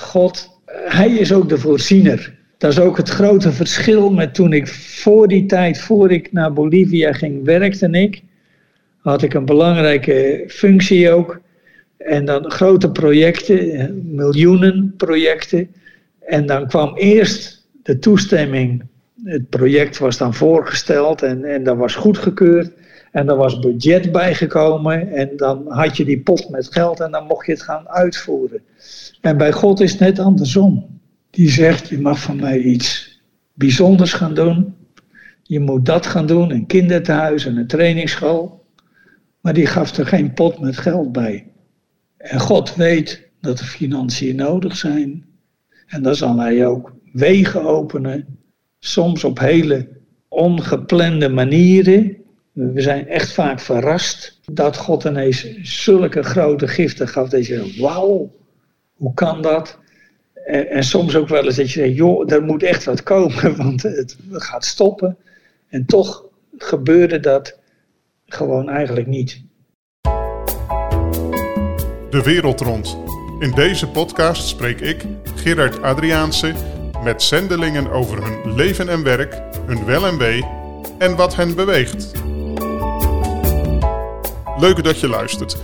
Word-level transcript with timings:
God, 0.00 0.60
hij 0.72 1.10
is 1.10 1.32
ook 1.32 1.48
de 1.48 1.58
voorziener. 1.58 2.38
Dat 2.58 2.72
is 2.72 2.78
ook 2.78 2.96
het 2.96 3.08
grote 3.08 3.52
verschil 3.52 4.10
met 4.10 4.34
toen 4.34 4.52
ik 4.52 4.68
voor 4.68 5.28
die 5.28 5.46
tijd, 5.46 5.80
voor 5.80 6.10
ik 6.10 6.32
naar 6.32 6.52
Bolivia 6.52 7.12
ging, 7.12 7.44
werkte 7.44 7.90
ik. 7.90 8.22
Had 8.96 9.22
ik 9.22 9.34
een 9.34 9.44
belangrijke 9.44 10.44
functie 10.48 11.10
ook. 11.10 11.40
En 11.96 12.24
dan 12.24 12.50
grote 12.50 12.90
projecten, 12.90 14.14
miljoenen 14.14 14.94
projecten. 14.96 15.68
En 16.20 16.46
dan 16.46 16.68
kwam 16.68 16.96
eerst 16.96 17.68
de 17.82 17.98
toestemming. 17.98 18.82
Het 19.24 19.48
project 19.48 19.98
was 19.98 20.18
dan 20.18 20.34
voorgesteld 20.34 21.22
en, 21.22 21.44
en 21.44 21.62
dat 21.62 21.76
was 21.76 21.94
goedgekeurd. 21.94 22.72
En 23.10 23.28
er 23.28 23.36
was 23.36 23.58
budget 23.58 24.12
bijgekomen 24.12 25.12
en 25.12 25.36
dan 25.36 25.64
had 25.68 25.96
je 25.96 26.04
die 26.04 26.20
pot 26.20 26.48
met 26.48 26.72
geld 26.72 27.00
en 27.00 27.10
dan 27.10 27.26
mocht 27.26 27.46
je 27.46 27.52
het 27.52 27.62
gaan 27.62 27.88
uitvoeren. 27.88 28.62
En 29.20 29.36
bij 29.36 29.52
God 29.52 29.80
is 29.80 29.90
het 29.90 30.00
net 30.00 30.18
andersom. 30.18 31.00
Die 31.30 31.50
zegt, 31.50 31.88
je 31.88 32.00
mag 32.00 32.20
van 32.20 32.36
mij 32.36 32.58
iets 32.58 33.20
bijzonders 33.54 34.12
gaan 34.12 34.34
doen. 34.34 34.74
Je 35.42 35.60
moet 35.60 35.86
dat 35.86 36.06
gaan 36.06 36.26
doen, 36.26 36.50
een 36.50 36.66
kinderthuis 36.66 37.46
en 37.46 37.56
een 37.56 37.66
trainingsschool. 37.66 38.64
Maar 39.40 39.54
die 39.54 39.66
gaf 39.66 39.96
er 39.96 40.06
geen 40.06 40.32
pot 40.32 40.60
met 40.60 40.76
geld 40.76 41.12
bij. 41.12 41.46
En 42.16 42.40
God 42.40 42.74
weet 42.74 43.28
dat 43.40 43.58
er 43.58 43.64
financiën 43.64 44.36
nodig 44.36 44.76
zijn. 44.76 45.24
En 45.86 46.02
dan 46.02 46.14
zal 46.14 46.38
hij 46.38 46.66
ook 46.66 46.94
wegen 47.12 47.64
openen, 47.64 48.38
soms 48.78 49.24
op 49.24 49.38
hele 49.38 49.88
ongeplande 50.28 51.28
manieren. 51.28 52.16
We 52.60 52.80
zijn 52.80 53.08
echt 53.08 53.32
vaak 53.32 53.60
verrast 53.60 54.40
dat 54.52 54.76
God 54.76 55.04
ineens 55.04 55.60
zulke 55.62 56.22
grote 56.22 56.68
giften 56.68 57.08
gaf. 57.08 57.28
Dat 57.28 57.46
je 57.46 57.54
zegt, 57.54 57.78
wauw, 57.78 58.30
hoe 58.94 59.14
kan 59.14 59.42
dat? 59.42 59.78
En, 60.44 60.84
soms 60.84 61.16
ook 61.16 61.28
wel 61.28 61.44
eens 61.44 61.56
dat 61.56 61.72
je 61.72 61.80
zegt, 61.80 61.96
joh, 61.96 62.32
er 62.32 62.42
moet 62.42 62.62
echt 62.62 62.84
wat 62.84 63.02
komen, 63.02 63.56
want 63.62 63.82
het 63.82 64.16
gaat 64.30 64.64
stoppen. 64.64 65.16
En 65.68 65.86
toch 65.86 66.24
gebeurde 66.56 67.20
dat 67.20 67.58
gewoon 68.26 68.68
eigenlijk 68.68 69.06
niet. 69.06 69.42
De 72.10 72.22
wereld 72.24 72.60
rond. 72.60 72.98
In 73.38 73.50
deze 73.50 73.88
podcast 73.88 74.48
spreek 74.48 74.80
ik, 74.80 75.04
Gerard 75.34 75.82
Adriaanse, 75.82 76.52
met 77.04 77.22
zendelingen 77.22 77.90
over 77.90 78.24
hun 78.24 78.54
leven 78.54 78.88
en 78.88 79.02
werk, 79.02 79.42
hun 79.66 79.84
wel 79.84 80.06
en 80.06 80.18
wee 80.18 80.44
en 80.98 81.16
wat 81.16 81.36
hen 81.36 81.54
beweegt. 81.54 82.12
Leuk 84.60 84.84
dat 84.84 85.00
je 85.00 85.08
luistert. 85.08 85.56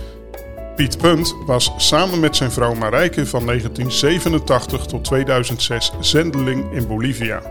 Piet 0.75 0.97
Punt 0.97 1.35
was 1.45 1.71
samen 1.77 2.19
met 2.19 2.35
zijn 2.35 2.51
vrouw 2.51 2.73
Marijke 2.73 3.25
van 3.25 3.45
1987 3.45 4.85
tot 4.85 5.03
2006 5.03 5.91
zendeling 5.99 6.71
in 6.71 6.87
Bolivia. 6.87 7.41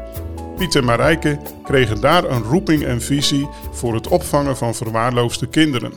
Piet 0.56 0.74
en 0.74 0.84
Marijke 0.84 1.38
kregen 1.64 2.00
daar 2.00 2.24
een 2.24 2.42
roeping 2.42 2.84
en 2.84 3.00
visie 3.00 3.48
voor 3.72 3.94
het 3.94 4.08
opvangen 4.08 4.56
van 4.56 4.74
verwaarloosde 4.74 5.48
kinderen. 5.48 5.92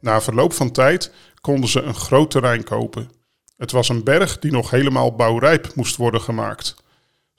Na 0.00 0.20
verloop 0.20 0.52
van 0.52 0.70
tijd 0.70 1.12
konden 1.40 1.68
ze 1.68 1.82
een 1.82 1.94
groot 1.94 2.30
terrein 2.30 2.64
kopen. 2.64 3.10
Het 3.56 3.72
was 3.72 3.88
een 3.88 4.04
berg 4.04 4.38
die 4.38 4.52
nog 4.52 4.70
helemaal 4.70 5.14
bouwrijp 5.14 5.74
moest 5.74 5.96
worden 5.96 6.20
gemaakt. 6.20 6.81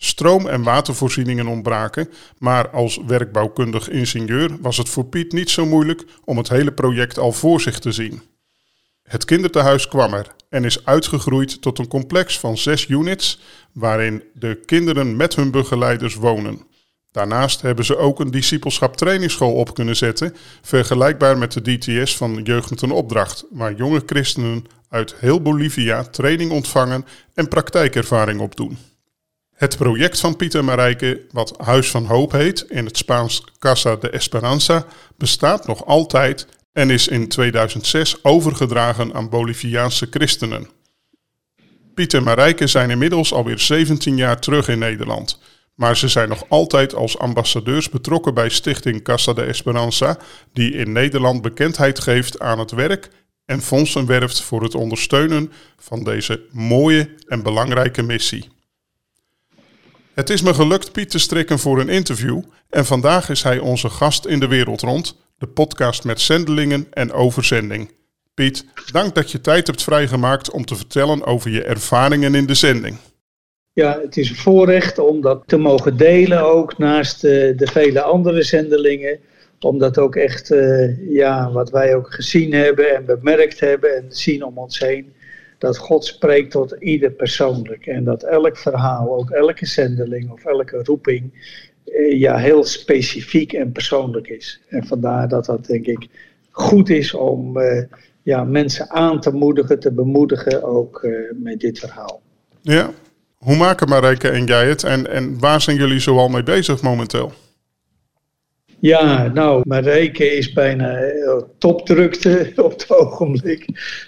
Stroom- 0.06 0.48
en 0.48 0.64
watervoorzieningen 0.64 1.48
ontbraken, 1.48 2.10
maar 2.38 2.70
als 2.70 3.00
werkbouwkundig 3.08 3.90
ingenieur 3.90 4.58
was 4.62 4.78
het 4.78 4.90
voor 4.90 5.06
Piet 5.06 5.32
niet 5.32 5.50
zo 5.50 5.66
moeilijk 5.66 6.04
om 6.26 6.38
het 6.38 6.50
hele 6.50 6.72
project 6.72 7.18
al 7.18 7.32
voor 7.32 7.62
zich 7.62 7.80
te 7.80 7.92
zien. 7.92 8.22
Het 9.04 9.26
kinderthuis 9.26 9.88
kwam 9.88 10.14
er 10.14 10.36
en 10.50 10.66
is 10.66 10.86
uitgegroeid 10.86 11.62
tot 11.62 11.80
een 11.80 11.88
complex 11.88 12.40
van 12.40 12.58
zes 12.58 12.88
units 12.88 13.40
waarin 13.72 14.24
de 14.34 14.60
kinderen 14.66 15.16
met 15.16 15.36
hun 15.36 15.52
begeleiders 15.52 16.16
wonen. 16.16 16.62
Daarnaast 17.12 17.62
hebben 17.62 17.86
ze 17.86 17.98
ook 17.98 18.20
een 18.20 18.32
discipelschap 18.32 18.98
trainingsschool 18.98 19.54
op 19.54 19.74
kunnen 19.74 19.96
zetten, 19.96 20.36
vergelijkbaar 20.62 21.38
met 21.38 21.52
de 21.52 21.78
DTS 21.78 22.18
van 22.18 22.42
Jeugd 22.44 22.82
een 22.82 22.92
Opdracht, 22.92 23.46
waar 23.50 23.74
jonge 23.74 24.04
christenen 24.06 24.66
uit 24.90 25.16
heel 25.16 25.42
Bolivia 25.42 26.04
training 26.04 26.52
ontvangen 26.52 27.06
en 27.34 27.48
praktijkervaring 27.48 28.40
opdoen. 28.40 28.78
Het 29.54 29.78
project 29.78 30.20
van 30.20 30.36
Pieter 30.36 30.64
Marijke, 30.64 31.22
wat 31.32 31.54
Huis 31.58 31.92
van 31.92 32.06
Hoop 32.06 32.32
heet, 32.32 32.66
in 32.70 32.86
het 32.86 32.98
Spaans 32.98 33.44
Casa 33.60 33.96
de 33.96 34.10
Esperanza, 34.10 34.86
bestaat 35.18 35.68
nog 35.68 35.86
altijd 35.86 36.48
en 36.72 36.90
is 36.90 37.08
in 37.08 37.28
2006 37.28 38.24
overgedragen 38.24 39.14
aan 39.14 39.30
Boliviaanse 39.30 40.08
christenen. 40.10 40.70
Pieter 41.94 42.24
Marijke 42.24 42.68
zijn 42.68 42.90
inmiddels 42.90 43.34
alweer 43.34 43.60
17 43.60 44.18
jaar 44.18 44.40
terug 44.40 44.68
in 44.68 44.80
Nederland, 44.80 45.40
maar 45.76 45.98
ze 45.98 46.08
zijn 46.08 46.30
nog 46.30 46.50
altijd 46.50 46.96
als 46.96 47.18
ambassadeurs 47.18 47.90
betrokken 47.90 48.34
bij 48.34 48.50
Stichting 48.50 49.04
Casa 49.04 49.34
de 49.34 49.44
Esperanza, 49.44 50.18
die 50.54 50.72
in 50.72 50.92
Nederland 50.92 51.42
bekendheid 51.42 52.00
geeft 52.00 52.40
aan 52.40 52.60
het 52.60 52.72
werk 52.72 53.10
en 53.46 53.62
fondsen 53.62 54.06
werft 54.06 54.42
voor 54.42 54.64
het 54.64 54.76
ondersteunen 54.76 55.52
van 55.78 56.04
deze 56.04 56.42
mooie 56.52 57.10
en 57.28 57.44
belangrijke 57.44 58.02
missie. 58.02 58.53
Het 60.14 60.30
is 60.30 60.42
me 60.42 60.54
gelukt 60.54 60.92
Piet 60.92 61.10
te 61.10 61.20
strikken 61.20 61.60
voor 61.60 61.80
een 61.80 61.90
interview 61.90 62.42
en 62.70 62.86
vandaag 62.86 63.30
is 63.30 63.44
hij 63.44 63.60
onze 63.60 63.90
gast 63.90 64.26
in 64.26 64.40
de 64.40 64.48
wereld 64.48 64.82
rond, 64.82 65.18
de 65.38 65.48
podcast 65.48 66.04
met 66.04 66.22
zendelingen 66.22 66.88
en 66.92 67.12
overzending. 67.12 67.92
Piet, 68.34 68.66
dank 68.92 69.16
dat 69.16 69.32
je 69.32 69.42
tijd 69.42 69.68
hebt 69.68 69.84
vrijgemaakt 69.84 70.52
om 70.52 70.66
te 70.66 70.76
vertellen 70.76 71.26
over 71.26 71.52
je 71.52 71.64
ervaringen 71.64 72.36
in 72.36 72.46
de 72.46 72.54
zending. 72.54 72.98
Ja, 73.72 74.00
het 74.02 74.18
is 74.18 74.30
een 74.30 74.36
voorrecht 74.36 75.00
om 75.00 75.22
dat 75.22 75.44
te 75.46 75.58
mogen 75.58 75.98
delen 75.98 76.44
ook 76.44 76.78
naast 76.78 77.22
de, 77.22 77.54
de 77.58 77.68
vele 77.68 78.02
andere 78.02 78.44
zendelingen. 78.44 79.20
Omdat 79.60 79.98
ook 79.98 80.16
echt, 80.16 80.52
uh, 80.52 81.10
ja, 81.10 81.52
wat 81.52 81.70
wij 81.70 81.96
ook 81.96 82.14
gezien 82.14 82.54
hebben 82.54 82.96
en 82.96 83.06
bemerkt 83.06 83.60
hebben 83.60 83.96
en 83.96 84.06
zien 84.10 84.44
om 84.44 84.58
ons 84.58 84.80
heen 84.80 85.14
dat 85.64 85.78
God 85.78 86.06
spreekt 86.06 86.52
tot 86.52 86.76
ieder 86.80 87.12
persoonlijk. 87.12 87.86
En 87.86 88.04
dat 88.04 88.24
elk 88.24 88.58
verhaal, 88.58 89.16
ook 89.18 89.30
elke 89.30 89.66
zendeling 89.66 90.32
of 90.32 90.46
elke 90.46 90.84
roeping, 90.84 91.32
eh, 91.86 92.20
ja, 92.20 92.38
heel 92.38 92.64
specifiek 92.64 93.54
en 93.54 93.72
persoonlijk 93.72 94.28
is. 94.28 94.62
En 94.70 94.86
vandaar 94.86 95.28
dat 95.28 95.46
dat 95.46 95.66
denk 95.66 95.86
ik 95.86 96.08
goed 96.52 96.90
is 96.90 97.14
om 97.14 97.58
eh, 97.58 97.84
ja, 98.24 98.44
mensen 98.44 98.90
aan 98.90 99.22
te 99.22 99.32
moedigen, 99.32 99.80
te 99.80 99.92
bemoedigen 99.92 100.64
ook 100.64 101.04
uh, 101.04 101.32
met 101.34 101.60
dit 101.60 101.80
verhaal. 101.80 102.22
Ja, 102.62 102.90
hoe 103.38 103.56
maken 103.56 103.90
Marijke 103.90 104.30
en 104.30 104.46
jij 104.46 104.68
het 104.68 104.84
en, 104.84 105.12
en 105.12 105.40
waar 105.40 105.62
zijn 105.62 105.78
jullie 105.78 106.00
zoal 106.00 106.28
mee 106.28 106.44
bezig 106.44 106.82
momenteel? 106.82 107.32
Ja, 108.84 109.28
nou, 109.28 109.62
Marijke 109.66 110.26
is 110.26 110.54
bijna 110.54 110.96
eh, 110.96 111.42
topdrukte 111.58 112.52
op 112.66 112.72
het 112.72 112.92
ogenblik. 112.92 113.66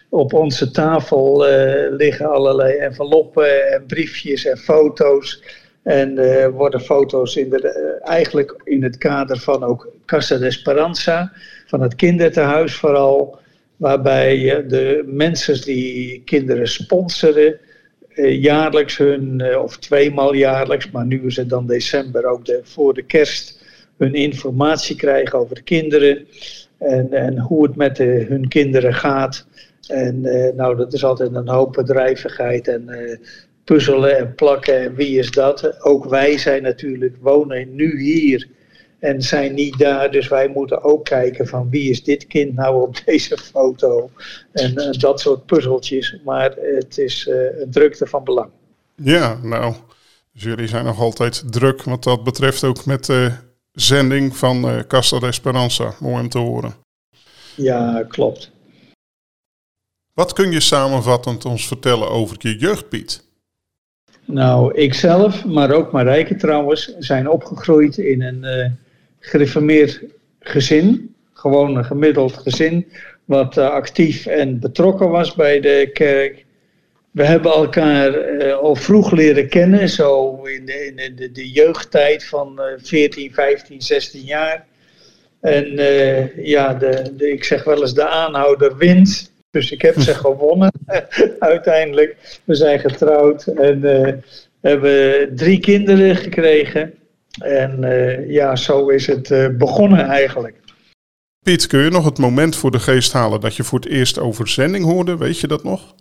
Op 0.09 0.33
onze 0.33 0.71
tafel 0.71 1.49
uh, 1.49 1.95
liggen 1.97 2.29
allerlei 2.29 2.77
enveloppen 2.77 3.71
en 3.73 3.85
briefjes 3.85 4.45
en 4.45 4.57
foto's. 4.57 5.43
En 5.83 6.19
uh, 6.19 6.47
worden 6.47 6.81
foto's 6.81 7.35
in 7.35 7.49
de, 7.49 7.99
eigenlijk 8.03 8.61
in 8.63 8.83
het 8.83 8.97
kader 8.97 9.37
van 9.37 9.63
ook 9.63 9.91
Casa 10.05 10.37
de 10.37 10.45
Esperanza, 10.45 11.31
van 11.67 11.81
het 11.81 11.95
kinderthuis 11.95 12.75
vooral. 12.75 13.39
Waarbij 13.75 14.65
de 14.67 15.03
mensen 15.05 15.61
die 15.61 16.21
kinderen 16.25 16.67
sponsoren, 16.67 17.59
jaarlijks 18.39 18.97
hun, 18.97 19.57
of 19.57 19.77
tweemaal 19.77 20.33
jaarlijks, 20.33 20.91
maar 20.91 21.05
nu 21.05 21.25
is 21.25 21.35
het 21.35 21.49
dan 21.49 21.67
december 21.67 22.25
ook 22.25 22.45
de, 22.45 22.59
voor 22.63 22.93
de 22.93 23.03
kerst 23.03 23.54
hun 23.97 24.13
informatie 24.13 24.95
krijgen 24.95 25.39
over 25.39 25.55
de 25.55 25.61
kinderen 25.61 26.27
en, 26.77 27.13
en 27.13 27.39
hoe 27.39 27.63
het 27.63 27.75
met 27.75 27.95
de, 27.95 28.25
hun 28.29 28.47
kinderen 28.47 28.93
gaat. 28.93 29.47
En 29.87 30.15
uh, 30.23 30.53
nou, 30.55 30.75
dat 30.75 30.93
is 30.93 31.03
altijd 31.03 31.35
een 31.35 31.47
hoop 31.47 31.73
bedrijvigheid 31.73 32.67
en 32.67 32.85
uh, 32.87 33.17
puzzelen 33.63 34.17
en 34.17 34.35
plakken 34.35 34.79
en 34.79 34.95
wie 34.95 35.19
is 35.19 35.31
dat. 35.31 35.83
Ook 35.83 36.05
wij 36.05 36.37
zijn 36.37 36.63
natuurlijk, 36.63 37.15
wonen 37.19 37.75
nu 37.75 38.01
hier 38.01 38.47
en 38.99 39.21
zijn 39.21 39.53
niet 39.53 39.77
daar. 39.77 40.11
Dus 40.11 40.27
wij 40.27 40.47
moeten 40.47 40.83
ook 40.83 41.05
kijken 41.05 41.47
van 41.47 41.69
wie 41.69 41.89
is 41.89 42.03
dit 42.03 42.27
kind 42.27 42.55
nou 42.55 42.81
op 42.81 43.01
deze 43.05 43.37
foto. 43.37 44.09
En 44.51 44.95
dat 44.99 45.19
soort 45.19 45.45
puzzeltjes. 45.45 46.19
Maar 46.23 46.55
het 46.57 46.97
is 46.97 47.29
een 47.31 47.71
drukte 47.71 48.05
van 48.05 48.23
belang. 48.23 48.49
Ja, 48.95 49.39
nou, 49.43 49.73
dus 50.33 50.43
jullie 50.43 50.67
zijn 50.67 50.85
nog 50.85 50.99
altijd 50.99 51.43
druk 51.51 51.83
wat 51.83 52.03
dat 52.03 52.23
betreft 52.23 52.63
ook 52.63 52.85
met 52.85 53.09
zending 53.75 54.37
van 54.37 54.83
Casa 54.87 55.19
de 55.19 55.27
Esperanza. 55.27 55.93
Mooi 55.99 56.21
om 56.21 56.29
te 56.29 56.37
horen. 56.37 56.73
Ja, 57.55 58.05
klopt. 58.07 58.51
Wat 60.13 60.33
kun 60.33 60.51
je 60.51 60.59
samenvattend 60.59 61.45
ons 61.45 61.67
vertellen 61.67 62.09
over 62.09 62.37
je 62.39 62.57
jeugd, 62.57 62.89
Piet? 62.89 63.23
Nou, 64.25 64.73
ikzelf, 64.73 65.45
maar 65.45 65.71
ook 65.71 65.91
Marijke 65.91 66.35
trouwens, 66.35 66.95
zijn 66.99 67.29
opgegroeid 67.29 67.97
in 67.97 68.21
een 68.21 68.43
uh, 68.43 68.71
gereformeerd 69.19 70.01
gezin. 70.39 71.15
Gewoon 71.33 71.75
een 71.75 71.85
gemiddeld 71.85 72.37
gezin, 72.37 72.87
wat 73.25 73.57
uh, 73.57 73.69
actief 73.69 74.25
en 74.25 74.59
betrokken 74.59 75.09
was 75.09 75.35
bij 75.35 75.59
de 75.59 75.89
kerk. 75.93 76.44
We 77.15 77.25
hebben 77.25 77.51
elkaar 77.51 78.51
al 78.53 78.75
vroeg 78.75 79.11
leren 79.11 79.49
kennen, 79.49 79.89
zo 79.89 80.41
in 80.43 80.65
de, 80.65 80.93
in 80.95 81.15
de, 81.15 81.31
de 81.31 81.51
jeugdtijd 81.51 82.25
van 82.25 82.59
14, 82.77 83.33
15, 83.33 83.81
16 83.81 84.21
jaar. 84.21 84.65
En 85.41 85.65
ja, 86.35 86.73
de, 86.73 87.13
de, 87.17 87.31
ik 87.31 87.43
zeg 87.43 87.63
wel 87.63 87.81
eens 87.81 87.93
de 87.93 88.07
aanhouder 88.07 88.77
wint. 88.77 89.31
Dus 89.51 89.71
ik 89.71 89.81
heb 89.81 89.99
ze 89.99 90.13
gewonnen 90.25 90.71
uiteindelijk. 91.39 92.39
We 92.43 92.55
zijn 92.55 92.79
getrouwd 92.79 93.47
en 93.47 93.81
hebben 94.61 95.35
drie 95.35 95.59
kinderen 95.59 96.15
gekregen. 96.15 96.93
En 97.39 97.83
uh, 97.83 98.29
ja, 98.29 98.55
zo 98.55 98.87
is 98.87 99.07
het 99.07 99.29
uh, 99.29 99.47
begonnen 99.57 100.05
eigenlijk. 100.05 100.55
Piet, 101.43 101.67
kun 101.67 101.79
je 101.79 101.89
nog 101.89 102.05
het 102.05 102.17
moment 102.17 102.55
voor 102.55 102.71
de 102.71 102.79
geest 102.79 103.13
halen 103.13 103.39
dat 103.39 103.55
je 103.55 103.63
voor 103.63 103.79
het 103.79 103.89
eerst 103.89 104.19
over 104.19 104.47
zending 104.47 104.85
hoorde? 104.85 105.17
Weet 105.17 105.39
je 105.39 105.47
dat 105.47 105.63
nog? 105.63 105.95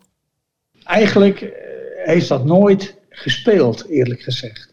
Eigenlijk 0.85 1.41
uh, 1.41 1.51
heeft 1.95 2.29
dat 2.29 2.45
nooit 2.45 2.97
gespeeld, 3.09 3.89
eerlijk 3.89 4.23
gezegd. 4.23 4.73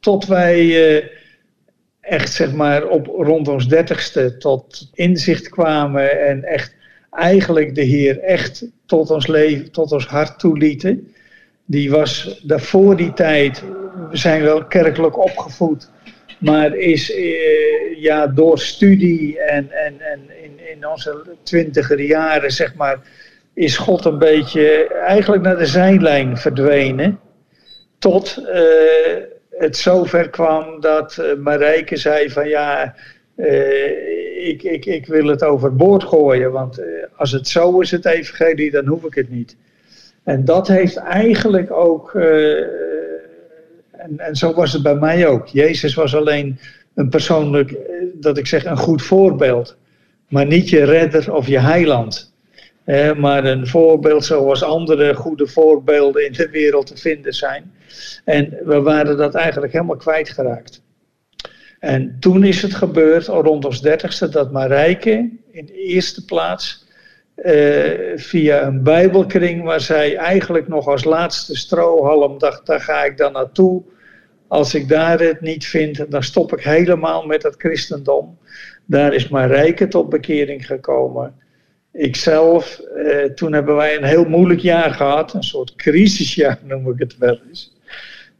Tot 0.00 0.26
wij 0.26 1.10
echt 2.00 2.32
zeg 2.32 2.52
maar 2.52 2.86
op 2.86 3.06
rond 3.06 3.48
ons 3.48 3.68
dertigste 3.68 4.36
tot 4.36 4.90
inzicht 4.94 5.48
kwamen 5.48 6.26
en 6.26 6.44
echt 6.44 6.74
eigenlijk 7.10 7.74
de 7.74 7.82
Heer 7.82 8.18
echt 8.18 8.64
tot 8.86 9.10
ons 9.10 9.26
leven, 9.26 9.70
tot 9.70 9.92
ons 9.92 10.06
hart 10.06 10.38
toelieten 10.38 11.12
die 11.70 11.90
was 11.90 12.40
daarvoor 12.42 12.96
die 12.96 13.12
tijd, 13.12 13.62
we 14.10 14.16
zijn 14.16 14.42
wel 14.42 14.64
kerkelijk 14.64 15.18
opgevoed, 15.18 15.90
maar 16.38 16.76
is 16.76 17.12
eh, 17.12 18.02
ja, 18.02 18.26
door 18.26 18.58
studie 18.58 19.40
en, 19.40 19.70
en, 19.70 20.00
en 20.00 20.20
in, 20.42 20.60
in 20.72 20.86
onze 20.86 21.24
twintiger 21.42 22.00
jaren, 22.00 22.50
zeg 22.50 22.74
maar, 22.74 22.98
is 23.58 23.76
God 23.76 24.04
een 24.04 24.18
beetje 24.18 24.94
eigenlijk 24.94 25.42
naar 25.42 25.56
de 25.56 25.66
zijlijn 25.66 26.36
verdwenen. 26.36 27.20
Tot 27.98 28.38
uh, 28.38 28.54
het 29.50 29.76
zover 29.76 30.30
kwam 30.30 30.80
dat 30.80 31.18
uh, 31.20 31.34
Marijke 31.34 31.96
zei 31.96 32.30
van 32.30 32.48
ja, 32.48 32.94
uh, 33.36 34.48
ik, 34.48 34.62
ik, 34.62 34.86
ik 34.86 35.06
wil 35.06 35.26
het 35.26 35.42
overboord 35.42 36.04
gooien, 36.04 36.52
want 36.52 36.82
als 37.16 37.32
het 37.32 37.48
zo 37.48 37.80
is 37.80 37.90
het 37.90 38.06
evangelie, 38.06 38.70
dan 38.70 38.86
hoef 38.86 39.04
ik 39.04 39.14
het 39.14 39.30
niet. 39.30 39.56
En 40.24 40.44
dat 40.44 40.68
heeft 40.68 40.96
eigenlijk 40.96 41.70
ook, 41.70 42.14
en, 42.14 44.14
en 44.16 44.36
zo 44.36 44.54
was 44.54 44.72
het 44.72 44.82
bij 44.82 44.94
mij 44.94 45.26
ook. 45.26 45.46
Jezus 45.46 45.94
was 45.94 46.14
alleen 46.14 46.58
een 46.94 47.08
persoonlijk, 47.08 47.70
eh, 47.70 47.78
dat 48.14 48.38
ik 48.38 48.46
zeg, 48.46 48.64
een 48.64 48.76
goed 48.76 49.02
voorbeeld. 49.02 49.76
Maar 50.28 50.46
niet 50.46 50.68
je 50.68 50.84
redder 50.84 51.34
of 51.34 51.46
je 51.46 51.58
heiland. 51.58 52.36
Eh, 52.88 53.14
maar 53.14 53.44
een 53.44 53.66
voorbeeld 53.66 54.24
zoals 54.24 54.62
andere 54.62 55.14
goede 55.14 55.46
voorbeelden 55.46 56.26
in 56.26 56.32
de 56.32 56.48
wereld 56.50 56.86
te 56.86 56.96
vinden 56.96 57.32
zijn. 57.32 57.72
En 58.24 58.58
we 58.64 58.80
waren 58.80 59.16
dat 59.16 59.34
eigenlijk 59.34 59.72
helemaal 59.72 59.96
kwijtgeraakt. 59.96 60.82
En 61.78 62.16
toen 62.20 62.44
is 62.44 62.62
het 62.62 62.74
gebeurd, 62.74 63.26
rond 63.26 63.64
ons 63.64 63.82
dertigste, 63.82 64.28
dat 64.28 64.52
Marijke 64.52 65.30
in 65.50 65.66
de 65.66 65.72
eerste 65.72 66.24
plaats 66.24 66.86
uh, 67.36 68.16
via 68.16 68.62
een 68.62 68.82
Bijbelkring 68.82 69.62
waar 69.62 69.80
zij 69.80 70.16
eigenlijk 70.16 70.68
nog 70.68 70.86
als 70.86 71.04
laatste 71.04 71.56
strohalm 71.56 72.38
dacht: 72.38 72.66
daar 72.66 72.80
ga 72.80 73.04
ik 73.04 73.16
dan 73.16 73.32
naartoe. 73.32 73.82
Als 74.46 74.74
ik 74.74 74.88
daar 74.88 75.20
het 75.20 75.40
niet 75.40 75.66
vind, 75.66 76.10
dan 76.10 76.22
stop 76.22 76.52
ik 76.52 76.64
helemaal 76.64 77.26
met 77.26 77.42
het 77.42 77.54
christendom. 77.58 78.38
Daar 78.84 79.14
is 79.14 79.28
Marijke 79.28 79.88
tot 79.88 80.08
bekering 80.08 80.66
gekomen. 80.66 81.46
Ikzelf, 81.92 82.80
uh, 82.96 83.24
toen 83.24 83.52
hebben 83.52 83.76
wij 83.76 83.96
een 83.96 84.04
heel 84.04 84.24
moeilijk 84.24 84.60
jaar 84.60 84.90
gehad, 84.90 85.34
een 85.34 85.42
soort 85.42 85.74
crisisjaar 85.74 86.58
noem 86.68 86.90
ik 86.90 86.98
het 86.98 87.18
wel 87.18 87.38
eens. 87.48 87.76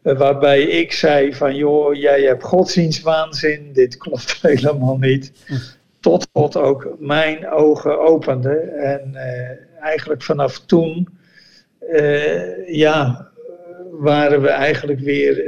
Uh, 0.03 0.19
waarbij 0.19 0.63
ik 0.63 0.93
zei 0.93 1.35
van 1.35 1.57
joh, 1.57 1.95
jij 1.95 2.23
hebt 2.23 2.43
godsdienstwaanzin, 2.43 3.71
dit 3.73 3.97
klopt 3.97 4.39
helemaal 4.43 4.99
niet. 4.99 5.33
Tot 6.01 6.29
God 6.33 6.57
ook 6.57 6.97
mijn 6.99 7.51
ogen 7.51 8.01
opende. 8.01 8.55
En 8.59 9.11
uh, 9.15 9.83
eigenlijk 9.85 10.23
vanaf 10.23 10.61
toen, 10.67 11.09
uh, 11.93 12.69
ja, 12.69 13.29
waren 13.91 14.43
we 14.43 14.49
eigenlijk 14.49 15.01
weer 15.01 15.45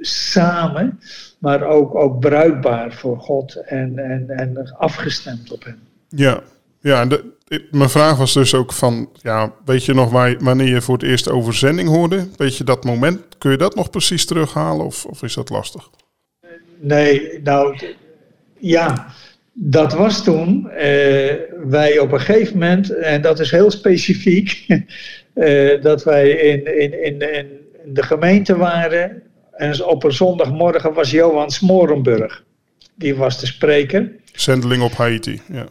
samen, 0.00 1.00
maar 1.38 1.62
ook, 1.62 1.94
ook 1.94 2.20
bruikbaar 2.20 2.92
voor 2.92 3.20
God 3.20 3.54
en, 3.54 3.98
en, 3.98 4.28
en 4.28 4.74
afgestemd 4.76 5.52
op 5.52 5.64
Hem. 5.64 5.78
Ja, 6.08 6.42
ja 6.84 7.06
de, 7.06 7.34
mijn 7.70 7.90
vraag 7.90 8.16
was 8.16 8.32
dus 8.32 8.54
ook 8.54 8.72
van, 8.72 9.10
ja, 9.22 9.52
weet 9.64 9.84
je 9.84 9.94
nog 9.94 10.10
waar, 10.10 10.36
wanneer 10.38 10.68
je 10.68 10.80
voor 10.80 10.94
het 10.94 11.02
eerst 11.02 11.30
over 11.30 11.54
zending 11.54 11.88
hoorde? 11.88 12.28
Weet 12.36 12.56
je 12.56 12.64
dat 12.64 12.84
moment? 12.84 13.20
Kun 13.38 13.50
je 13.50 13.56
dat 13.56 13.74
nog 13.74 13.90
precies 13.90 14.26
terughalen 14.26 14.86
of, 14.86 15.04
of 15.04 15.22
is 15.22 15.34
dat 15.34 15.50
lastig? 15.50 15.90
Nee, 16.80 17.40
nou, 17.42 17.78
ja, 18.58 19.06
dat 19.52 19.92
was 19.92 20.24
toen 20.24 20.66
uh, 20.66 20.72
wij 21.64 21.98
op 21.98 22.12
een 22.12 22.20
gegeven 22.20 22.58
moment, 22.58 22.90
en 22.90 23.22
dat 23.22 23.40
is 23.40 23.50
heel 23.50 23.70
specifiek, 23.70 24.66
uh, 25.34 25.82
dat 25.82 26.04
wij 26.04 26.30
in, 26.30 26.80
in, 26.80 27.04
in, 27.04 27.34
in, 27.34 27.48
de 27.86 28.02
gemeente 28.02 28.56
waren. 28.56 29.22
En 29.52 29.84
op 29.84 30.04
een 30.04 30.12
zondagmorgen 30.12 30.92
was 30.92 31.10
Johan 31.10 31.50
Smorenburg. 31.50 32.44
Die 32.94 33.14
was 33.14 33.40
de 33.40 33.46
spreker. 33.46 34.12
Zendeling 34.32 34.82
op 34.82 34.92
Haiti, 34.92 35.40
ja. 35.52 35.66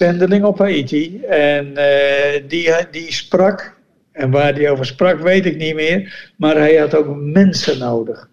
Zendeling 0.00 0.44
op 0.44 0.58
Haiti. 0.58 1.20
En 1.28 1.66
uh, 1.66 2.48
die, 2.48 2.70
die 2.90 3.12
sprak, 3.12 3.76
en 4.12 4.30
waar 4.30 4.54
hij 4.54 4.70
over 4.70 4.86
sprak 4.86 5.20
weet 5.20 5.46
ik 5.46 5.56
niet 5.56 5.74
meer, 5.74 6.30
maar 6.36 6.56
hij 6.56 6.76
had 6.76 6.94
ook 6.94 7.16
mensen 7.16 7.78
nodig. 7.78 8.28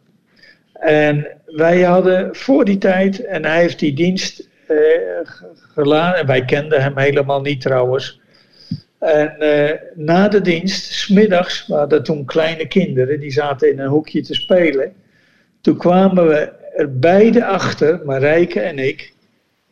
En 0.74 1.28
wij 1.46 1.82
hadden 1.82 2.36
voor 2.36 2.66
die 2.66 2.78
tijd, 2.78 3.26
en 3.26 3.46
hij 3.46 3.62
heeft 3.62 3.80
die 3.80 3.94
dienst 3.94 4.50
eh, 4.68 4.78
geladen. 5.74 6.20
En 6.20 6.28
wij 6.28 6.46
kenden 6.46 6.82
hem 6.82 6.98
helemaal 6.98 7.42
niet 7.42 7.62
trouwens. 7.62 8.22
En 9.00 9.36
uh, 9.40 9.72
na 9.96 10.28
de 10.28 10.42
dienst, 10.42 10.94
smiddags, 10.94 11.68
we 11.68 11.74
hadden 11.74 12.04
toen 12.04 12.26
kleine 12.26 12.68
kinderen, 12.68 13.20
die 13.20 13.32
zaten 13.32 13.72
in 13.72 13.80
een 13.80 13.88
hoekje 13.88 14.22
te 14.22 14.34
spelen. 14.34 14.94
Toen 15.62 15.78
kwamen 15.78 16.28
we 16.28 16.52
er 16.76 17.00
beide 17.00 17.46
achter, 17.46 18.02
Marijke 18.06 18.60
en 18.60 18.80
ik, 18.80 19.16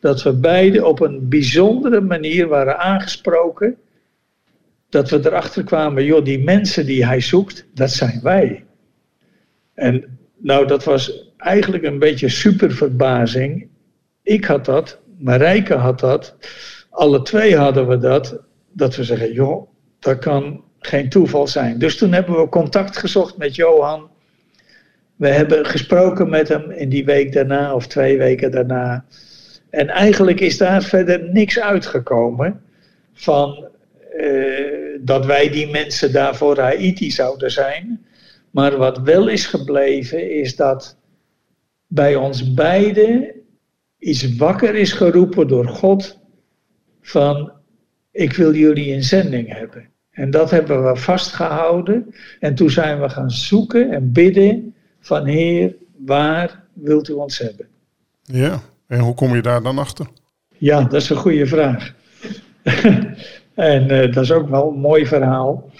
dat 0.00 0.22
we 0.22 0.32
beide 0.32 0.86
op 0.86 1.00
een 1.00 1.28
bijzondere 1.28 2.00
manier 2.00 2.48
waren 2.48 2.78
aangesproken. 2.78 3.76
Dat 4.88 5.10
we 5.10 5.18
erachter 5.18 5.64
kwamen, 5.64 6.04
joh, 6.04 6.24
die 6.24 6.44
mensen 6.44 6.86
die 6.86 7.06
hij 7.06 7.20
zoekt, 7.20 7.66
dat 7.74 7.90
zijn 7.90 8.20
wij. 8.22 8.64
En 9.74 10.18
nou, 10.36 10.66
dat 10.66 10.84
was 10.84 11.32
eigenlijk 11.36 11.84
een 11.84 11.98
beetje 11.98 12.28
super 12.28 12.72
verbazing. 12.72 13.68
Ik 14.22 14.44
had 14.44 14.64
dat, 14.64 15.00
Marijke 15.18 15.74
had 15.74 16.00
dat, 16.00 16.36
alle 16.90 17.22
twee 17.22 17.56
hadden 17.56 17.88
we 17.88 17.98
dat, 17.98 18.40
dat 18.72 18.96
we 18.96 19.04
zeggen, 19.04 19.32
joh, 19.32 19.68
dat 19.98 20.18
kan 20.18 20.64
geen 20.80 21.08
toeval 21.08 21.46
zijn. 21.46 21.78
Dus 21.78 21.96
toen 21.96 22.12
hebben 22.12 22.40
we 22.40 22.48
contact 22.48 22.96
gezocht 22.96 23.36
met 23.36 23.54
Johan. 23.54 24.10
We 25.16 25.28
hebben 25.28 25.66
gesproken 25.66 26.28
met 26.28 26.48
hem 26.48 26.70
in 26.70 26.88
die 26.88 27.04
week 27.04 27.32
daarna 27.32 27.74
of 27.74 27.86
twee 27.86 28.18
weken 28.18 28.50
daarna. 28.50 29.04
En 29.76 29.88
eigenlijk 29.88 30.40
is 30.40 30.58
daar 30.58 30.82
verder 30.82 31.32
niks 31.32 31.60
uitgekomen 31.60 32.60
van 33.12 33.68
uh, 34.16 34.98
dat 35.00 35.26
wij 35.26 35.50
die 35.50 35.70
mensen 35.70 36.12
daar 36.12 36.36
voor 36.36 36.58
Haiti 36.58 37.10
zouden 37.10 37.50
zijn. 37.50 38.06
Maar 38.50 38.76
wat 38.76 38.98
wel 38.98 39.28
is 39.28 39.46
gebleven 39.46 40.30
is 40.30 40.56
dat 40.56 40.96
bij 41.86 42.14
ons 42.14 42.54
beiden 42.54 43.30
iets 43.98 44.36
wakker 44.36 44.74
is 44.74 44.92
geroepen 44.92 45.48
door 45.48 45.68
God 45.68 46.18
van 47.00 47.52
ik 48.10 48.32
wil 48.32 48.54
jullie 48.54 48.86
in 48.86 49.02
zending 49.02 49.52
hebben. 49.52 49.88
En 50.10 50.30
dat 50.30 50.50
hebben 50.50 50.84
we 50.84 50.96
vastgehouden. 50.96 52.14
En 52.40 52.54
toen 52.54 52.70
zijn 52.70 53.00
we 53.00 53.08
gaan 53.08 53.30
zoeken 53.30 53.90
en 53.90 54.12
bidden 54.12 54.74
van 55.00 55.26
Heer, 55.26 55.76
waar 55.96 56.64
wilt 56.72 57.08
u 57.08 57.12
ons 57.12 57.38
hebben? 57.38 57.68
Ja, 58.22 58.62
en 58.86 58.98
hoe 58.98 59.14
kom 59.14 59.34
je 59.34 59.42
daar 59.42 59.62
dan 59.62 59.78
achter? 59.78 60.06
Ja, 60.48 60.82
dat 60.82 61.02
is 61.02 61.10
een 61.10 61.16
goede 61.16 61.46
vraag. 61.46 61.94
en 63.54 63.92
uh, 63.92 64.12
dat 64.12 64.24
is 64.24 64.32
ook 64.32 64.48
wel 64.48 64.68
een 64.68 64.78
mooi 64.78 65.06
verhaal. 65.06 65.70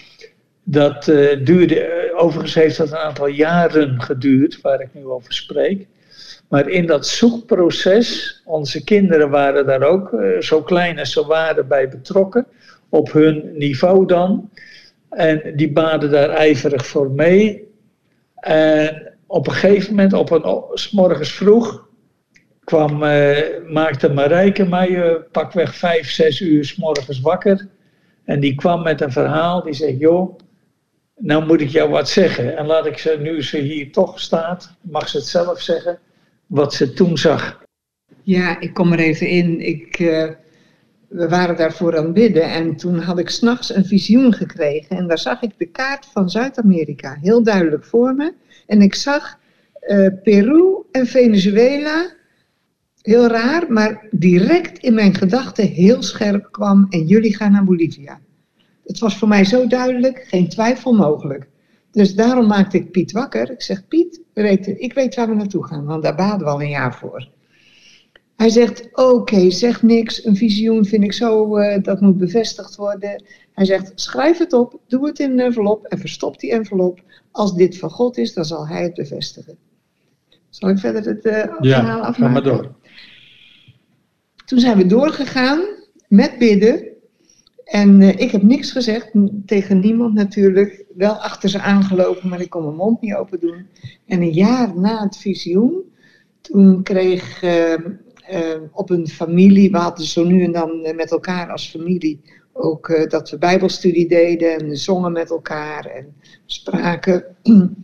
Dat 0.63 1.07
uh, 1.07 1.45
duurde, 1.45 1.87
uh, 1.87 2.21
overigens 2.21 2.53
heeft 2.53 2.77
dat 2.77 2.91
een 2.91 2.97
aantal 2.97 3.27
jaren 3.27 4.01
geduurd, 4.01 4.61
waar 4.61 4.81
ik 4.81 4.89
nu 4.91 5.05
over 5.05 5.33
spreek. 5.33 5.87
Maar 6.49 6.69
in 6.69 6.85
dat 6.85 7.07
zoekproces, 7.07 8.41
onze 8.45 8.83
kinderen 8.83 9.29
waren 9.29 9.65
daar 9.65 9.83
ook 9.83 10.15
zo 10.39 10.61
klein 10.61 10.99
als 10.99 11.11
ze 11.11 11.25
waren 11.25 11.67
bij 11.67 11.89
betrokken, 11.89 12.47
op 12.89 13.11
hun 13.11 13.51
niveau 13.53 14.05
dan. 14.05 14.49
En 15.09 15.53
die 15.55 15.71
baden 15.71 16.11
daar 16.11 16.29
ijverig 16.29 16.85
voor 16.85 17.11
mee. 17.11 17.67
En 18.35 19.13
op 19.27 19.47
een 19.47 19.53
gegeven 19.53 19.89
moment, 19.89 20.13
op 20.13 20.31
een 20.31 20.63
morgens 20.91 21.31
vroeg, 21.31 21.86
kwam, 22.67 23.03
uh, 23.03 23.37
maakte 23.69 24.09
Marijke 24.09 24.65
mij 24.65 24.89
uh, 24.89 25.15
pakweg 25.31 25.75
vijf, 25.75 26.09
zes 26.09 26.41
uur 26.41 26.65
s 26.65 26.75
morgens 26.75 27.19
wakker. 27.19 27.67
En 28.25 28.39
die 28.39 28.55
kwam 28.55 28.83
met 28.83 29.01
een 29.01 29.11
verhaal, 29.11 29.63
die 29.63 29.73
zei, 29.73 29.97
joh, 29.97 30.37
nou 31.15 31.45
moet 31.45 31.61
ik 31.61 31.69
jou 31.69 31.89
wat 31.89 32.09
zeggen. 32.09 32.57
En 32.57 32.65
laat 32.65 32.85
ik 32.85 32.97
ze, 32.97 33.17
nu 33.19 33.43
ze 33.43 33.57
hier 33.57 33.91
toch 33.91 34.19
staat, 34.19 34.75
mag 34.81 35.09
ze 35.09 35.17
het 35.17 35.25
zelf 35.25 35.61
zeggen, 35.61 35.99
wat 36.45 36.73
ze 36.73 36.93
toen 36.93 37.17
zag. 37.17 37.65
Ja, 38.23 38.59
ik 38.59 38.73
kom 38.73 38.93
er 38.93 38.99
even 38.99 39.27
in. 39.27 39.59
Ik, 39.59 39.99
uh, 39.99 40.29
we 41.07 41.29
waren 41.29 41.55
daarvoor 41.55 41.97
aan 41.97 42.13
bidden 42.13 42.43
en 42.43 42.75
toen 42.75 42.99
had 42.99 43.19
ik 43.19 43.29
s'nachts 43.29 43.75
een 43.75 43.85
visioen 43.85 44.33
gekregen. 44.33 44.97
En 44.97 45.07
daar 45.07 45.19
zag 45.19 45.41
ik 45.41 45.51
de 45.57 45.65
kaart 45.65 46.05
van 46.05 46.29
Zuid-Amerika 46.29 47.17
heel 47.21 47.43
duidelijk 47.43 47.85
voor 47.85 48.13
me. 48.13 48.33
En 48.65 48.81
ik 48.81 48.95
zag 48.95 49.37
Peru 50.23 50.83
en 50.91 51.05
Venezuela, 51.05 52.15
heel 53.07 53.27
raar, 53.27 53.71
maar 53.71 54.07
direct 54.11 54.77
in 54.77 54.93
mijn 54.93 55.15
gedachten 55.15 55.67
heel 55.67 56.03
scherp 56.03 56.47
kwam. 56.51 56.87
En 56.89 57.05
jullie 57.05 57.35
gaan 57.35 57.51
naar 57.51 57.63
Bolivia. 57.63 58.19
Het 58.83 58.99
was 58.99 59.17
voor 59.17 59.27
mij 59.27 59.45
zo 59.45 59.67
duidelijk, 59.67 60.25
geen 60.27 60.49
twijfel 60.49 60.93
mogelijk. 60.93 61.47
Dus 61.91 62.15
daarom 62.15 62.47
maakte 62.47 62.77
ik 62.77 62.91
Piet 62.91 63.11
wakker. 63.11 63.51
Ik 63.51 63.61
zeg, 63.61 63.87
Piet, 63.87 64.21
ik 64.77 64.93
weet 64.93 65.15
waar 65.15 65.29
we 65.29 65.35
naartoe 65.35 65.65
gaan, 65.65 65.85
want 65.85 66.03
daar 66.03 66.15
baden 66.15 66.47
we 66.47 66.51
al 66.53 66.61
een 66.61 66.69
jaar 66.69 66.95
voor. 66.95 67.27
Hij 68.35 68.49
zegt, 68.49 68.89
oké, 68.91 69.49
zeg 69.51 69.81
niks, 69.81 70.25
een 70.25 70.35
visioen 70.35 70.85
vind 70.85 71.03
ik 71.03 71.13
zo, 71.13 71.57
uh, 71.57 71.83
dat 71.83 72.01
moet 72.01 72.17
bevestigd 72.17 72.75
worden. 72.75 73.23
Hij 73.53 73.65
zegt, 73.65 73.91
schrijf 73.95 74.37
het 74.37 74.53
op, 74.53 74.79
doe 74.87 75.07
het 75.07 75.19
in 75.19 75.31
een 75.31 75.39
envelop 75.39 75.85
en 75.85 75.99
verstop 75.99 76.39
die 76.39 76.51
envelop. 76.51 76.99
Als 77.31 77.55
dit 77.55 77.77
van 77.77 77.89
God 77.89 78.17
is, 78.17 78.33
dan 78.33 78.45
zal 78.45 78.67
hij 78.67 78.83
het 78.83 78.93
bevestigen. 78.93 79.57
Zal 80.49 80.69
ik 80.69 80.77
verder 80.77 81.05
het 81.05 81.25
uh, 81.25 81.33
ja, 81.59 81.79
verhaal 81.79 82.01
afmaken? 82.01 82.23
Ja, 82.23 82.31
maar 82.31 82.43
door. 82.43 82.75
Toen 84.47 84.59
zijn 84.59 84.77
we 84.77 84.85
doorgegaan 84.85 85.61
met 86.07 86.37
bidden. 86.37 86.87
En 87.63 88.01
uh, 88.01 88.09
ik 88.09 88.31
heb 88.31 88.41
niks 88.41 88.71
gezegd, 88.71 89.11
tegen 89.45 89.79
niemand 89.79 90.13
natuurlijk. 90.13 90.85
Wel 90.95 91.13
achter 91.13 91.49
ze 91.49 91.59
aangelopen, 91.59 92.29
maar 92.29 92.41
ik 92.41 92.49
kon 92.49 92.63
mijn 92.63 92.75
mond 92.75 93.01
niet 93.01 93.13
open 93.13 93.39
doen. 93.39 93.67
En 94.05 94.21
een 94.21 94.33
jaar 94.33 94.77
na 94.77 95.03
het 95.03 95.17
visioen, 95.17 95.81
toen 96.41 96.83
kreeg 96.83 97.43
uh, 97.43 97.73
uh, 97.73 98.61
op 98.71 98.89
een 98.89 99.07
familie, 99.07 99.71
we 99.71 99.77
hadden 99.77 100.05
zo 100.05 100.23
nu 100.23 100.43
en 100.43 100.51
dan 100.51 100.81
met 100.95 101.11
elkaar 101.11 101.51
als 101.51 101.69
familie 101.69 102.21
ook 102.53 103.09
dat 103.09 103.29
we 103.29 103.37
bijbelstudie 103.37 104.07
deden 104.07 104.59
en 104.59 104.77
zongen 104.77 105.11
met 105.11 105.29
elkaar 105.29 105.85
en 105.85 106.13
spraken. 106.45 107.25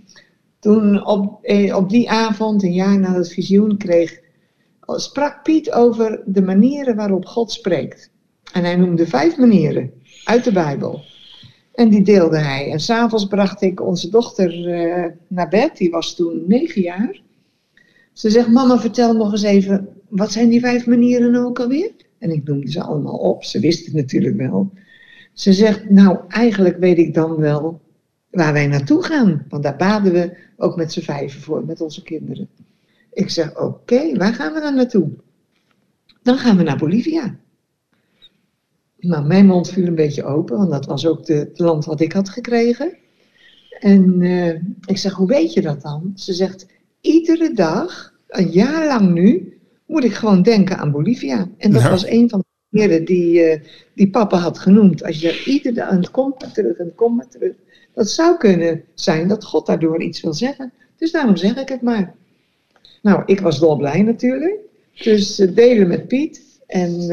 toen 0.60 1.06
op, 1.06 1.40
op 1.74 1.90
die 1.90 2.10
avond, 2.10 2.64
een 2.64 2.74
jaar 2.74 3.00
na 3.00 3.14
het 3.14 3.34
visioen, 3.34 3.78
kreeg, 3.78 4.22
sprak 4.86 5.44
Piet 5.44 5.72
over 5.72 6.22
de 6.26 6.42
manieren 6.42 6.96
waarop 6.96 7.26
God 7.26 7.52
spreekt. 7.52 8.12
En 8.54 8.64
hij 8.64 8.76
noemde 8.76 9.08
vijf 9.08 9.38
manieren 9.38 9.92
uit 10.24 10.44
de 10.44 10.52
Bijbel. 10.52 11.02
En 11.74 11.90
die 11.90 12.02
deelde 12.02 12.38
hij. 12.38 12.72
En 12.72 12.80
s'avonds 12.80 13.26
bracht 13.26 13.62
ik 13.62 13.82
onze 13.82 14.10
dochter 14.10 14.68
uh, 14.68 15.06
naar 15.28 15.50
bed, 15.50 15.78
die 15.78 15.90
was 15.90 16.16
toen 16.16 16.44
negen 16.48 16.82
jaar. 16.82 17.22
Ze 18.14 18.30
zegt, 18.30 18.48
mama 18.48 18.80
vertel 18.80 19.14
nog 19.14 19.32
eens 19.32 19.44
even, 19.44 19.88
wat 20.10 20.32
zijn 20.32 20.50
die 20.50 20.60
vijf 20.60 20.86
manieren 20.86 21.36
ook 21.36 21.60
alweer? 21.60 21.92
En 22.20 22.32
ik 22.32 22.44
noemde 22.44 22.72
ze 22.72 22.84
allemaal 22.84 23.18
op, 23.18 23.44
ze 23.44 23.60
wist 23.60 23.86
het 23.86 23.94
natuurlijk 23.94 24.38
wel. 24.38 24.72
Ze 25.34 25.54
zegt, 25.54 25.90
nou 25.90 26.18
eigenlijk 26.28 26.78
weet 26.78 26.98
ik 26.98 27.14
dan 27.14 27.36
wel 27.36 27.82
waar 28.32 28.54
wij 28.54 28.68
naartoe 28.68 29.04
gaan. 29.04 29.46
Want 29.50 29.64
daar 29.64 29.76
baden 29.76 30.14
we 30.14 30.38
ook 30.58 30.76
met 30.76 30.92
z'n 30.92 31.02
vijven 31.02 31.42
voor, 31.42 31.66
met 31.66 31.82
onze 31.82 32.04
kinderen. 32.04 32.50
Ik 33.14 33.30
zeg, 33.30 33.60
oké, 33.60 34.18
waar 34.18 34.34
gaan 34.34 34.54
we 34.54 34.60
dan 34.60 34.76
naartoe? 34.76 35.10
Dan 36.22 36.38
gaan 36.38 36.58
we 36.58 36.64
naar 36.64 36.78
Bolivia. 36.78 37.36
Nou, 38.98 39.26
mijn 39.26 39.46
mond 39.46 39.70
viel 39.70 39.88
een 39.88 39.96
beetje 39.96 40.24
open, 40.24 40.58
want 40.58 40.72
dat 40.72 40.86
was 40.86 41.08
ook 41.08 41.26
de, 41.26 41.34
het 41.34 41.60
land 41.60 41.86
wat 41.86 42.02
ik 42.02 42.12
had 42.12 42.30
gekregen. 42.30 42.98
En 43.80 44.22
uh, 44.22 44.54
ik 44.86 44.98
zeg, 44.98 45.14
hoe 45.14 45.28
weet 45.28 45.54
je 45.54 45.62
dat 45.62 45.82
dan? 45.82 46.12
Ze 46.16 46.34
zegt, 46.34 46.66
iedere 47.02 47.54
dag, 47.54 48.14
een 48.28 48.50
jaar 48.50 48.88
lang 48.88 49.14
nu, 49.14 49.58
moet 49.86 50.04
ik 50.04 50.14
gewoon 50.14 50.42
denken 50.42 50.78
aan 50.78 50.92
Bolivia. 50.92 51.50
En 51.58 51.72
dat 51.72 51.84
was 51.84 52.06
een 52.06 52.30
van 52.30 52.44
de 52.70 52.80
heren 52.80 53.06
die, 53.06 53.52
uh, 53.52 53.60
die 53.96 54.10
papa 54.10 54.38
had 54.38 54.60
genoemd. 54.60 55.04
Als 55.04 55.20
je 55.20 55.44
iedere 55.46 55.76
dag, 55.76 55.90
en 55.90 56.12
komt 56.12 56.42
maar 56.42 56.52
terug 56.52 56.78
en 56.78 56.96
komt 56.96 57.16
maar 57.16 57.28
terug. 57.28 57.54
Dat 57.94 58.10
zou 58.10 58.38
kunnen 58.38 58.84
zijn 58.94 59.28
dat 59.28 59.44
God 59.44 59.66
daardoor 59.66 60.02
iets 60.02 60.22
wil 60.22 60.34
zeggen. 60.34 60.74
Dus 60.98 61.12
daarom 61.12 61.36
zeg 61.36 61.56
ik 61.56 61.70
het 61.70 61.82
maar. 61.82 62.16
Nou, 63.04 63.24
ik 63.26 63.40
was 63.40 63.60
dolblij 63.60 64.02
natuurlijk. 64.02 64.56
Dus 65.04 65.40
uh, 65.40 65.56
delen 65.56 65.88
met 65.88 66.08
Piet. 66.08 66.42
En 66.68 67.08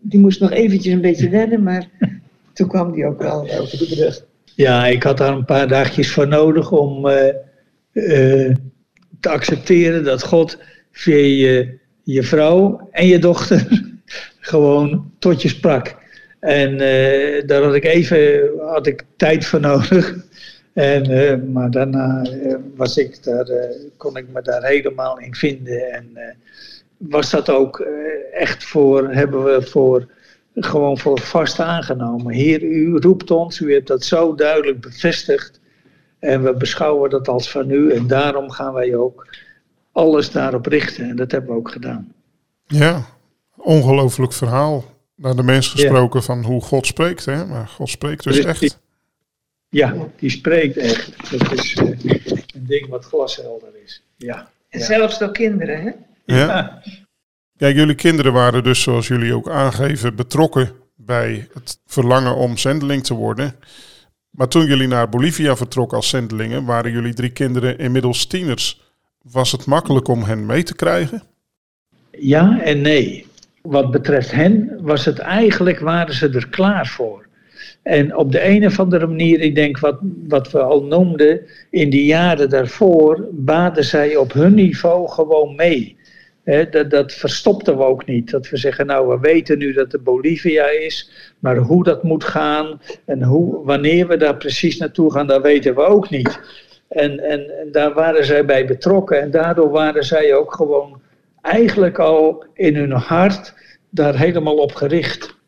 die 0.00 0.20
moest 0.20 0.40
nog 0.40 0.50
eventjes 0.50 0.92
een 0.92 1.00
beetje 1.00 1.28
wennen, 1.28 1.62
maar 1.62 1.88
toen 2.54 2.68
kwam 2.68 2.92
die 2.92 3.06
ook 3.06 3.22
wel 3.22 3.40
over 3.40 3.78
de 3.78 3.86
brug. 3.94 4.24
Ja, 4.54 4.86
ik 4.86 5.02
had 5.02 5.18
daar 5.18 5.32
een 5.32 5.44
paar 5.44 5.68
dagjes 5.68 6.12
voor 6.12 6.28
nodig 6.28 6.72
om 6.72 7.06
uh, 7.06 7.26
uh, 7.92 8.54
te 9.20 9.28
accepteren 9.28 10.04
dat 10.04 10.22
God 10.22 10.58
via 10.92 11.16
je, 11.16 11.78
je 12.02 12.22
vrouw 12.22 12.88
en 12.90 13.06
je 13.06 13.18
dochter 13.18 13.66
gewoon 14.40 15.12
tot 15.18 15.42
je 15.42 15.48
sprak. 15.48 15.98
En 16.40 16.78
daar 17.46 17.62
had 17.62 17.74
ik 17.74 17.84
even 17.84 18.50
had 18.58 18.86
ik 18.86 19.04
tijd 19.16 19.46
voor 19.46 19.60
nodig. 19.60 20.28
En, 20.80 21.52
maar 21.52 21.70
daarna 21.70 22.22
was 22.76 22.96
ik 22.96 23.24
daar, 23.24 23.46
kon 23.96 24.16
ik 24.16 24.26
me 24.32 24.42
daar 24.42 24.62
helemaal 24.62 25.18
in 25.18 25.34
vinden. 25.34 25.92
En 25.92 26.36
was 26.96 27.30
dat 27.30 27.50
ook 27.50 27.80
eh, 27.80 27.92
echt 28.32 28.64
voor, 28.64 29.08
hebben 29.08 29.44
we 29.44 29.62
voor, 29.62 30.06
gewoon 30.54 30.98
voor 30.98 31.20
vast 31.20 31.60
aangenomen. 31.60 32.34
Heer, 32.34 32.62
u 32.62 32.96
roept 32.98 33.30
ons, 33.30 33.60
u 33.60 33.72
hebt 33.72 33.86
dat 33.86 34.04
zo 34.04 34.34
duidelijk 34.34 34.80
bevestigd. 34.80 35.60
En 36.18 36.42
we 36.42 36.54
beschouwen 36.54 37.10
dat 37.10 37.28
als 37.28 37.50
van 37.50 37.70
u 37.70 37.92
en 37.92 38.06
daarom 38.06 38.50
gaan 38.50 38.72
wij 38.72 38.96
ook 38.96 39.36
alles 39.92 40.30
daarop 40.30 40.66
richten. 40.66 41.08
En 41.08 41.16
dat 41.16 41.30
hebben 41.30 41.50
we 41.50 41.56
ook 41.56 41.70
gedaan. 41.70 42.12
Ja, 42.66 43.06
ongelooflijk 43.56 44.32
verhaal. 44.32 44.84
Naar 45.14 45.36
de 45.36 45.42
mens 45.42 45.68
gesproken 45.68 46.22
van 46.22 46.44
hoe 46.44 46.60
God 46.60 46.86
spreekt. 46.86 47.24
Hè? 47.24 47.46
Maar 47.46 47.68
God 47.68 47.88
spreekt 47.88 48.24
dus 48.24 48.38
echt. 48.38 48.79
Ja, 49.70 49.94
die 50.16 50.30
spreekt 50.30 50.76
echt. 50.76 51.30
Dat 51.30 51.52
is 51.52 51.74
uh, 51.74 51.88
een 52.54 52.66
ding 52.66 52.88
wat 52.88 53.04
glashelder 53.04 53.68
is. 53.84 54.02
Ja. 54.16 54.50
En 54.68 54.80
zelfs 54.80 55.18
door 55.18 55.32
kinderen, 55.32 55.82
hè? 55.82 55.90
Ja. 56.24 56.82
Kijk, 57.56 57.76
jullie 57.76 57.94
kinderen 57.94 58.32
waren 58.32 58.64
dus, 58.64 58.82
zoals 58.82 59.08
jullie 59.08 59.34
ook 59.34 59.48
aangeven, 59.48 60.16
betrokken 60.16 60.70
bij 60.96 61.48
het 61.54 61.78
verlangen 61.86 62.36
om 62.36 62.56
zendeling 62.56 63.04
te 63.04 63.14
worden. 63.14 63.54
Maar 64.30 64.48
toen 64.48 64.66
jullie 64.66 64.88
naar 64.88 65.08
Bolivia 65.08 65.56
vertrokken 65.56 65.96
als 65.96 66.08
zendelingen, 66.08 66.64
waren 66.64 66.92
jullie 66.92 67.14
drie 67.14 67.30
kinderen 67.30 67.78
inmiddels 67.78 68.26
tieners. 68.26 68.80
Was 69.22 69.52
het 69.52 69.66
makkelijk 69.66 70.08
om 70.08 70.22
hen 70.22 70.46
mee 70.46 70.62
te 70.62 70.74
krijgen? 70.74 71.22
Ja 72.10 72.60
en 72.60 72.80
nee. 72.80 73.26
Wat 73.62 73.90
betreft 73.90 74.30
hen 74.30 74.78
was 74.82 75.04
het 75.04 75.18
eigenlijk, 75.18 75.78
waren 75.78 76.14
ze 76.14 76.28
er 76.28 76.48
klaar 76.48 76.86
voor. 76.86 77.26
En 77.82 78.16
op 78.16 78.32
de 78.32 78.44
een 78.44 78.66
of 78.66 78.80
andere 78.80 79.06
manier, 79.06 79.40
ik 79.40 79.54
denk 79.54 79.78
wat, 79.78 79.98
wat 80.28 80.50
we 80.50 80.60
al 80.60 80.84
noemden, 80.84 81.40
in 81.70 81.90
die 81.90 82.04
jaren 82.04 82.50
daarvoor 82.50 83.28
baden 83.32 83.84
zij 83.84 84.16
op 84.16 84.32
hun 84.32 84.54
niveau 84.54 85.08
gewoon 85.08 85.54
mee 85.54 85.98
dat, 86.70 86.90
dat 86.90 87.12
verstopten 87.12 87.76
we 87.76 87.84
ook 87.84 88.06
niet. 88.06 88.30
Dat 88.30 88.48
we 88.48 88.56
zeggen, 88.56 88.86
nou, 88.86 89.08
we 89.08 89.18
weten 89.20 89.58
nu 89.58 89.72
dat 89.72 89.92
het 89.92 90.04
Bolivia 90.04 90.68
is, 90.68 91.10
maar 91.38 91.56
hoe 91.56 91.84
dat 91.84 92.02
moet 92.02 92.24
gaan 92.24 92.80
en 93.04 93.22
hoe, 93.22 93.64
wanneer 93.64 94.06
we 94.06 94.16
daar 94.16 94.36
precies 94.36 94.78
naartoe 94.78 95.12
gaan, 95.12 95.26
dat 95.26 95.42
weten 95.42 95.74
we 95.74 95.80
ook 95.80 96.10
niet. 96.10 96.40
En, 96.88 97.18
en, 97.18 97.58
en 97.60 97.72
daar 97.72 97.94
waren 97.94 98.24
zij 98.24 98.44
bij 98.44 98.66
betrokken 98.66 99.20
en 99.20 99.30
daardoor 99.30 99.70
waren 99.70 100.04
zij 100.04 100.34
ook 100.34 100.54
gewoon 100.54 101.00
eigenlijk 101.42 101.98
al 101.98 102.44
in 102.54 102.76
hun 102.76 102.92
hart 102.92 103.54
daar 103.90 104.18
helemaal 104.18 104.56
op 104.56 104.74
gericht. 104.74 105.38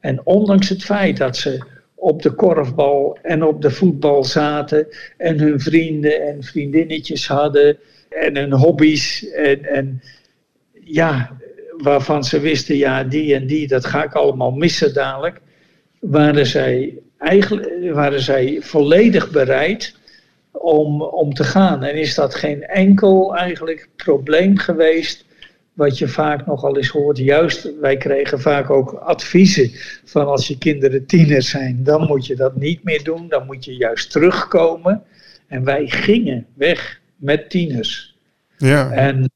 En 0.00 0.26
ondanks 0.26 0.68
het 0.68 0.84
feit 0.84 1.16
dat 1.16 1.36
ze 1.36 1.64
op 1.94 2.22
de 2.22 2.30
korfbal 2.30 3.18
en 3.22 3.42
op 3.42 3.62
de 3.62 3.70
voetbal 3.70 4.24
zaten 4.24 4.86
en 5.16 5.38
hun 5.38 5.60
vrienden 5.60 6.26
en 6.26 6.42
vriendinnetjes 6.42 7.26
hadden 7.26 7.78
en 8.08 8.36
hun 8.36 8.52
hobby's 8.52 9.30
en, 9.30 9.64
en 9.64 10.02
ja, 10.72 11.36
waarvan 11.76 12.24
ze 12.24 12.40
wisten, 12.40 12.76
ja, 12.76 13.04
die 13.04 13.34
en 13.34 13.46
die, 13.46 13.68
dat 13.68 13.84
ga 13.84 14.04
ik 14.04 14.12
allemaal 14.12 14.50
missen 14.50 14.94
dadelijk, 14.94 15.40
waren 16.00 16.46
zij, 16.46 16.98
eigenlijk, 17.18 17.92
waren 17.92 18.20
zij 18.20 18.58
volledig 18.60 19.30
bereid 19.30 19.96
om, 20.52 21.02
om 21.02 21.34
te 21.34 21.44
gaan. 21.44 21.84
En 21.84 21.94
is 21.94 22.14
dat 22.14 22.34
geen 22.34 22.62
enkel 22.62 23.36
eigenlijk 23.36 23.88
probleem 23.96 24.58
geweest, 24.58 25.24
wat 25.78 25.98
je 25.98 26.08
vaak 26.08 26.46
nogal 26.46 26.76
eens 26.76 26.88
hoort. 26.88 27.18
Juist, 27.18 27.78
wij 27.80 27.96
kregen 27.96 28.40
vaak 28.40 28.70
ook 28.70 28.92
adviezen 28.92 29.70
van 30.04 30.26
als 30.26 30.48
je 30.48 30.58
kinderen 30.58 31.06
tieners 31.06 31.48
zijn, 31.50 31.82
dan 31.82 32.06
moet 32.06 32.26
je 32.26 32.36
dat 32.36 32.56
niet 32.56 32.84
meer 32.84 33.04
doen, 33.04 33.28
dan 33.28 33.46
moet 33.46 33.64
je 33.64 33.76
juist 33.76 34.10
terugkomen. 34.10 35.02
En 35.46 35.64
wij 35.64 35.86
gingen 35.86 36.46
weg 36.54 37.00
met 37.16 37.50
tieners. 37.50 38.16
Ja. 38.56 38.90
En 38.90 39.30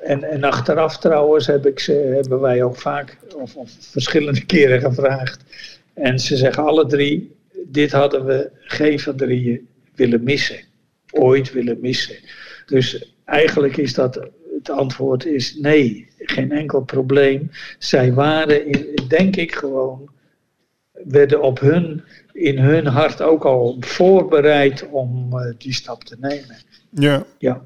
en, 0.00 0.24
en 0.24 0.44
achteraf 0.44 0.98
trouwens 0.98 1.46
heb 1.46 1.66
ik 1.66 1.80
ze, 1.80 1.92
hebben 1.92 2.40
wij 2.40 2.62
ook 2.62 2.76
vaak, 2.76 3.18
of, 3.36 3.56
of 3.56 3.70
verschillende 3.80 4.44
keren 4.54 4.80
gevraagd. 4.80 5.44
En 5.94 6.18
ze 6.18 6.36
zeggen 6.36 6.64
alle 6.64 6.86
drie, 6.86 7.36
dit 7.66 7.92
hadden 7.92 8.24
we 8.24 8.50
geen 8.52 9.00
van 9.00 9.16
drieën 9.16 9.68
willen 9.94 10.22
missen. 10.22 10.58
Ooit 11.10 11.52
willen 11.52 11.78
missen. 11.80 12.16
Dus 12.66 13.14
eigenlijk 13.24 13.76
is 13.76 13.94
dat, 13.94 14.28
het 14.58 14.70
antwoord 14.70 15.24
is 15.24 15.56
nee, 15.56 16.08
geen 16.18 16.52
enkel 16.52 16.82
probleem. 16.82 17.50
Zij 17.78 18.12
waren, 18.12 18.86
denk 19.08 19.36
ik 19.36 19.54
gewoon, 19.54 20.10
werden 20.92 21.42
op 21.42 21.60
hun, 21.60 22.02
in 22.32 22.58
hun 22.58 22.86
hart 22.86 23.22
ook 23.22 23.44
al 23.44 23.76
voorbereid 23.80 24.88
om 24.90 25.30
uh, 25.32 25.52
die 25.58 25.72
stap 25.72 26.04
te 26.04 26.16
nemen. 26.20 26.56
Ja. 26.90 27.24
ja. 27.38 27.62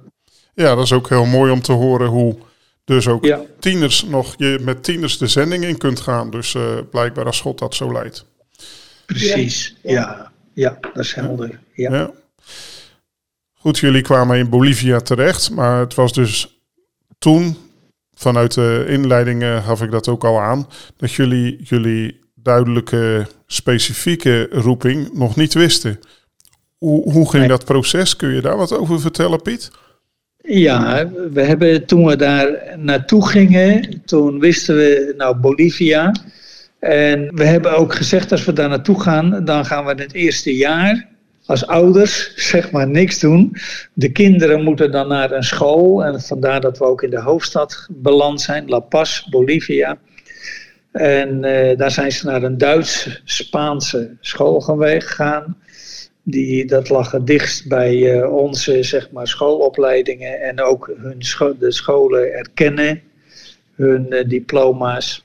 Ja, 0.54 0.74
dat 0.74 0.84
is 0.84 0.92
ook 0.92 1.08
heel 1.08 1.24
mooi 1.24 1.52
om 1.52 1.62
te 1.62 1.72
horen 1.72 2.08
hoe 2.08 2.36
dus 2.84 3.08
ook 3.08 3.36
tieners 3.58 4.04
nog, 4.04 4.34
je 4.36 4.58
met 4.60 4.84
tieners 4.84 5.18
de 5.18 5.26
zending 5.26 5.64
in 5.64 5.78
kunt 5.78 6.00
gaan. 6.00 6.30
Dus 6.30 6.54
uh, 6.54 6.62
blijkbaar 6.90 7.26
als 7.26 7.40
God 7.40 7.58
dat 7.58 7.74
zo 7.74 7.92
leidt. 7.92 8.26
Precies, 9.06 9.76
ja. 9.82 10.32
Ja, 10.54 10.78
dat 10.80 11.04
is 11.04 11.14
helder. 11.14 11.60
Ja. 11.74 11.94
ja. 11.94 12.10
Goed, 13.52 13.78
jullie 13.78 14.02
kwamen 14.02 14.38
in 14.38 14.48
Bolivia 14.48 15.00
terecht, 15.00 15.50
maar 15.50 15.80
het 15.80 15.94
was 15.94 16.12
dus 16.12 16.51
toen, 17.22 17.56
vanuit 18.14 18.54
de 18.54 18.84
inleiding 18.88 19.42
uh, 19.42 19.66
gaf 19.66 19.82
ik 19.82 19.90
dat 19.90 20.08
ook 20.08 20.24
al 20.24 20.40
aan, 20.40 20.66
dat 20.96 21.12
jullie 21.12 21.62
jullie 21.62 22.20
duidelijke, 22.34 23.26
specifieke 23.46 24.48
roeping 24.50 25.12
nog 25.12 25.36
niet 25.36 25.54
wisten. 25.54 25.98
Hoe, 26.78 27.12
hoe 27.12 27.30
ging 27.30 27.46
dat 27.46 27.64
proces? 27.64 28.16
Kun 28.16 28.34
je 28.34 28.40
daar 28.40 28.56
wat 28.56 28.76
over 28.78 29.00
vertellen, 29.00 29.42
Piet? 29.42 29.70
Ja, 30.38 31.10
we 31.32 31.42
hebben 31.42 31.86
toen 31.86 32.04
we 32.06 32.16
daar 32.16 32.76
naartoe 32.78 33.28
gingen, 33.28 34.02
toen 34.04 34.38
wisten 34.38 34.76
we, 34.76 35.14
nou 35.16 35.36
Bolivia. 35.36 36.12
En 36.78 37.34
we 37.34 37.44
hebben 37.44 37.76
ook 37.76 37.94
gezegd, 37.94 38.32
als 38.32 38.44
we 38.44 38.52
daar 38.52 38.68
naartoe 38.68 39.00
gaan, 39.00 39.44
dan 39.44 39.64
gaan 39.64 39.84
we 39.84 40.02
het 40.02 40.14
eerste 40.14 40.56
jaar 40.56 41.11
als 41.46 41.66
ouders 41.66 42.32
zeg 42.34 42.70
maar 42.70 42.88
niks 42.88 43.18
doen. 43.18 43.56
De 43.92 44.12
kinderen 44.12 44.62
moeten 44.62 44.92
dan 44.92 45.08
naar 45.08 45.32
een 45.32 45.42
school. 45.42 46.04
En 46.04 46.20
vandaar 46.20 46.60
dat 46.60 46.78
we 46.78 46.84
ook 46.84 47.02
in 47.02 47.10
de 47.10 47.20
hoofdstad 47.20 47.86
beland 47.90 48.40
zijn, 48.40 48.68
La 48.68 48.78
Paz, 48.78 49.24
Bolivia. 49.30 49.98
En 50.92 51.44
uh, 51.44 51.76
daar 51.76 51.90
zijn 51.90 52.12
ze 52.12 52.26
naar 52.26 52.42
een 52.42 52.58
Duits-Spaanse 52.58 54.16
school 54.20 54.60
gegaan. 54.60 55.56
Die, 56.22 56.66
dat 56.66 56.88
lag 56.88 57.10
het 57.10 57.26
dichtst 57.26 57.68
bij 57.68 57.96
uh, 57.96 58.34
onze 58.34 58.82
zeg 58.82 59.10
maar, 59.10 59.26
schoolopleidingen 59.26 60.40
en 60.40 60.60
ook 60.60 60.92
hun 60.96 61.18
de 61.58 61.72
scholen 61.72 62.32
erkennen, 62.32 63.02
hun 63.74 64.06
uh, 64.10 64.28
diploma's. 64.28 65.24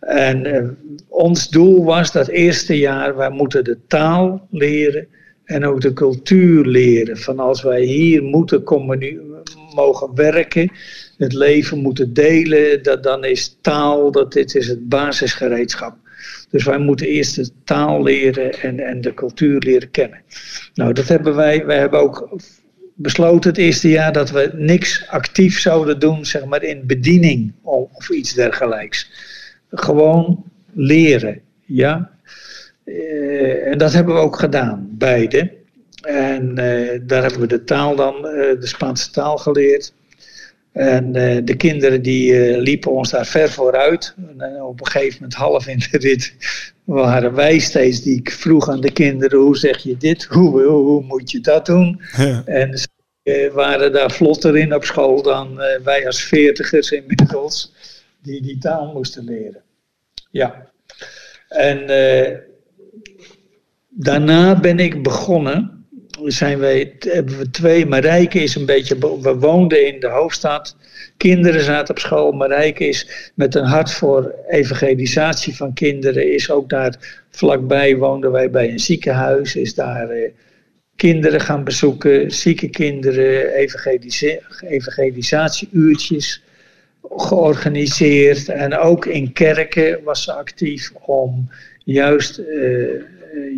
En 0.00 0.78
ons 1.08 1.48
doel 1.48 1.84
was 1.84 2.12
dat 2.12 2.28
eerste 2.28 2.78
jaar, 2.78 3.16
wij 3.16 3.30
moeten 3.30 3.64
de 3.64 3.78
taal 3.86 4.46
leren 4.50 5.08
en 5.46 5.64
ook 5.64 5.80
de 5.80 5.92
cultuur 5.92 6.64
leren. 6.64 7.16
Van 7.16 7.38
als 7.38 7.62
wij 7.62 7.82
hier 7.82 8.22
moeten 8.22 8.62
mogen 9.74 10.14
werken, 10.14 10.70
het 11.16 11.32
leven 11.32 11.78
moeten 11.78 12.12
delen, 12.12 12.82
dat, 12.82 13.02
dan 13.02 13.24
is 13.24 13.58
taal, 13.60 14.10
dat 14.10 14.32
dit 14.32 14.54
is 14.54 14.68
het 14.68 14.88
basisgereedschap. 14.88 15.96
Dus 16.50 16.64
wij 16.64 16.78
moeten 16.78 17.06
eerst 17.06 17.36
de 17.36 17.48
taal 17.64 18.02
leren 18.02 18.60
en, 18.60 18.80
en 18.80 19.00
de 19.00 19.14
cultuur 19.14 19.58
leren 19.58 19.90
kennen. 19.90 20.22
Nou, 20.74 20.92
dat 20.92 21.08
hebben 21.08 21.34
wij, 21.34 21.66
wij 21.66 21.78
hebben 21.78 22.00
ook 22.00 22.28
besloten 22.94 23.50
het 23.50 23.58
eerste 23.58 23.88
jaar 23.88 24.12
dat 24.12 24.30
we 24.30 24.50
niks 24.54 25.08
actief 25.08 25.58
zouden 25.60 26.00
doen, 26.00 26.24
zeg 26.24 26.44
maar 26.44 26.62
in 26.62 26.86
bediening 26.86 27.52
of, 27.62 27.88
of 27.92 28.10
iets 28.10 28.34
dergelijks. 28.34 29.10
Gewoon 29.70 30.44
leren, 30.72 31.40
ja. 31.64 32.15
Uh, 32.86 33.66
en 33.66 33.78
dat 33.78 33.92
hebben 33.92 34.14
we 34.14 34.20
ook 34.20 34.38
gedaan, 34.38 34.88
beide. 34.90 35.52
En 36.00 36.48
uh, 36.48 37.00
daar 37.02 37.22
hebben 37.22 37.40
we 37.40 37.46
de 37.46 37.64
taal 37.64 37.96
dan, 37.96 38.14
uh, 38.16 38.60
de 38.60 38.66
Spaanse 38.66 39.10
taal 39.10 39.36
geleerd. 39.36 39.94
En 40.72 41.12
de 41.44 41.54
kinderen 41.56 42.02
die 42.02 42.58
liepen 42.58 42.90
ons 42.90 43.10
daar 43.10 43.26
ver 43.26 43.50
vooruit. 43.50 44.14
En 44.38 44.62
op 44.62 44.80
een 44.80 44.86
gegeven 44.86 45.14
moment, 45.14 45.34
half 45.34 45.66
in 45.66 45.78
de 45.78 45.98
rit, 45.98 46.34
waren 46.84 47.34
wij 47.34 47.58
steeds 47.58 48.02
die 48.02 48.18
ik 48.18 48.30
vroeg 48.30 48.68
aan 48.68 48.80
de 48.80 48.92
kinderen: 48.92 49.38
hoe 49.38 49.56
zeg 49.56 49.78
je 49.78 49.96
dit? 49.96 50.24
Hoe, 50.24 50.62
hoe, 50.62 50.82
hoe 50.82 51.02
moet 51.02 51.30
je 51.30 51.40
dat 51.40 51.66
doen? 51.66 52.00
Ja. 52.16 52.42
En 52.44 52.78
ze 52.78 53.50
waren 53.52 53.92
daar 53.92 54.10
vlotter 54.10 54.56
in 54.56 54.74
op 54.74 54.84
school 54.84 55.22
dan 55.22 55.56
wij 55.84 56.06
als 56.06 56.22
veertigers 56.22 56.90
inmiddels, 56.90 57.72
die 58.22 58.42
die 58.42 58.58
taal 58.58 58.92
moesten 58.92 59.24
leren. 59.24 59.62
Ja. 60.30 60.70
En 61.48 61.78
daarna 63.96 64.60
ben 64.60 64.78
ik 64.78 65.02
begonnen. 65.02 65.86
Zijn 66.24 66.58
wij, 66.58 66.92
hebben 66.98 67.38
we 67.38 67.50
twee. 67.50 67.86
Marijke 67.86 68.38
is 68.38 68.54
een 68.54 68.66
beetje. 68.66 69.18
We 69.20 69.34
woonden 69.38 69.86
in 69.86 70.00
de 70.00 70.08
hoofdstad. 70.08 70.76
Kinderen 71.16 71.60
zaten 71.60 71.94
op 71.94 72.00
school. 72.00 72.32
Marijke 72.32 72.88
is 72.88 73.30
met 73.34 73.54
een 73.54 73.64
hart 73.64 73.92
voor 73.92 74.34
evangelisatie 74.48 75.56
van 75.56 75.72
kinderen. 75.72 76.32
Is 76.32 76.50
ook 76.50 76.68
daar 76.68 77.24
vlakbij. 77.30 77.96
Woonden 77.96 78.32
wij 78.32 78.50
bij 78.50 78.70
een 78.70 78.80
ziekenhuis. 78.80 79.56
Is 79.56 79.74
daar 79.74 80.08
eh, 80.08 80.30
kinderen 80.96 81.40
gaan 81.40 81.64
bezoeken. 81.64 82.30
Zieke 82.30 82.68
kinderen. 82.68 83.52
evangelisatieuurtjes 84.64 86.42
georganiseerd. 87.16 88.48
En 88.48 88.76
ook 88.78 89.06
in 89.06 89.32
kerken 89.32 90.02
was 90.04 90.22
ze 90.22 90.32
actief 90.32 90.92
om 90.94 91.50
juist 91.84 92.38
uh, 92.38 93.02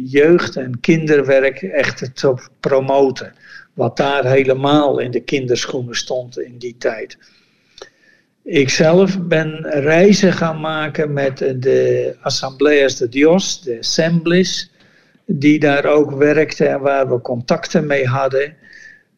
jeugd- 0.05 0.57
en 0.57 0.81
kinderwerk 0.81 1.63
echt 1.63 2.17
te 2.17 2.35
promoten. 2.61 3.33
Wat 3.75 3.97
daar 3.97 4.25
helemaal 4.25 4.99
in 4.99 5.11
de 5.11 5.21
kinderschoenen 5.21 5.95
stond 5.95 6.41
in 6.41 6.59
die 6.59 6.77
tijd. 6.79 7.19
Ik 8.45 8.69
zelf 8.69 9.21
ben 9.21 9.67
reizen 9.71 10.33
gaan 10.33 10.61
maken 10.61 11.13
met 11.13 11.39
de 11.39 12.17
Assembleas 12.21 12.97
de 12.97 13.09
Dios, 13.09 13.63
de 13.63 13.79
Assemblies, 13.79 14.71
die 15.27 15.59
daar 15.59 15.85
ook 15.85 16.11
werkten 16.11 16.71
en 16.71 16.81
waar 16.81 17.09
we 17.09 17.21
contacten 17.21 17.87
mee 17.87 18.07
hadden. 18.07 18.57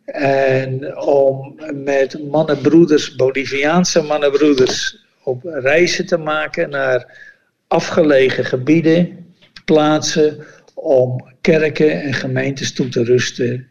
En 0.04 0.98
om 0.98 1.60
met 1.74 2.30
mannenbroeders, 2.30 3.14
Boliviaanse 3.14 4.02
mannenbroeders, 4.02 5.04
op 5.22 5.44
reizen 5.44 6.06
te 6.06 6.16
maken 6.16 6.70
naar 6.70 7.18
afgelegen 7.66 8.44
gebieden, 8.44 9.29
plaatsen, 9.64 10.38
om 10.74 11.24
kerken 11.40 12.02
en 12.02 12.14
gemeentes 12.14 12.72
toe 12.72 12.88
te 12.88 13.04
rusten 13.04 13.66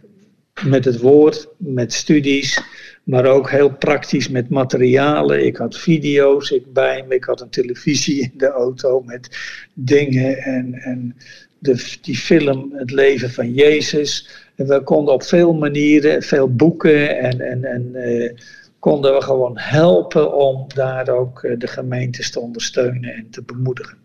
met 0.66 0.86
het 0.86 1.00
woord, 1.00 1.48
met 1.58 1.94
studies, 1.94 2.62
maar 3.04 3.26
ook 3.26 3.50
heel 3.50 3.72
praktisch 3.72 4.30
met 4.30 4.50
materialen. 4.50 5.46
Ik 5.46 5.58
had 5.58 5.78
video's 5.78 6.52
ik 6.52 6.74
bij 6.74 7.06
me, 7.08 7.16
ik 7.16 7.24
had 7.24 7.42
een 7.42 7.50
televisie 7.50 8.22
in 8.22 8.34
de 8.38 8.48
auto 8.48 9.02
met 9.02 9.38
dingen 9.74 10.38
en, 10.38 10.74
en 10.74 11.16
de, 11.60 11.98
die 12.02 12.18
film 12.18 12.74
Het 12.74 12.92
leven 12.92 13.32
van 13.32 13.54
Jezus. 13.54 14.30
En 14.56 14.68
we 14.68 14.84
konden 14.84 15.14
op 15.14 15.24
veel 15.24 15.54
manieren, 15.54 16.24
veel 16.24 16.56
boeken 16.56 17.20
en, 17.20 17.42
en, 17.42 17.64
en 17.64 17.92
uh, 17.94 18.32
konden 18.80 19.14
we 19.14 19.22
gewoon 19.22 19.58
helpen 19.58 20.34
om 20.34 20.66
daar 20.76 21.10
ook 21.10 21.44
eh, 21.44 21.58
de 21.58 21.68
gemeentes 21.68 22.32
te 22.32 22.40
ondersteunen 22.40 23.14
en 23.14 23.28
te 23.30 23.44
bemoedigen. 23.44 23.98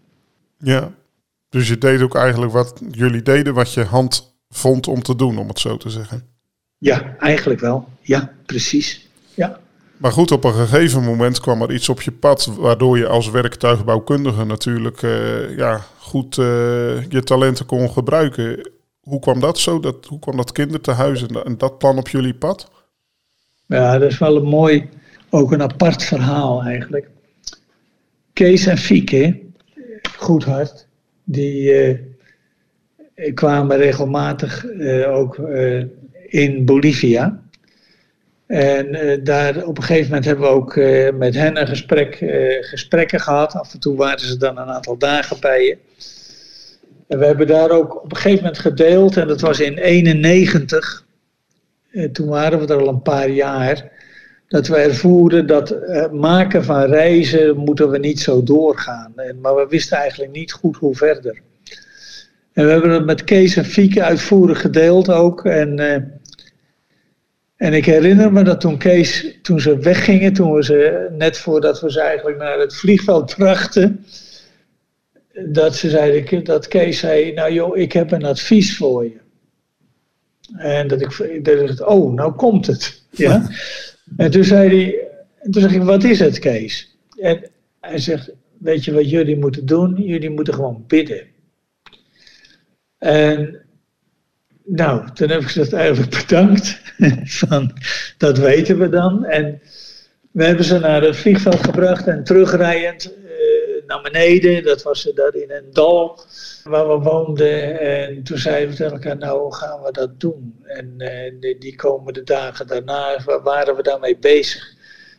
Ja, 0.58 0.94
dus 1.54 1.68
je 1.68 1.78
deed 1.78 2.02
ook 2.02 2.14
eigenlijk 2.14 2.52
wat 2.52 2.80
jullie 2.90 3.22
deden, 3.22 3.54
wat 3.54 3.72
je 3.72 3.84
hand 3.84 4.34
vond 4.48 4.88
om 4.88 5.02
te 5.02 5.16
doen, 5.16 5.38
om 5.38 5.48
het 5.48 5.58
zo 5.58 5.76
te 5.76 5.90
zeggen. 5.90 6.22
Ja, 6.78 7.16
eigenlijk 7.18 7.60
wel. 7.60 7.88
Ja, 8.00 8.32
precies. 8.46 9.08
Ja. 9.34 9.60
Maar 9.96 10.12
goed, 10.12 10.30
op 10.30 10.44
een 10.44 10.52
gegeven 10.52 11.04
moment 11.04 11.40
kwam 11.40 11.62
er 11.62 11.72
iets 11.72 11.88
op 11.88 12.02
je 12.02 12.12
pad, 12.12 12.44
waardoor 12.44 12.98
je 12.98 13.06
als 13.06 13.30
werktuigbouwkundige 13.30 14.44
natuurlijk 14.44 15.02
uh, 15.02 15.56
ja, 15.56 15.80
goed 15.98 16.36
uh, 16.36 16.44
je 17.08 17.22
talenten 17.24 17.66
kon 17.66 17.90
gebruiken. 17.90 18.70
Hoe 19.00 19.20
kwam 19.20 19.40
dat 19.40 19.58
zo? 19.58 19.80
Dat, 19.80 20.06
hoe 20.06 20.18
kwam 20.18 20.36
dat 20.36 20.52
kinderthuis 20.52 21.26
en, 21.26 21.44
en 21.44 21.58
dat 21.58 21.78
plan 21.78 21.98
op 21.98 22.08
jullie 22.08 22.34
pad? 22.34 22.70
Ja, 23.66 23.98
dat 23.98 24.10
is 24.10 24.18
wel 24.18 24.36
een 24.36 24.48
mooi, 24.48 24.88
ook 25.30 25.52
een 25.52 25.62
apart 25.62 26.02
verhaal 26.02 26.62
eigenlijk. 26.62 27.10
Kees 28.32 28.66
en 28.66 28.78
Fieke, 28.78 29.40
goed 30.16 30.44
hart, 30.44 30.86
die 31.24 31.88
uh, 33.14 33.34
kwamen 33.34 33.76
regelmatig 33.76 34.64
uh, 34.64 35.16
ook 35.16 35.38
uh, 35.38 35.84
in 36.26 36.64
Bolivia. 36.64 37.42
En 38.46 39.20
daar 39.24 39.64
op 39.64 39.76
een 39.76 39.82
gegeven 39.82 40.08
moment 40.08 40.24
hebben 40.24 40.44
we 40.44 40.50
ook 40.50 40.76
met 41.18 41.34
hen 41.34 41.60
een 41.60 41.66
gesprek, 41.66 42.16
gesprekken 42.60 43.20
gehad. 43.20 43.54
Af 43.54 43.72
en 43.72 43.80
toe 43.80 43.96
waren 43.96 44.26
ze 44.26 44.36
dan 44.36 44.58
een 44.58 44.68
aantal 44.68 44.98
dagen 44.98 45.40
bij 45.40 45.64
je. 45.64 45.78
En 47.08 47.18
we 47.18 47.24
hebben 47.24 47.46
daar 47.46 47.70
ook 47.70 48.04
op 48.04 48.10
een 48.10 48.16
gegeven 48.16 48.42
moment 48.44 48.58
gedeeld, 48.58 49.16
en 49.16 49.28
dat 49.28 49.40
was 49.40 49.60
in 49.60 49.78
91. 49.78 51.04
toen 52.12 52.28
waren 52.28 52.58
we 52.58 52.66
er 52.66 52.80
al 52.80 52.88
een 52.88 53.02
paar 53.02 53.28
jaar 53.28 53.93
dat 54.48 54.66
we 54.66 54.76
ervoeren 54.76 55.46
dat 55.46 55.68
het 55.68 56.12
maken 56.12 56.64
van 56.64 56.84
reizen 56.84 57.56
moeten 57.56 57.90
we 57.90 57.98
niet 57.98 58.20
zo 58.20 58.42
doorgaan. 58.42 59.12
Maar 59.40 59.54
we 59.54 59.66
wisten 59.68 59.98
eigenlijk 59.98 60.32
niet 60.32 60.52
goed 60.52 60.76
hoe 60.76 60.96
verder. 60.96 61.40
En 62.52 62.64
we 62.64 62.70
hebben 62.70 62.90
het 62.90 63.04
met 63.04 63.24
Kees 63.24 63.56
en 63.56 63.64
Fieke 63.64 64.02
uitvoerig 64.02 64.60
gedeeld 64.60 65.10
ook. 65.10 65.44
En, 65.44 65.80
uh, 65.80 65.94
en 67.56 67.72
ik 67.72 67.84
herinner 67.84 68.32
me 68.32 68.42
dat 68.42 68.60
toen 68.60 68.78
Kees, 68.78 69.38
toen 69.42 69.60
ze 69.60 69.78
weggingen, 69.78 70.32
toen 70.32 70.52
we 70.52 70.64
ze, 70.64 71.08
net 71.18 71.38
voordat 71.38 71.80
we 71.80 71.92
ze 71.92 72.00
eigenlijk 72.00 72.38
naar 72.38 72.58
het 72.58 72.76
vliegveld 72.76 73.34
brachten, 73.36 74.04
dat 75.46 75.76
ze 75.76 75.90
zeiden, 75.90 76.44
dat 76.44 76.68
Kees 76.68 76.98
zei, 76.98 77.32
nou 77.32 77.52
joh, 77.52 77.76
ik 77.76 77.92
heb 77.92 78.12
een 78.12 78.24
advies 78.24 78.76
voor 78.76 79.04
je. 79.04 79.22
En 80.56 80.88
dat 80.88 81.00
ik, 81.00 81.44
dat 81.44 81.80
oh, 81.80 82.14
nou 82.14 82.32
komt 82.32 82.66
het. 82.66 83.02
Ja? 83.10 83.42
en 84.16 84.30
toen 84.30 84.44
zei 84.44 84.68
hij, 84.68 85.08
toen 85.50 85.62
zeg 85.62 85.72
ik, 85.72 85.82
wat 85.82 86.04
is 86.04 86.18
het 86.18 86.38
Kees? 86.38 86.96
En 87.18 87.50
hij 87.80 87.98
zegt, 87.98 88.30
weet 88.58 88.84
je 88.84 88.92
wat 88.92 89.10
jullie 89.10 89.36
moeten 89.36 89.66
doen? 89.66 89.94
Jullie 89.96 90.30
moeten 90.30 90.54
gewoon 90.54 90.84
bidden. 90.86 91.26
En 92.98 93.64
nou, 94.64 95.12
toen 95.12 95.28
heb 95.28 95.40
ik 95.40 95.46
gezegd 95.46 95.72
eigenlijk 95.72 96.10
bedankt. 96.26 96.80
Van, 97.24 97.72
dat 98.18 98.38
weten 98.38 98.78
we 98.78 98.88
dan. 98.88 99.24
En 99.24 99.60
we 100.30 100.44
hebben 100.44 100.64
ze 100.64 100.78
naar 100.78 101.02
het 101.02 101.16
vliegveld 101.16 101.64
gebracht 101.64 102.06
en 102.06 102.24
terugrijdend 102.24 103.14
naar 103.86 104.02
beneden. 104.02 104.64
Dat 104.64 104.82
was 104.82 105.10
daar 105.14 105.34
in 105.34 105.50
een 105.50 105.68
dal 105.72 106.18
waar 106.64 106.88
we 106.88 106.94
woonden. 106.94 107.80
En 107.80 108.22
toen 108.22 108.38
zeiden 108.38 108.70
we 108.70 108.76
tegen 108.76 108.92
elkaar, 108.92 109.16
nou 109.16 109.40
hoe 109.40 109.54
gaan 109.54 109.82
we 109.82 109.92
dat 109.92 110.20
doen? 110.20 110.54
En 110.62 110.94
uh, 110.98 111.58
die 111.58 111.76
komende 111.76 112.22
dagen 112.22 112.66
daarna 112.66 113.18
waren 113.42 113.76
we 113.76 113.82
daarmee 113.82 114.18
bezig. 114.18 114.74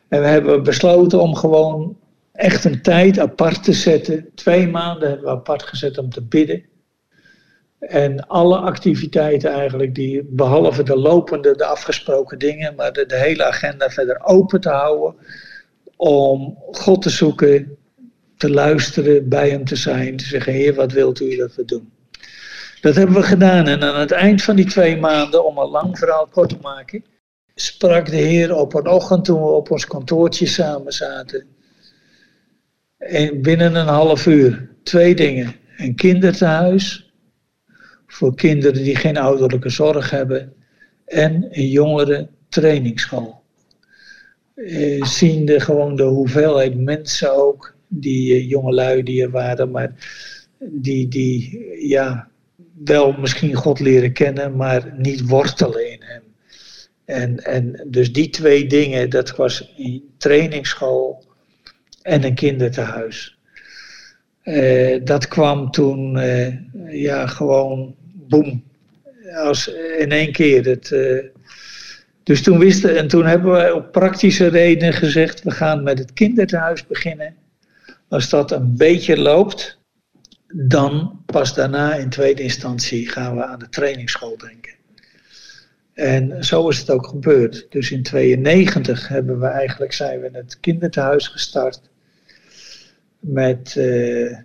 En 0.08 0.22
we 0.22 0.28
hebben 0.28 0.64
besloten 0.64 1.20
om 1.20 1.36
gewoon 1.36 1.98
echt 2.32 2.66
een 2.66 2.82
tijd 2.82 3.20
apart 3.20 3.64
te 3.64 3.74
zetten. 3.74 4.30
Twee 4.36 4.68
maanden 4.68 5.10
hebben 5.10 5.26
we 5.26 5.32
apart 5.32 5.64
gezet 5.64 5.98
om 5.98 6.10
te 6.10 6.22
bidden. 6.22 6.64
En 7.80 8.28
alle 8.28 8.58
activiteiten 8.58 9.52
eigenlijk, 9.52 9.96
die, 9.96 10.24
behalve 10.30 10.84
de 10.84 10.98
lopende, 10.98 11.56
de 11.56 11.66
afgesproken 11.66 12.40
dingen, 12.40 12.76
maar 12.76 12.94
de 12.94 13.06
hele 13.08 13.44
agenda 13.44 13.90
verder 13.90 14.24
open 14.24 14.62
te 14.62 14.70
houden. 14.70 15.16
Om 15.96 16.58
God 16.72 17.02
te 17.02 17.10
zoeken, 17.10 17.78
te 18.38 18.50
luisteren, 18.50 19.30
bij 19.30 19.50
hem 19.50 19.66
te 19.66 19.76
zijn, 19.76 20.18
te 20.18 20.26
zeggen, 20.26 20.54
Heer, 20.54 20.74
wat 20.74 20.92
wilt 20.92 21.22
u 21.22 21.36
dat 21.36 21.56
we 21.56 21.66
doen? 21.66 21.92
Dat 22.82 22.96
hebben 22.96 23.16
we 23.16 23.24
gedaan. 23.24 23.68
En 23.68 23.84
aan 23.84 24.00
het 24.00 24.12
eind 24.12 24.44
van 24.44 24.56
die 24.56 24.66
twee 24.66 24.98
maanden, 24.98 25.46
om 25.46 25.58
een 25.58 25.70
lang 25.70 25.98
verhaal 25.98 26.28
kort 26.28 26.50
te 26.50 26.58
maken, 26.62 27.04
sprak 27.56 28.06
de 28.10 28.16
Heer 28.16 28.56
op 28.56 28.74
een 28.74 28.88
ochtend 28.88 29.26
toen 29.26 29.42
we 29.42 29.48
op 29.48 29.72
ons 29.72 29.86
kantoortje 29.86 30.46
samen 30.46 30.94
zaten. 30.94 31.46
En 32.98 33.42
binnen 33.42 33.76
een 33.76 33.88
half 33.88 34.26
uur 34.26 34.70
twee 34.84 35.16
dingen. 35.16 35.56
Een 35.78 35.96
kinderthuis 35.96 37.14
voor 38.08 38.36
kinderen 38.36 38.84
die 38.84 38.96
geen 38.96 39.18
ouderlijke 39.18 39.70
zorg 39.70 40.10
hebben. 40.10 40.54
En 41.06 41.48
een 41.50 41.70
jongere 41.70 42.30
trainingsschool. 42.50 43.44
Eh, 44.56 45.04
ziende 45.04 45.60
gewoon 45.60 45.96
de 45.96 46.04
hoeveelheid 46.04 46.80
mensen 46.80 47.36
ook, 47.36 47.75
die 47.88 48.42
uh, 48.42 48.50
jongelui 48.50 49.04
die 49.04 49.22
er 49.22 49.32
waren, 49.32 49.72
maar 49.72 49.92
die, 50.60 51.08
die 51.08 51.66
ja, 51.88 52.28
wel 52.84 53.12
misschien 53.12 53.54
God 53.54 53.80
leren 53.80 54.14
kennen, 54.14 54.56
maar 54.56 54.94
niet 54.98 55.28
wortelen 55.28 55.92
in 55.92 56.02
hem. 56.04 56.22
En, 57.06 57.38
en 57.38 57.86
dus 57.88 58.14
die 58.14 58.30
twee 58.30 58.68
dingen, 58.68 59.10
dat 59.10 59.36
was 59.36 59.74
een 59.78 60.04
trainingsschool 60.18 61.24
en 62.02 62.24
een 62.24 62.36
kinderthuis. 62.36 63.38
Uh, 64.44 65.00
dat 65.04 65.28
kwam 65.28 65.72
toen 65.72 66.18
uh, 66.18 66.54
ja, 66.90 67.28
gewoon 67.28 67.96
boem. 68.14 68.64
Als 69.36 69.68
in 69.98 70.12
één 70.12 70.32
keer. 70.32 70.66
Het, 70.66 70.96
dus 72.24 72.44
toen 72.44 72.60
wisten, 72.60 72.98
en 72.98 73.08
toen 73.08 73.26
hebben 73.26 73.52
we 73.52 73.74
op 73.74 73.92
praktische 73.92 74.48
redenen 74.48 74.94
gezegd: 74.94 75.44
we 75.44 75.52
gaan 75.52 75.84
met 75.84 76.00
het 76.00 76.14
kinderthuis 76.14 76.88
beginnen. 76.88 77.36
Als 78.16 78.30
dat 78.30 78.52
een 78.52 78.78
beetje 78.78 79.18
loopt, 79.18 79.80
dan 80.48 81.24
pas 81.26 81.54
daarna 81.54 81.96
in 81.96 82.10
tweede 82.10 82.42
instantie 82.42 83.10
gaan 83.10 83.36
we 83.36 83.46
aan 83.46 83.60
de 83.60 83.70
trainingsschool 83.70 84.38
denken. 84.38 84.74
En 85.94 86.46
zo 86.46 86.70
is 86.70 86.80
het 86.80 86.90
ook 86.90 87.08
gebeurd. 87.08 87.68
Dus 87.70 87.92
in 87.92 88.04
92 88.04 89.08
hebben 89.08 89.40
we 89.40 89.46
eigenlijk 89.46 89.94
zijn 89.94 90.22
we 90.22 90.30
het 90.32 90.60
kinderthuis 90.60 91.28
gestart. 91.28 91.82
Met, 93.20 93.76
uh, 93.78 94.38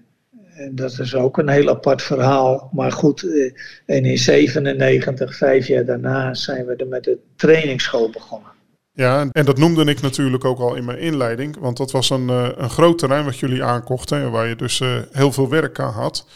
dat 0.71 0.99
is 0.99 1.15
ook 1.15 1.39
een 1.39 1.49
heel 1.49 1.69
apart 1.69 2.03
verhaal. 2.03 2.71
Maar 2.73 2.93
goed, 2.93 3.23
uh, 3.23 3.53
en 3.87 4.05
in 4.05 4.19
97, 4.19 5.37
vijf 5.37 5.67
jaar 5.67 5.85
daarna, 5.85 6.35
zijn 6.35 6.67
we 6.67 6.77
er 6.77 6.89
met 6.89 7.05
de 7.05 7.19
trainingsschool 7.37 8.11
begonnen. 8.11 8.53
Ja, 8.93 9.29
en 9.33 9.45
dat 9.45 9.59
noemde 9.59 9.85
ik 9.85 10.01
natuurlijk 10.01 10.45
ook 10.45 10.59
al 10.59 10.75
in 10.75 10.85
mijn 10.85 10.99
inleiding. 10.99 11.57
Want 11.59 11.77
dat 11.77 11.91
was 11.91 12.11
een, 12.11 12.29
uh, 12.29 12.49
een 12.57 12.71
groot 12.71 12.99
terrein 12.99 13.25
wat 13.25 13.39
jullie 13.39 13.65
aankochten. 13.65 14.31
Waar 14.31 14.49
je 14.49 14.57
dus 14.57 14.83
heel 15.13 15.33
veel 15.33 15.49
werk 15.49 15.79
aan 15.79 15.93
had. 15.93 16.27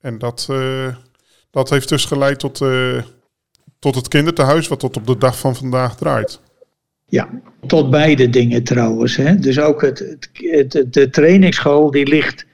En 0.00 0.18
dat, 0.18 0.48
dat 1.50 1.70
heeft 1.70 1.88
dus 1.88 2.04
geleid 2.04 2.38
tot 2.38 2.60
tot 3.82 3.94
het 3.94 4.08
kinderthuis, 4.08 4.68
wat 4.68 4.80
tot 4.80 4.96
op 4.96 5.06
de 5.06 5.18
dag 5.18 5.38
van 5.38 5.56
vandaag 5.56 5.96
draait. 5.96 6.40
Ja, 7.06 7.28
tot 7.66 7.90
beide 7.90 8.30
dingen 8.30 8.62
trouwens. 8.62 9.16
Hè. 9.16 9.38
Dus 9.38 9.60
ook 9.60 9.82
het, 9.82 10.28
het, 10.32 10.86
de 10.90 11.10
trainingsschool 11.10 11.90
die 11.90 12.06
ligt 12.06 12.46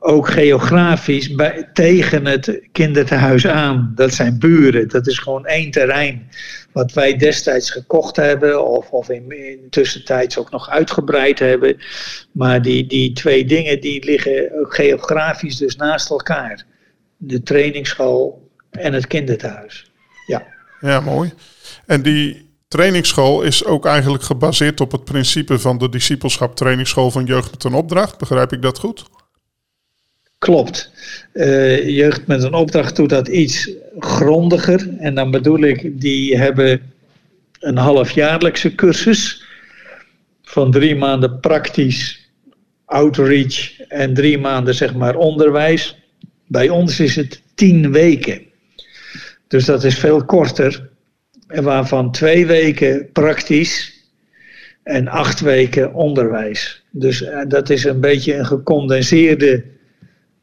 ook 0.00 0.28
geografisch 0.28 1.34
bij, 1.34 1.68
tegen 1.72 2.26
het 2.26 2.60
kinderthuis 2.72 3.46
aan. 3.46 3.92
Dat 3.94 4.14
zijn 4.14 4.38
buren, 4.38 4.88
dat 4.88 5.06
is 5.06 5.18
gewoon 5.18 5.46
één 5.46 5.70
terrein 5.70 6.28
wat 6.72 6.92
wij 6.92 7.16
destijds 7.16 7.70
gekocht 7.70 8.16
hebben 8.16 8.66
of, 8.66 8.90
of 8.90 9.08
in, 9.08 9.30
in 9.30 9.66
tussentijds 9.70 10.38
ook 10.38 10.50
nog 10.50 10.68
uitgebreid 10.68 11.38
hebben. 11.38 11.76
Maar 12.32 12.62
die, 12.62 12.86
die 12.86 13.12
twee 13.12 13.44
dingen 13.44 13.80
die 13.80 14.04
liggen 14.04 14.50
geografisch 14.52 15.56
dus 15.56 15.76
naast 15.76 16.10
elkaar. 16.10 16.64
De 17.16 17.42
trainingsschool 17.42 18.50
en 18.70 18.92
het 18.92 19.06
kinderthuis. 19.06 19.92
Ja. 20.26 20.46
Ja, 20.80 21.00
mooi. 21.00 21.32
En 21.86 22.02
die 22.02 22.50
trainingsschool 22.68 23.42
is 23.42 23.64
ook 23.64 23.86
eigenlijk 23.86 24.22
gebaseerd 24.22 24.80
op 24.80 24.92
het 24.92 25.04
principe 25.04 25.58
van 25.58 25.78
de 25.78 25.88
discipelschap 25.88 26.56
trainingsschool 26.56 27.10
van 27.10 27.24
Jeugd 27.24 27.64
met 27.64 27.74
Opdracht. 27.74 28.18
Begrijp 28.18 28.52
ik 28.52 28.62
dat 28.62 28.78
goed? 28.78 29.04
Klopt. 30.40 30.90
Uh, 31.32 31.88
jeugd 31.88 32.26
met 32.26 32.42
een 32.42 32.54
opdracht 32.54 32.96
doet 32.96 33.08
dat 33.08 33.28
iets 33.28 33.70
grondiger. 33.98 34.88
En 34.98 35.14
dan 35.14 35.30
bedoel 35.30 35.58
ik, 35.58 36.00
die 36.00 36.36
hebben 36.36 36.92
een 37.58 37.76
halfjaarlijkse 37.76 38.74
cursus 38.74 39.44
van 40.42 40.70
drie 40.70 40.96
maanden 40.96 41.40
praktisch 41.40 42.30
outreach 42.84 43.80
en 43.80 44.14
drie 44.14 44.38
maanden 44.38 44.74
zeg 44.74 44.94
maar 44.94 45.16
onderwijs. 45.16 45.98
Bij 46.46 46.68
ons 46.68 47.00
is 47.00 47.16
het 47.16 47.42
tien 47.54 47.92
weken. 47.92 48.42
Dus 49.48 49.64
dat 49.64 49.84
is 49.84 49.98
veel 49.98 50.24
korter. 50.24 50.88
En 51.46 51.64
waarvan 51.64 52.12
twee 52.12 52.46
weken 52.46 53.12
praktisch 53.12 53.92
en 54.82 55.08
acht 55.08 55.40
weken 55.40 55.94
onderwijs. 55.94 56.84
Dus 56.90 57.22
uh, 57.22 57.40
dat 57.48 57.70
is 57.70 57.84
een 57.84 58.00
beetje 58.00 58.34
een 58.34 58.46
gecondenseerde 58.46 59.78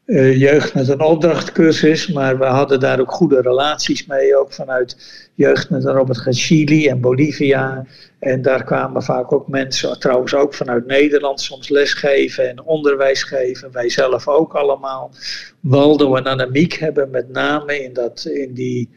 uh, 0.07 0.39
jeugd 0.39 0.73
met 0.73 0.87
een 0.87 1.01
opdrachtcursus. 1.01 2.07
Maar 2.07 2.37
we 2.37 2.45
hadden 2.45 2.79
daar 2.79 2.99
ook 2.99 3.11
goede 3.11 3.41
relaties 3.41 4.05
mee, 4.05 4.37
ook 4.37 4.53
vanuit 4.53 4.97
jeugd 5.33 5.69
met 5.69 5.85
een 5.85 5.93
Robert 5.93 6.27
Chili 6.29 6.87
en 6.87 7.01
Bolivia. 7.01 7.85
En 8.19 8.41
daar 8.41 8.63
kwamen 8.63 9.03
vaak 9.03 9.31
ook 9.31 9.47
mensen, 9.47 9.99
trouwens 9.99 10.33
ook 10.33 10.53
vanuit 10.53 10.85
Nederland, 10.85 11.41
soms 11.41 11.69
lesgeven 11.69 12.49
en 12.49 12.63
onderwijs 12.63 13.23
geven. 13.23 13.71
Wij 13.71 13.89
zelf 13.89 14.27
ook 14.27 14.53
allemaal. 14.53 15.11
Waldo 15.59 16.15
en 16.15 16.23
Annemiek 16.23 16.73
hebben 16.73 17.09
met 17.09 17.29
name 17.29 17.83
in, 17.83 17.93
dat, 17.93 18.25
in 18.25 18.53
die, 18.53 18.89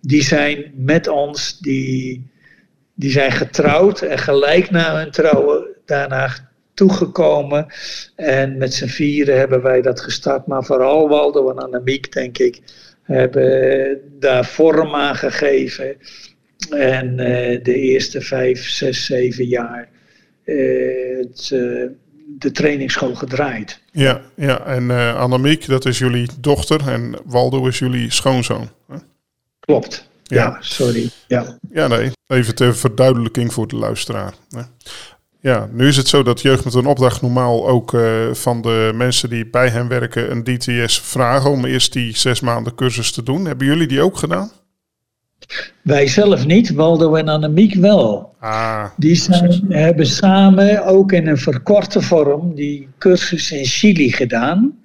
die 0.00 0.22
zijn 0.22 0.72
met 0.76 1.08
ons, 1.08 1.58
die, 1.58 2.30
die 2.94 3.10
zijn 3.10 3.32
getrouwd 3.32 4.00
en 4.00 4.18
gelijk 4.18 4.70
na 4.70 4.96
hun 4.96 5.10
trouwen 5.10 5.66
daarna 5.84 6.51
toegekomen. 6.74 7.66
En 8.16 8.56
met 8.56 8.74
z'n 8.74 8.86
vieren 8.86 9.38
hebben 9.38 9.62
wij 9.62 9.82
dat 9.82 10.00
gestart. 10.00 10.46
Maar 10.46 10.64
vooral 10.64 11.08
Waldo 11.08 11.50
en 11.50 11.58
Annemiek, 11.58 12.12
denk 12.12 12.38
ik, 12.38 12.60
hebben 13.02 14.00
daar 14.18 14.44
vorm 14.44 14.94
aan 14.94 15.16
gegeven. 15.16 15.96
En 16.70 17.10
uh, 17.10 17.62
de 17.62 17.74
eerste 17.74 18.20
vijf, 18.20 18.68
zes, 18.68 19.04
zeven 19.04 19.44
jaar 19.44 19.88
uh, 20.44 21.18
het, 21.18 21.50
uh, 21.52 21.88
de 22.38 22.50
trainingsschool 22.52 23.14
gedraaid. 23.14 23.80
Ja, 23.92 24.20
ja. 24.36 24.66
en 24.66 25.16
Annemiek, 25.16 25.66
dat 25.66 25.86
is 25.86 25.98
jullie 25.98 26.28
dochter 26.40 26.88
en 26.88 27.14
Waldo 27.24 27.66
is 27.66 27.78
jullie 27.78 28.10
schoonzoon. 28.10 28.68
Hè? 28.88 28.96
Klopt. 29.60 30.10
Ja. 30.22 30.42
ja, 30.42 30.56
sorry. 30.60 31.10
Ja. 31.26 31.58
ja, 31.70 31.86
nee. 31.86 32.10
Even 32.26 32.54
ter 32.54 32.76
verduidelijking 32.76 33.52
voor 33.52 33.68
de 33.68 33.76
luisteraar. 33.76 34.34
Hè? 34.50 34.62
Ja, 35.42 35.68
nu 35.72 35.86
is 35.88 35.96
het 35.96 36.08
zo 36.08 36.22
dat 36.22 36.40
Jeugd 36.40 36.64
met 36.64 36.74
een 36.74 36.86
Opdracht 36.86 37.22
normaal 37.22 37.68
ook 37.68 37.92
uh, 37.92 38.02
van 38.32 38.62
de 38.62 38.92
mensen 38.94 39.30
die 39.30 39.46
bij 39.46 39.68
hen 39.68 39.88
werken 39.88 40.30
een 40.30 40.44
DTS 40.44 41.00
vragen 41.00 41.50
om 41.50 41.64
eerst 41.64 41.92
die 41.92 42.16
zes 42.16 42.40
maanden 42.40 42.74
cursus 42.74 43.12
te 43.12 43.22
doen. 43.22 43.44
Hebben 43.44 43.66
jullie 43.66 43.86
die 43.86 44.00
ook 44.00 44.16
gedaan? 44.16 44.50
Wij 45.82 46.06
zelf 46.06 46.46
niet, 46.46 46.72
Waldo 46.72 47.14
en 47.14 47.28
Annemiek 47.28 47.74
wel. 47.74 48.34
Ah, 48.40 48.84
die 48.96 49.14
zijn, 49.14 49.64
hebben 49.68 50.06
samen 50.06 50.84
ook 50.84 51.12
in 51.12 51.26
een 51.26 51.38
verkorte 51.38 52.02
vorm 52.02 52.54
die 52.54 52.88
cursus 52.98 53.52
in 53.52 53.64
Chili 53.64 54.12
gedaan. 54.12 54.81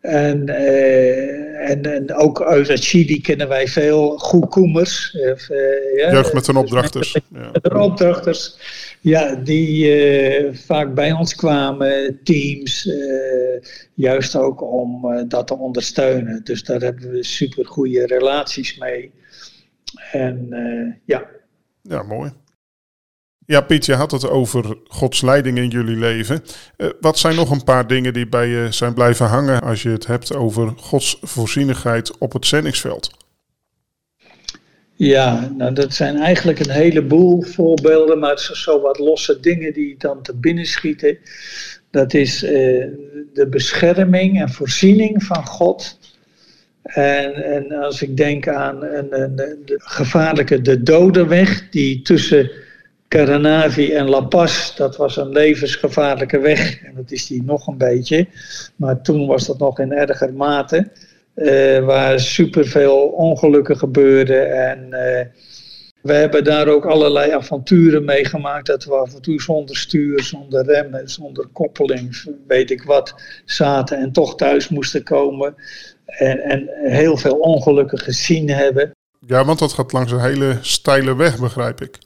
En, 0.00 0.48
uh, 0.48 1.70
en, 1.70 1.82
en 1.82 2.14
ook 2.14 2.42
uit 2.42 2.68
Chili 2.68 3.20
kennen 3.20 3.48
wij 3.48 3.68
veel 3.68 4.18
goedkoemers. 4.18 5.14
Uh, 5.14 5.96
ja, 5.96 6.12
Jeugd 6.12 6.32
met 6.32 6.46
hun 6.46 6.56
opdrachters. 6.56 7.18
Met 7.28 7.58
hun 7.62 7.76
opdrachters, 7.76 8.56
ja, 9.00 9.34
die 9.34 9.96
uh, 9.96 10.54
vaak 10.54 10.94
bij 10.94 11.12
ons 11.12 11.34
kwamen, 11.34 12.20
teams, 12.24 12.90
juist 13.94 14.36
ook 14.36 14.62
om 14.62 15.06
dat 15.28 15.46
te 15.46 15.58
ondersteunen. 15.58 16.40
Dus 16.44 16.64
daar 16.64 16.80
hebben 16.80 17.10
we 17.10 17.24
super 17.24 17.66
goede 17.66 18.06
relaties 18.06 18.78
mee. 18.78 19.12
En 20.12 20.48
ja. 21.04 21.26
Ja, 21.82 22.02
mooi. 22.02 22.30
Ja, 23.50 23.60
Piet, 23.60 23.86
je 23.86 23.94
had 23.94 24.10
het 24.10 24.28
over 24.28 24.76
Gods 24.84 25.20
leiding 25.20 25.58
in 25.58 25.68
jullie 25.68 25.96
leven. 25.96 26.42
Uh, 26.76 26.88
wat 27.00 27.18
zijn 27.18 27.36
nog 27.36 27.50
een 27.50 27.64
paar 27.64 27.86
dingen 27.86 28.12
die 28.12 28.28
bij 28.28 28.48
je 28.48 28.66
zijn 28.70 28.94
blijven 28.94 29.26
hangen 29.26 29.60
als 29.60 29.82
je 29.82 29.88
het 29.88 30.06
hebt 30.06 30.34
over 30.34 30.72
Gods 30.76 31.18
voorzienigheid 31.22 32.18
op 32.18 32.32
het 32.32 32.46
zendingsveld? 32.46 33.10
Ja, 34.94 35.52
nou 35.56 35.72
dat 35.72 35.94
zijn 35.94 36.16
eigenlijk 36.16 36.58
een 36.58 36.70
heleboel 36.70 37.42
voorbeelden, 37.42 38.18
maar 38.18 38.38
zo 38.38 38.80
wat 38.80 38.98
losse 38.98 39.40
dingen 39.40 39.72
die 39.72 39.94
dan 39.98 40.22
te 40.22 40.36
binnen 40.36 40.66
schieten. 40.66 41.18
Dat 41.90 42.14
is 42.14 42.42
uh, 42.42 42.50
de 43.32 43.46
bescherming 43.50 44.40
en 44.40 44.50
voorziening 44.50 45.24
van 45.24 45.46
God. 45.46 45.98
En, 46.82 47.34
en 47.34 47.72
als 47.72 48.02
ik 48.02 48.16
denk 48.16 48.48
aan 48.48 48.84
een, 48.84 49.22
een, 49.22 49.36
de 49.36 49.74
gevaarlijke 49.78 50.60
de 50.62 50.82
dodenweg 50.82 51.68
die 51.70 52.02
tussen 52.02 52.66
Caranavi 53.08 53.92
en 53.92 54.08
La 54.08 54.20
Paz, 54.20 54.76
dat 54.76 54.96
was 54.96 55.16
een 55.16 55.28
levensgevaarlijke 55.28 56.38
weg. 56.38 56.82
En 56.82 56.94
dat 56.94 57.10
is 57.10 57.26
die 57.26 57.42
nog 57.42 57.66
een 57.66 57.78
beetje. 57.78 58.28
Maar 58.76 59.02
toen 59.02 59.26
was 59.26 59.46
dat 59.46 59.58
nog 59.58 59.78
in 59.78 59.92
erger 59.92 60.34
mate. 60.34 60.90
Uh, 61.34 61.84
waar 61.84 62.20
superveel 62.20 62.96
ongelukken 62.96 63.76
gebeurden. 63.76 64.68
En 64.68 64.84
uh, 64.84 65.44
we 66.02 66.12
hebben 66.12 66.44
daar 66.44 66.68
ook 66.68 66.86
allerlei 66.86 67.30
avonturen 67.30 68.04
meegemaakt. 68.04 68.66
Dat 68.66 68.84
we 68.84 68.94
af 68.94 69.14
en 69.14 69.22
toe 69.22 69.40
zonder 69.40 69.76
stuur, 69.76 70.22
zonder 70.22 70.64
remmen, 70.64 71.10
zonder 71.10 71.46
koppeling, 71.52 72.24
weet 72.46 72.70
ik 72.70 72.82
wat, 72.82 73.14
zaten 73.44 73.98
en 73.98 74.12
toch 74.12 74.34
thuis 74.34 74.68
moesten 74.68 75.02
komen. 75.02 75.54
En, 76.06 76.40
en 76.40 76.68
heel 76.82 77.16
veel 77.16 77.38
ongelukken 77.38 77.98
gezien 77.98 78.50
hebben. 78.50 78.90
Ja, 79.26 79.44
want 79.44 79.58
dat 79.58 79.72
gaat 79.72 79.92
langs 79.92 80.12
een 80.12 80.20
hele 80.20 80.58
steile 80.60 81.16
weg, 81.16 81.40
begrijp 81.40 81.80
ik. 81.80 81.98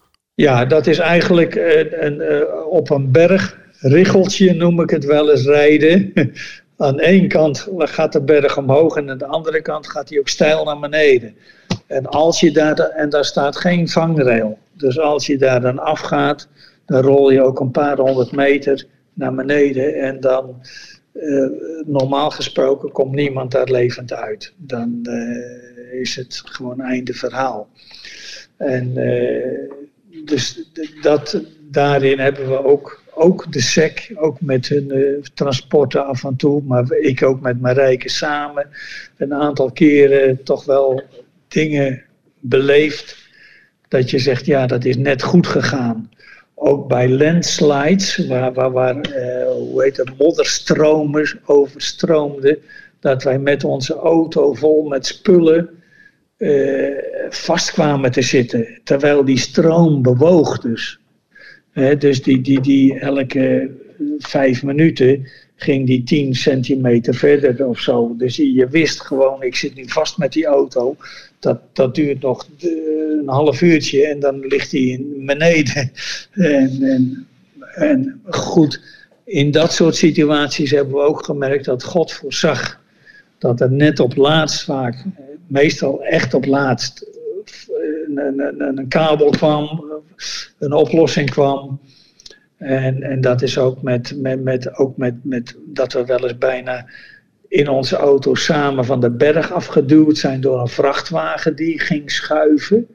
Ja, 0.43 0.65
dat 0.65 0.87
is 0.87 0.99
eigenlijk 0.99 1.55
een, 1.55 2.07
een, 2.07 2.21
eh, 2.21 2.67
op 2.67 2.91
een 2.91 3.11
berg, 3.11 3.59
richeltje 3.79 4.55
noem 4.55 4.81
ik 4.81 4.91
het 4.91 5.05
wel 5.05 5.31
eens, 5.31 5.45
rijden. 5.45 6.13
aan 6.77 7.01
één 7.01 7.29
kant 7.29 7.69
gaat 7.77 8.13
de 8.13 8.23
berg 8.23 8.59
omhoog 8.59 8.97
en 8.97 9.11
aan 9.11 9.19
de 9.19 9.27
andere 9.27 9.63
kant 9.63 9.89
gaat 9.89 10.09
hij 10.09 10.19
ook 10.19 10.29
steil 10.29 10.65
naar 10.65 10.79
beneden. 10.79 11.35
En, 11.87 12.07
als 12.07 12.41
je 12.41 12.51
daar, 12.51 12.79
en 12.79 13.09
daar 13.09 13.25
staat 13.25 13.57
geen 13.57 13.89
vangrail. 13.89 14.59
Dus 14.73 14.99
als 14.99 15.27
je 15.27 15.39
daar 15.39 15.61
dan 15.61 15.79
afgaat, 15.79 16.49
dan 16.87 17.03
rol 17.03 17.31
je 17.31 17.43
ook 17.43 17.61
een 17.61 17.71
paar 17.71 17.99
honderd 17.99 18.33
meter 18.33 18.87
naar 19.13 19.35
beneden. 19.35 19.95
En 19.95 20.21
dan, 20.21 20.61
uh, 21.15 21.47
normaal 21.87 22.31
gesproken, 22.31 22.93
komt 22.93 23.15
niemand 23.15 23.51
daar 23.51 23.71
levend 23.71 24.13
uit. 24.13 24.53
Dan 24.57 24.99
uh, 25.03 26.01
is 26.01 26.17
het 26.17 26.43
gewoon 26.45 26.81
einde 26.81 27.13
verhaal. 27.13 27.69
En 28.57 28.95
dus 30.25 30.71
dat, 31.03 31.41
daarin 31.71 32.19
hebben 32.19 32.49
we 32.49 32.65
ook, 32.65 33.03
ook 33.15 33.53
de 33.53 33.61
SEC, 33.61 34.13
ook 34.15 34.41
met 34.41 34.69
hun 34.69 34.97
uh, 34.97 35.23
transporten 35.35 36.07
af 36.07 36.25
en 36.25 36.37
toe, 36.37 36.63
maar 36.63 36.91
ik 36.91 37.23
ook 37.23 37.41
met 37.41 37.61
Marijke 37.61 38.09
samen, 38.09 38.69
een 39.17 39.35
aantal 39.35 39.71
keren 39.71 40.43
toch 40.43 40.65
wel 40.65 41.03
dingen 41.49 42.03
beleefd. 42.41 43.17
Dat 43.89 44.11
je 44.11 44.19
zegt, 44.19 44.47
ja, 44.47 44.67
dat 44.67 44.85
is 44.85 44.97
net 44.97 45.23
goed 45.23 45.47
gegaan. 45.47 46.11
Ook 46.55 46.89
bij 46.89 47.09
landslides, 47.09 48.27
waar, 48.27 48.53
waar, 48.53 48.71
waar 48.71 48.97
uh, 48.97 49.47
hoe 49.47 49.83
heet 49.83 49.97
het, 49.97 50.19
modderstromen 50.19 51.41
overstroomden. 51.45 52.59
Dat 53.01 53.23
wij 53.23 53.39
met 53.39 53.65
onze 53.65 53.95
auto 53.95 54.55
vol 54.55 54.89
met 54.89 55.07
spullen 55.07 55.82
vast 57.31 57.73
kwamen 57.73 58.11
te 58.11 58.23
zitten. 58.23 58.81
Terwijl 58.85 59.25
die 59.25 59.39
stroom 59.39 60.03
bewoog 60.03 60.59
dus. 60.59 61.01
dus 61.99 62.23
die, 62.23 62.41
die, 62.41 62.61
die 62.61 62.99
elke 62.99 63.71
vijf 64.19 64.63
minuten 64.63 65.27
ging 65.57 65.87
die 65.87 66.03
10 66.03 66.35
centimeter 66.35 67.15
verder 67.15 67.67
of 67.67 67.81
zo. 67.81 68.15
Dus 68.17 68.37
je 68.37 68.69
wist 68.71 69.01
gewoon, 69.01 69.43
ik 69.43 69.57
zit 69.57 69.75
nu 69.75 69.85
vast 69.87 70.19
met 70.19 70.33
die 70.33 70.47
auto. 70.47 70.97
Dat, 71.39 71.61
dat 71.73 71.95
duurt 71.95 72.21
nog 72.21 72.49
een 72.59 73.29
half 73.29 73.63
uurtje 73.63 74.07
en 74.07 74.21
dan 74.21 74.47
ligt 74.47 74.73
hij 74.73 75.05
beneden. 75.17 75.93
En, 76.33 76.83
en, 76.83 77.27
en 77.75 78.21
goed, 78.25 78.81
in 79.25 79.51
dat 79.51 79.73
soort 79.73 79.97
situaties 79.97 80.71
hebben 80.71 80.95
we 80.95 81.01
ook 81.01 81.25
gemerkt 81.25 81.65
dat 81.65 81.85
God 81.85 82.13
voorzag. 82.13 82.81
Dat 83.39 83.61
er 83.61 83.73
net 83.73 84.01
op 84.01 84.17
laatst 84.17 84.65
vaak 84.65 85.05
meestal 85.53 86.03
echt 86.03 86.35
op 86.35 86.47
laatst 86.47 87.07
een, 88.15 88.39
een, 88.39 88.79
een, 88.79 88.89
kabel 88.89 89.31
kwam, 89.31 89.85
een 90.59 90.73
oplossing 90.73 91.31
kwam. 91.31 91.81
En, 92.57 93.03
en 93.03 93.21
dat 93.21 93.43
is 93.43 93.59
ook, 93.59 93.83
met, 93.83 94.15
met, 94.17 94.43
met, 94.43 94.77
ook 94.77 94.97
met, 94.97 95.15
met 95.23 95.57
dat 95.67 95.93
we 95.93 96.05
wel 96.05 96.23
eens 96.23 96.39
bijna 96.39 96.87
in 97.49 97.69
onze 97.69 97.97
auto 97.97 98.35
samen 98.35 98.85
van 98.85 99.01
de 99.01 99.11
berg 99.11 99.53
afgeduwd 99.53 100.19
zijn 100.19 100.41
door 100.41 100.61
een 100.61 100.69
vrachtwagen 100.69 101.57
die 101.57 101.81
ging 101.81 102.11
schuiven. 102.11 102.87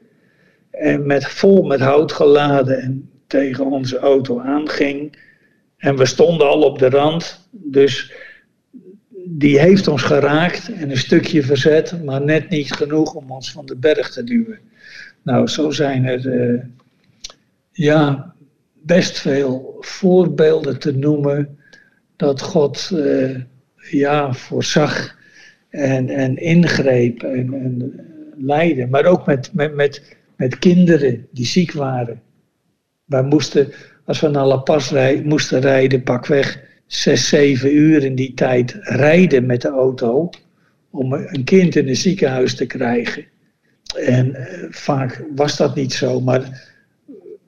En 0.70 1.06
met, 1.06 1.24
vol 1.24 1.62
met 1.62 1.80
hout 1.80 2.12
geladen 2.12 2.80
en 2.80 3.10
tegen 3.26 3.66
onze 3.66 3.98
auto 3.98 4.40
aanging. 4.40 5.18
En 5.76 5.96
we 5.96 6.06
stonden 6.06 6.48
al 6.48 6.62
op 6.62 6.78
de 6.78 6.88
rand. 6.88 7.48
Dus 7.50 8.12
die 9.30 9.58
heeft 9.58 9.88
ons 9.88 10.02
geraakt 10.02 10.72
en 10.72 10.90
een 10.90 10.96
stukje 10.96 11.42
verzet, 11.42 12.04
maar 12.04 12.24
net 12.24 12.48
niet 12.48 12.72
genoeg 12.72 13.14
om 13.14 13.30
ons 13.30 13.52
van 13.52 13.66
de 13.66 13.76
berg 13.76 14.10
te 14.10 14.24
duwen. 14.24 14.58
Nou, 15.22 15.48
zo 15.48 15.70
zijn 15.70 16.04
er 16.04 16.26
uh, 16.26 16.62
ja, 17.72 18.34
best 18.72 19.18
veel 19.18 19.76
voorbeelden 19.80 20.78
te 20.78 20.96
noemen 20.96 21.58
dat 22.16 22.40
God 22.40 22.90
uh, 22.94 23.40
ja, 23.90 24.32
voorzag 24.32 25.16
en, 25.68 26.08
en 26.08 26.36
ingreep 26.36 27.22
en, 27.22 27.54
en 27.54 28.00
leidde. 28.36 28.86
Maar 28.86 29.04
ook 29.04 29.26
met, 29.26 29.50
met, 29.52 29.74
met, 29.74 30.16
met 30.36 30.58
kinderen 30.58 31.26
die 31.30 31.46
ziek 31.46 31.72
waren. 31.72 32.22
Wij 33.04 33.22
moesten, 33.22 33.72
als 34.04 34.20
we 34.20 34.28
naar 34.28 34.46
La 34.46 34.56
Paz 34.56 34.92
moesten 35.22 35.60
rijden, 35.60 36.02
pakweg 36.02 36.67
zes, 36.88 37.28
zeven 37.28 37.74
uur 37.76 38.04
in 38.04 38.14
die 38.14 38.34
tijd 38.34 38.76
rijden 38.80 39.46
met 39.46 39.62
de 39.62 39.68
auto 39.68 40.30
om 40.90 41.12
een 41.12 41.44
kind 41.44 41.76
in 41.76 41.88
een 41.88 41.96
ziekenhuis 41.96 42.54
te 42.54 42.66
krijgen. 42.66 43.24
En 43.96 44.34
eh, 44.34 44.66
vaak 44.70 45.24
was 45.34 45.56
dat 45.56 45.74
niet 45.74 45.92
zo, 45.92 46.20
maar 46.20 46.70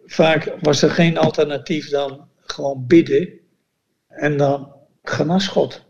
vaak 0.07 0.55
was 0.61 0.83
er 0.83 0.91
geen 0.91 1.19
alternatief 1.19 1.89
dan 1.89 2.29
gewoon 2.41 2.87
bidden 2.87 3.29
en 4.09 4.37
dan 4.37 4.73
genas 5.03 5.49
God. 5.49 5.89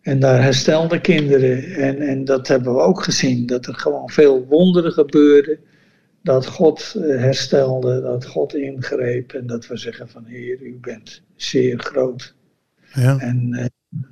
En 0.00 0.20
daar 0.20 0.42
herstelden 0.42 1.00
kinderen. 1.00 1.74
En, 1.74 2.00
en 2.00 2.24
dat 2.24 2.48
hebben 2.48 2.74
we 2.74 2.80
ook 2.80 3.02
gezien, 3.02 3.46
dat 3.46 3.66
er 3.66 3.74
gewoon 3.74 4.10
veel 4.10 4.46
wonderen 4.46 4.92
gebeurden. 4.92 5.58
Dat 6.22 6.46
God 6.46 6.94
eh, 6.96 7.02
herstelde, 7.02 8.00
dat 8.00 8.26
God 8.26 8.54
ingreep 8.54 9.32
en 9.32 9.46
dat 9.46 9.66
we 9.66 9.76
zeggen 9.76 10.08
van 10.08 10.24
Heer, 10.24 10.60
u 10.60 10.78
bent 10.80 11.22
zeer 11.36 11.78
groot. 11.78 12.34
Ja. 12.94 13.18
En 13.18 13.48
uh, 13.52 13.64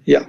ja. 0.03 0.29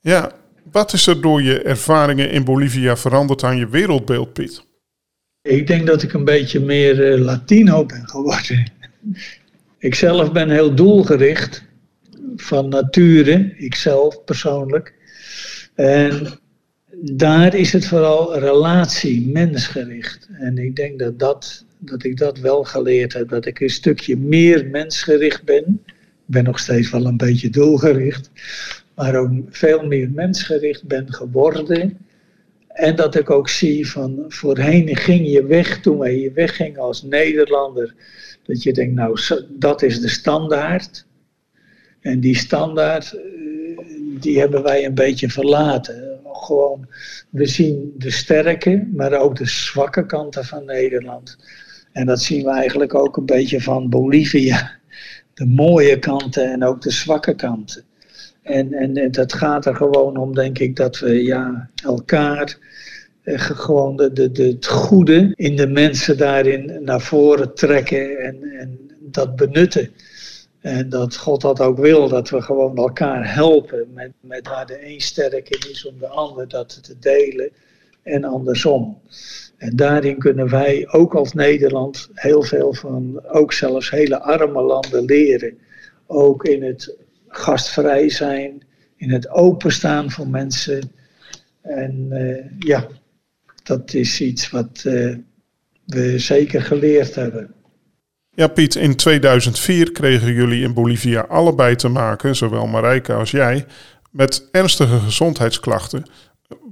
Ja, 0.00 0.32
wat 0.72 0.92
is 0.92 1.06
er 1.06 1.20
door 1.20 1.42
je 1.42 1.62
ervaringen 1.62 2.30
in 2.30 2.44
Bolivia 2.44 2.96
veranderd 2.96 3.42
aan 3.42 3.56
je 3.56 3.68
wereldbeeld, 3.68 4.32
Piet? 4.32 4.64
Ik 5.42 5.66
denk 5.66 5.86
dat 5.86 6.02
ik 6.02 6.12
een 6.12 6.24
beetje 6.24 6.60
meer 6.60 7.12
uh, 7.12 7.24
Latino 7.24 7.86
ben 7.86 8.08
geworden. 8.08 8.72
ik 9.78 9.94
zelf 9.94 10.32
ben 10.32 10.50
heel 10.50 10.74
doelgericht 10.74 11.64
van 12.36 12.68
nature, 12.68 13.54
ikzelf 13.56 14.24
persoonlijk. 14.24 14.94
En 15.74 16.38
daar 17.00 17.54
is 17.54 17.72
het 17.72 17.86
vooral 17.86 18.38
relatie, 18.38 19.26
mensgericht. 19.26 20.28
En 20.32 20.58
ik 20.58 20.76
denk 20.76 20.98
dat 20.98 21.18
dat 21.18 21.64
dat 21.78 22.04
ik 22.04 22.16
dat 22.16 22.38
wel 22.38 22.64
geleerd 22.64 23.12
heb. 23.12 23.28
Dat 23.28 23.46
ik 23.46 23.60
een 23.60 23.70
stukje 23.70 24.16
meer 24.16 24.66
mensgericht 24.66 25.44
ben. 25.44 25.84
Ben 26.26 26.44
nog 26.44 26.58
steeds 26.58 26.90
wel 26.90 27.06
een 27.06 27.16
beetje 27.16 27.50
doelgericht. 27.50 28.30
Maar 28.94 29.16
ook 29.16 29.30
veel 29.50 29.86
meer 29.86 30.10
mensgericht 30.10 30.84
ben 30.84 31.12
geworden. 31.12 31.98
En 32.68 32.96
dat 32.96 33.14
ik 33.14 33.30
ook 33.30 33.48
zie 33.48 33.90
van 33.90 34.24
voorheen 34.28 34.96
ging 34.96 35.28
je 35.28 35.46
weg 35.46 35.80
toen 35.80 35.98
wij 35.98 36.12
hier 36.12 36.32
weggingen 36.32 36.80
als 36.80 37.02
Nederlander. 37.02 37.94
Dat 38.42 38.62
je 38.62 38.72
denkt, 38.72 38.94
nou 38.94 39.18
dat 39.48 39.82
is 39.82 40.00
de 40.00 40.08
standaard. 40.08 41.06
En 42.00 42.20
die 42.20 42.36
standaard, 42.36 43.12
eh, 43.12 43.22
die 44.20 44.38
hebben 44.38 44.62
wij 44.62 44.84
een 44.84 44.94
beetje 44.94 45.30
verlaten. 45.30 46.20
Gewoon, 46.24 46.86
we 47.30 47.46
zien 47.46 47.94
de 47.98 48.10
sterke, 48.10 48.88
maar 48.94 49.12
ook 49.12 49.36
de 49.36 49.46
zwakke 49.46 50.06
kanten 50.06 50.44
van 50.44 50.64
Nederland. 50.64 51.38
En 51.92 52.06
dat 52.06 52.20
zien 52.20 52.44
we 52.44 52.50
eigenlijk 52.50 52.94
ook 52.94 53.16
een 53.16 53.26
beetje 53.26 53.60
van 53.60 53.88
Bolivia. 53.88 54.70
De 55.36 55.46
mooie 55.46 55.98
kanten 55.98 56.52
en 56.52 56.64
ook 56.64 56.82
de 56.82 56.90
zwakke 56.90 57.34
kanten. 57.34 57.84
En, 58.42 58.72
en, 58.72 59.10
dat 59.10 59.32
gaat 59.32 59.66
er 59.66 59.76
gewoon 59.76 60.16
om, 60.16 60.34
denk 60.34 60.58
ik, 60.58 60.76
dat 60.76 60.98
we 60.98 61.22
ja, 61.22 61.70
elkaar 61.84 62.58
eh, 63.22 63.40
gewoon 63.40 63.96
de, 63.96 64.12
de, 64.12 64.32
de, 64.32 64.42
het 64.42 64.66
goede 64.66 65.32
in 65.34 65.56
de 65.56 65.66
mensen 65.66 66.16
daarin 66.16 66.78
naar 66.84 67.00
voren 67.00 67.54
trekken 67.54 68.18
en, 68.18 68.42
en 68.42 68.90
dat 69.00 69.36
benutten. 69.36 69.90
En 70.60 70.88
dat 70.88 71.16
God 71.16 71.40
dat 71.40 71.60
ook 71.60 71.78
wil, 71.78 72.08
dat 72.08 72.30
we 72.30 72.42
gewoon 72.42 72.76
elkaar 72.76 73.34
helpen 73.34 73.86
met, 73.94 74.12
met 74.20 74.48
waar 74.48 74.66
de 74.66 74.86
een 74.86 75.00
sterk 75.00 75.48
is 75.48 75.86
om 75.86 75.98
de 75.98 76.08
ander 76.08 76.48
dat 76.48 76.82
te 76.82 76.98
delen 76.98 77.50
en 78.02 78.24
andersom. 78.24 79.00
En 79.56 79.76
daarin 79.76 80.18
kunnen 80.18 80.48
wij 80.48 80.88
ook 80.88 81.14
als 81.14 81.32
Nederland 81.32 82.08
heel 82.14 82.42
veel 82.42 82.74
van, 82.74 83.20
ook 83.26 83.52
zelfs 83.52 83.90
hele 83.90 84.20
arme 84.20 84.62
landen 84.62 85.04
leren. 85.04 85.58
Ook 86.06 86.44
in 86.44 86.62
het 86.62 86.96
gastvrij 87.28 88.10
zijn, 88.10 88.62
in 88.96 89.10
het 89.10 89.28
openstaan 89.28 90.10
voor 90.10 90.28
mensen. 90.28 90.92
En 91.62 92.06
uh, 92.10 92.44
ja, 92.58 92.88
dat 93.62 93.94
is 93.94 94.20
iets 94.20 94.50
wat 94.50 94.82
uh, 94.86 95.16
we 95.84 96.18
zeker 96.18 96.62
geleerd 96.62 97.14
hebben. 97.14 97.54
Ja, 98.30 98.46
Piet, 98.46 98.74
in 98.74 98.96
2004 98.96 99.92
kregen 99.92 100.32
jullie 100.32 100.62
in 100.62 100.74
Bolivia 100.74 101.20
allebei 101.20 101.76
te 101.76 101.88
maken, 101.88 102.36
zowel 102.36 102.66
Marijke 102.66 103.12
als 103.12 103.30
jij, 103.30 103.66
met 104.10 104.48
ernstige 104.50 104.98
gezondheidsklachten. 104.98 106.04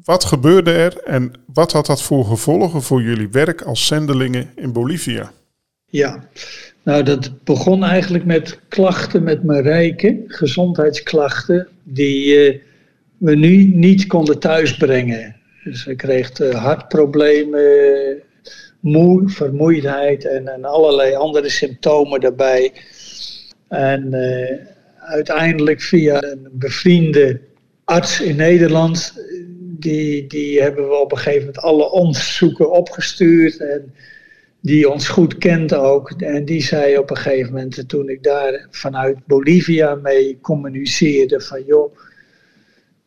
Wat 0.05 0.25
gebeurde 0.25 0.73
er 0.73 0.99
en 1.05 1.33
wat 1.53 1.73
had 1.73 1.87
dat 1.87 2.03
voor 2.03 2.25
gevolgen 2.25 2.83
voor 2.83 3.03
jullie 3.03 3.29
werk 3.29 3.63
als 3.63 3.87
zendelingen 3.87 4.51
in 4.57 4.73
Bolivia? 4.73 5.33
Ja, 5.85 6.29
nou 6.83 7.03
dat 7.03 7.45
begon 7.45 7.85
eigenlijk 7.85 8.25
met 8.25 8.59
klachten 8.69 9.23
met 9.23 9.45
Marijke, 9.45 10.23
gezondheidsklachten, 10.27 11.69
die 11.83 12.53
uh, 12.55 12.61
we 13.19 13.35
nu 13.37 13.65
niet 13.65 14.07
konden 14.07 14.39
thuisbrengen. 14.39 15.37
Dus 15.65 15.83
ze 15.83 15.95
kreeg 15.95 16.39
uh, 16.39 16.55
hartproblemen, 16.55 18.23
moe, 18.81 19.29
vermoeidheid 19.29 20.25
en, 20.25 20.65
allerlei 20.65 21.15
andere 21.15 21.49
symptomen 21.49 22.21
daarbij. 22.21 22.73
En 23.69 24.09
uh, 24.13 24.59
uiteindelijk 24.99 25.81
via 25.81 26.23
een 26.23 26.49
bevriende 26.53 27.41
arts 27.85 28.21
in 28.21 28.37
Nederland, 28.37 29.15
die, 29.85 30.27
die 30.27 30.63
hebben 30.63 30.89
we 30.89 30.95
op 30.95 31.13
een 31.13 31.19
gegeven 31.19 31.47
moment 31.47 31.59
alle 31.59 31.91
onderzoeken 31.91 32.71
opgestuurd. 32.71 33.57
En 33.57 33.95
die 34.61 34.91
ons 34.91 35.09
goed 35.09 35.39
kent 35.39 35.75
ook. 35.75 36.11
En 36.11 36.45
die 36.45 36.63
zei 36.63 36.99
op 36.99 37.11
een 37.11 37.17
gegeven 37.17 37.53
moment, 37.53 37.89
toen 37.89 38.09
ik 38.09 38.23
daar 38.23 38.67
vanuit 38.71 39.27
Bolivia 39.27 39.95
mee 39.95 40.39
communiceerde, 40.41 41.41
van 41.41 41.65
joh, 41.65 41.97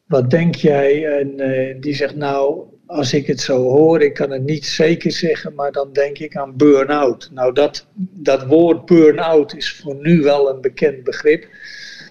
wat 0.05 0.29
denk 0.29 0.55
jij? 0.55 1.05
En 1.19 1.41
uh, 1.41 1.75
die 1.79 1.95
zegt 1.95 2.15
nou, 2.15 2.63
als 2.85 3.13
ik 3.13 3.27
het 3.27 3.41
zo 3.41 3.61
hoor, 3.61 4.01
ik 4.01 4.13
kan 4.13 4.31
het 4.31 4.43
niet 4.43 4.65
zeker 4.65 5.11
zeggen, 5.11 5.53
maar 5.53 5.71
dan 5.71 5.93
denk 5.93 6.17
ik 6.17 6.35
aan 6.35 6.57
burn-out. 6.57 7.29
Nou, 7.33 7.53
dat, 7.53 7.87
dat 8.13 8.45
woord 8.45 8.85
burn-out 8.85 9.55
is 9.55 9.73
voor 9.73 9.95
nu 10.01 10.21
wel 10.21 10.49
een 10.49 10.61
bekend 10.61 11.03
begrip. 11.03 11.47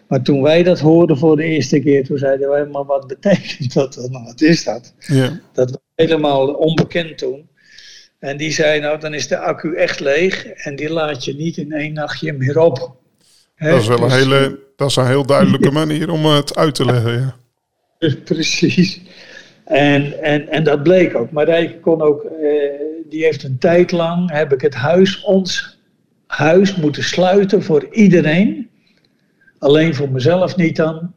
Maar 0.09 0.23
toen 0.23 0.43
wij 0.43 0.63
dat 0.63 0.81
hoorden 0.81 1.19
voor 1.19 1.37
de 1.37 1.45
eerste 1.45 1.81
keer, 1.81 2.05
toen 2.05 2.19
zeiden 2.19 2.49
wij, 2.49 2.67
maar 2.67 2.85
wat 2.85 3.07
betekent 3.07 3.75
dat 3.75 3.95
dan? 3.95 4.11
Nou, 4.11 4.25
wat 4.25 4.41
is 4.41 4.65
dat? 4.65 4.95
Ja. 4.99 5.41
Dat 5.53 5.71
was 5.71 5.81
helemaal 5.95 6.55
onbekend 6.55 7.19
toen. 7.19 7.49
En 8.19 8.37
die 8.37 8.53
zei, 8.53 8.81
nou 8.81 9.01
dan 9.01 9.15
is 9.15 9.29
de 9.29 9.39
accu 9.39 9.75
echt 9.75 10.01
leeg 10.01 10.47
en 10.47 10.77
die 10.77 10.91
laat 10.91 11.25
je 11.25 11.35
niet 11.35 11.57
in 11.57 11.73
één 11.73 11.93
nachtje 11.93 12.33
meer 12.33 12.59
op. 12.59 12.97
dat 13.57 13.81
is 13.81 13.87
wel 13.87 14.03
een 14.03 14.09
dus, 14.09 14.19
hele, 14.19 14.59
dat 14.77 14.91
is 14.91 14.97
een 14.97 15.07
heel 15.07 15.27
duidelijke 15.27 15.71
manier 15.81 16.11
om 16.11 16.27
het 16.27 16.57
uit 16.57 16.75
te 16.75 16.85
leggen, 16.85 17.13
ja. 17.13 17.37
Precies. 18.25 19.01
En, 19.65 20.23
en, 20.23 20.49
en 20.49 20.65
dat 20.65 20.83
bleek 20.83 21.17
ook. 21.17 21.31
Marijke 21.31 21.81
kon 21.81 22.03
ook, 22.03 22.25
eh, 22.25 22.31
die 23.09 23.25
heeft 23.25 23.43
een 23.43 23.59
tijd 23.59 23.93
lang, 23.93 24.31
heb 24.31 24.53
ik 24.53 24.61
het 24.61 24.75
huis, 24.75 25.23
ons 25.23 25.79
huis 26.27 26.75
moeten 26.75 27.05
sluiten 27.05 27.63
voor 27.63 27.87
iedereen. 27.91 28.71
Alleen 29.59 29.95
voor 29.95 30.11
mezelf 30.11 30.57
niet 30.57 30.77
dan. 30.77 31.15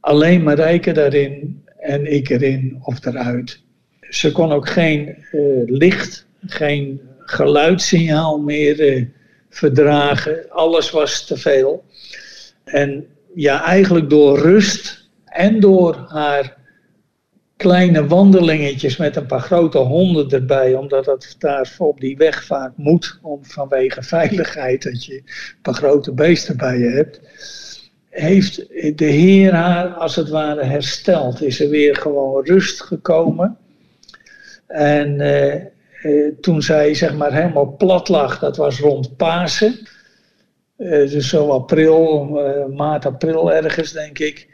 Alleen 0.00 0.42
Marijke 0.42 0.92
daarin 0.92 1.62
en 1.78 2.12
ik 2.12 2.28
erin 2.28 2.78
of 2.82 3.04
eruit. 3.06 3.62
Ze 4.00 4.32
kon 4.32 4.52
ook 4.52 4.68
geen 4.68 5.08
eh, 5.08 5.40
licht, 5.66 6.26
geen 6.46 7.00
geluidssignaal 7.18 8.38
meer 8.38 8.80
eh, 8.80 9.04
verdragen. 9.48 10.50
Alles 10.50 10.90
was 10.90 11.26
te 11.26 11.36
veel. 11.36 11.84
En 12.64 13.06
ja, 13.34 13.64
eigenlijk 13.64 14.10
door 14.10 14.38
rust 14.38 15.10
en 15.24 15.60
door 15.60 16.04
haar 16.08 16.56
kleine 17.62 18.06
wandelingetjes 18.06 18.96
met 18.96 19.16
een 19.16 19.26
paar 19.26 19.40
grote 19.40 19.78
honden 19.78 20.28
erbij, 20.30 20.74
omdat 20.74 21.04
dat 21.04 21.36
daar 21.38 21.74
op 21.78 22.00
die 22.00 22.16
weg 22.16 22.44
vaak 22.44 22.72
moet, 22.76 23.18
om, 23.22 23.38
vanwege 23.44 24.02
veiligheid, 24.02 24.82
dat 24.82 25.04
je 25.04 25.14
een 25.14 25.62
paar 25.62 25.74
grote 25.74 26.12
beesten 26.12 26.56
bij 26.56 26.78
je 26.78 26.88
hebt, 26.88 27.20
heeft 28.10 28.56
de 28.98 29.04
Heer 29.04 29.52
haar 29.52 29.88
als 29.88 30.16
het 30.16 30.28
ware 30.28 30.64
hersteld. 30.64 31.42
Is 31.42 31.60
er 31.60 31.68
weer 31.68 31.96
gewoon 31.96 32.44
rust 32.44 32.82
gekomen. 32.82 33.56
En 34.66 35.20
eh, 35.20 35.54
eh, 35.54 36.32
toen 36.40 36.62
zij 36.62 36.94
zeg 36.94 37.14
maar 37.14 37.32
helemaal 37.32 37.76
plat 37.76 38.08
lag, 38.08 38.38
dat 38.38 38.56
was 38.56 38.80
rond 38.80 39.16
Pasen. 39.16 39.78
Uh, 40.78 41.10
dus 41.10 41.28
zo 41.28 41.48
april, 41.48 42.24
maart, 42.74 43.06
april 43.06 43.52
ergens 43.52 43.92
denk 43.92 44.18
ik. 44.18 44.51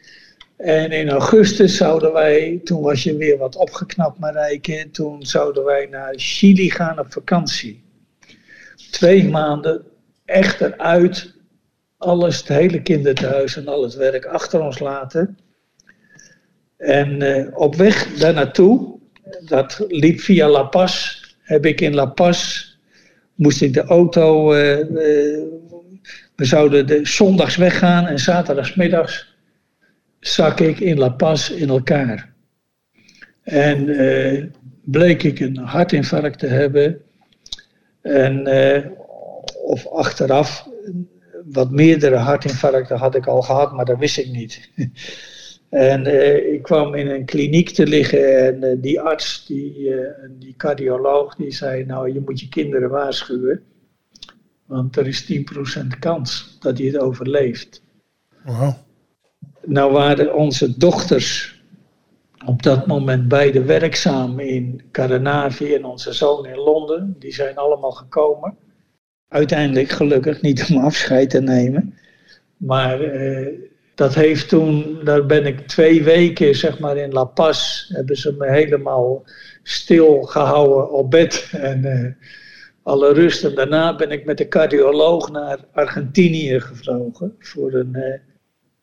En 0.59 0.91
in 0.93 1.11
augustus 1.11 1.77
zouden 1.77 2.13
wij, 2.13 2.61
toen 2.65 2.83
was 2.83 3.03
je 3.03 3.17
weer 3.17 3.39
wat 3.39 3.57
opgeknapt 3.57 4.19
Marijke, 4.19 4.89
toen 4.93 5.23
zouden 5.23 5.65
wij 5.65 5.87
naar 5.91 6.13
Chili 6.17 6.71
gaan 6.71 6.99
op 6.99 7.13
vakantie. 7.13 7.85
Twee 8.91 9.29
maanden 9.29 9.85
echt 10.25 10.61
eruit, 10.61 11.35
alles, 11.99 12.39
het 12.39 12.49
hele 12.49 12.83
kinderthuis 12.83 13.57
en 13.57 13.69
al 13.69 13.83
het 13.83 13.95
werk 13.95 14.25
achter 14.25 14.61
ons 14.61 14.79
laten. 14.79 15.39
En 16.77 17.23
uh, 17.23 17.59
op 17.59 17.75
weg 17.75 18.15
daar 18.15 18.35
naartoe, 18.35 18.99
dat 19.45 19.85
liep 19.89 20.21
via 20.21 20.49
La 20.49 20.63
Paz, 20.63 21.21
heb 21.41 21.67
ik 21.67 21.81
in 21.81 21.95
La 21.95 22.07
Paz, 22.07 22.67
moest 23.35 23.63
ik 23.63 23.75
de 23.75 23.83
auto, 23.83 24.55
uh, 24.55 24.79
uh, 24.79 24.87
we 26.37 26.45
zouden 26.45 26.87
de 26.87 27.07
zondags 27.07 27.57
weggaan 27.57 28.07
en 28.07 28.19
zaterdagsmiddags 28.19 29.37
zak 30.21 30.61
ik 30.61 30.81
in 30.81 30.99
La 30.99 31.09
Paz 31.09 31.51
in 31.51 31.69
elkaar. 31.69 32.33
En 33.43 33.89
uh, 33.89 34.45
bleek 34.85 35.23
ik 35.23 35.41
een 35.41 35.57
hartinfarct 35.57 36.39
te 36.39 36.47
hebben. 36.47 37.01
En, 38.01 38.49
uh, 38.49 38.91
of 39.65 39.87
achteraf, 39.87 40.69
wat 41.45 41.71
meerdere 41.71 42.17
hartinfarcten 42.17 42.99
had 42.99 43.15
ik 43.15 43.27
al 43.27 43.43
gehad, 43.43 43.73
maar 43.73 43.85
dat 43.85 43.99
wist 43.99 44.19
ik 44.19 44.31
niet. 44.31 44.71
en 45.69 46.07
uh, 46.07 46.53
ik 46.53 46.63
kwam 46.63 46.95
in 46.95 47.09
een 47.09 47.25
kliniek 47.25 47.71
te 47.71 47.87
liggen 47.87 48.47
en 48.47 48.81
die 48.81 49.01
arts, 49.01 49.47
die, 49.47 49.95
die 50.39 50.55
cardioloog, 50.57 51.35
die 51.35 51.53
zei, 51.53 51.85
nou 51.85 52.13
je 52.13 52.21
moet 52.21 52.41
je 52.41 52.49
kinderen 52.49 52.91
waarschuwen. 52.91 53.63
Want 54.67 54.97
er 54.97 55.07
is 55.07 55.33
10% 55.33 55.87
kans 55.99 56.57
dat 56.61 56.79
hij 56.79 56.87
het 56.87 56.99
overleeft. 56.99 57.83
Wow. 58.45 58.73
Nou 59.69 59.93
waren 59.93 60.35
onze 60.35 60.79
dochters 60.79 61.61
op 62.47 62.63
dat 62.63 62.87
moment 62.87 63.29
beide 63.29 63.63
werkzaam 63.63 64.41
in 64.41 64.83
Caranavi 64.93 65.75
en 65.75 65.85
onze 65.85 66.13
zoon 66.13 66.47
in 66.47 66.57
Londen. 66.57 67.17
Die 67.19 67.33
zijn 67.33 67.57
allemaal 67.57 67.91
gekomen. 67.91 68.57
Uiteindelijk 69.29 69.89
gelukkig 69.89 70.43
niet 70.43 70.67
om 70.71 70.85
afscheid 70.85 71.31
te 71.31 71.41
nemen. 71.41 71.95
Maar 72.57 73.01
eh, 73.01 73.47
dat 73.95 74.15
heeft 74.15 74.49
toen, 74.49 75.01
daar 75.05 75.27
ben 75.27 75.47
ik 75.47 75.67
twee 75.67 76.03
weken 76.03 76.55
zeg 76.55 76.79
maar 76.79 76.97
in 76.97 77.13
La 77.13 77.25
Paz, 77.25 77.89
hebben 77.89 78.17
ze 78.17 78.35
me 78.39 78.51
helemaal 78.51 79.25
stil 79.63 80.23
gehouden 80.23 80.91
op 80.91 81.11
bed. 81.11 81.49
En 81.53 81.85
eh, 81.85 82.13
alle 82.83 83.13
rust. 83.13 83.45
En 83.45 83.55
daarna 83.55 83.97
ben 83.97 84.11
ik 84.11 84.25
met 84.25 84.39
de 84.39 84.49
cardioloog 84.49 85.31
naar 85.31 85.59
Argentinië 85.73 86.61
gevlogen 86.61 87.35
voor 87.39 87.73
een, 87.73 87.93
uh, 87.93 88.28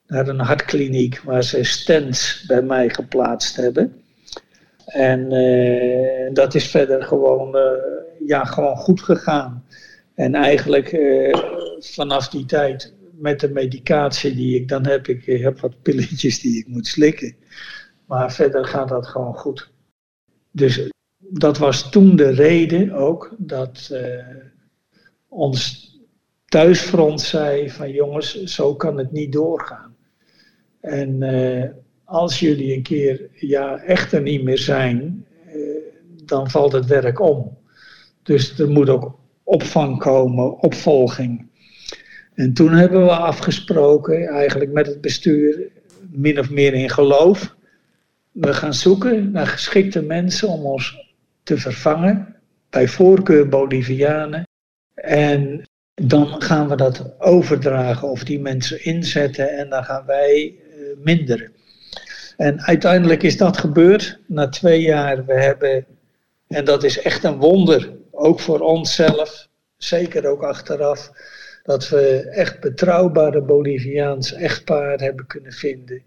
naar 0.07 0.27
een 0.27 0.39
hartkliniek 0.39 1.21
waar 1.23 1.43
ze 1.43 1.63
stents 1.63 2.45
bij 2.47 2.61
mij 2.61 2.89
geplaatst 2.89 3.55
hebben. 3.55 4.03
En 4.85 5.33
uh, 5.33 6.33
dat 6.33 6.55
is 6.55 6.67
verder 6.67 7.03
gewoon, 7.03 7.55
uh, 7.55 8.27
ja, 8.27 8.43
gewoon 8.43 8.75
goed 8.75 9.01
gegaan. 9.01 9.65
En 10.15 10.35
eigenlijk 10.35 10.97
vanaf 11.79 12.29
die 12.29 12.45
tijd 12.45 12.93
met 13.11 13.39
de 13.39 13.49
medicatie 13.49 14.35
die 14.35 14.55
ik 14.55 14.67
dan 14.67 14.85
heb, 14.85 15.07
ik 15.07 15.25
heb 15.25 15.59
wat 15.59 15.81
pilletjes 15.81 16.39
die 16.39 16.57
ik 16.57 16.67
moet 16.67 16.87
slikken. 16.87 17.35
Maar 18.05 18.33
verder 18.33 18.65
gaat 18.65 18.89
dat 18.89 19.07
gewoon 19.07 19.33
goed. 19.33 19.71
Dus 20.51 20.89
dat 21.17 21.57
was 21.57 21.89
toen 21.89 22.15
de 22.15 22.29
reden 22.29 22.91
ook 22.91 23.35
dat 23.37 23.91
ons 25.27 25.89
thuisfront 26.45 27.21
zei 27.21 27.69
van 27.69 27.91
jongens, 27.91 28.43
zo 28.43 28.75
kan 28.75 28.97
het 28.97 29.11
niet 29.11 29.31
doorgaan. 29.31 29.94
En 30.86 31.21
uh, 31.21 31.63
als 32.03 32.39
jullie 32.39 32.75
een 32.75 32.83
keer 32.83 33.29
ja, 33.33 33.77
echt 33.77 34.11
er 34.11 34.21
niet 34.21 34.43
meer 34.43 34.57
zijn, 34.57 35.25
uh, 35.55 35.77
dan 36.25 36.49
valt 36.49 36.71
het 36.71 36.86
werk 36.86 37.19
om. 37.19 37.57
Dus 38.23 38.59
er 38.59 38.69
moet 38.69 38.89
ook 38.89 39.19
opvang 39.43 39.97
komen, 39.97 40.59
opvolging. 40.59 41.47
En 42.33 42.53
toen 42.53 42.71
hebben 42.71 43.03
we 43.03 43.11
afgesproken, 43.11 44.27
eigenlijk 44.27 44.71
met 44.71 44.88
het 44.88 45.01
bestuur, 45.01 45.71
min 46.11 46.39
of 46.39 46.49
meer 46.49 46.73
in 46.73 46.89
geloof. 46.89 47.55
We 48.31 48.53
gaan 48.53 48.73
zoeken 48.73 49.31
naar 49.31 49.47
geschikte 49.47 50.01
mensen 50.01 50.47
om 50.47 50.65
ons 50.65 51.13
te 51.43 51.57
vervangen, 51.57 52.36
bij 52.69 52.88
voorkeur 52.88 53.49
Bolivianen. 53.49 54.43
En 54.93 55.61
dan 55.93 56.41
gaan 56.41 56.69
we 56.69 56.75
dat 56.75 57.13
overdragen 57.19 58.09
of 58.09 58.23
die 58.23 58.39
mensen 58.39 58.86
inzetten 58.86 59.49
en 59.57 59.69
dan 59.69 59.83
gaan 59.83 60.05
wij 60.05 60.59
minderen. 61.03 61.51
En 62.37 62.61
uiteindelijk 62.61 63.23
is 63.23 63.37
dat 63.37 63.57
gebeurd 63.57 64.19
na 64.27 64.49
twee 64.49 64.81
jaar. 64.81 65.25
We 65.25 65.33
hebben, 65.33 65.85
en 66.47 66.65
dat 66.65 66.83
is 66.83 67.01
echt 67.01 67.23
een 67.23 67.37
wonder, 67.37 67.91
ook 68.11 68.39
voor 68.39 68.59
onszelf, 68.59 69.47
zeker 69.77 70.27
ook 70.27 70.43
achteraf, 70.43 71.11
dat 71.63 71.89
we 71.89 72.29
echt 72.29 72.59
betrouwbare 72.59 73.41
Boliviaans 73.41 74.33
echtpaar 74.33 74.99
hebben 74.99 75.27
kunnen 75.27 75.51
vinden 75.51 76.01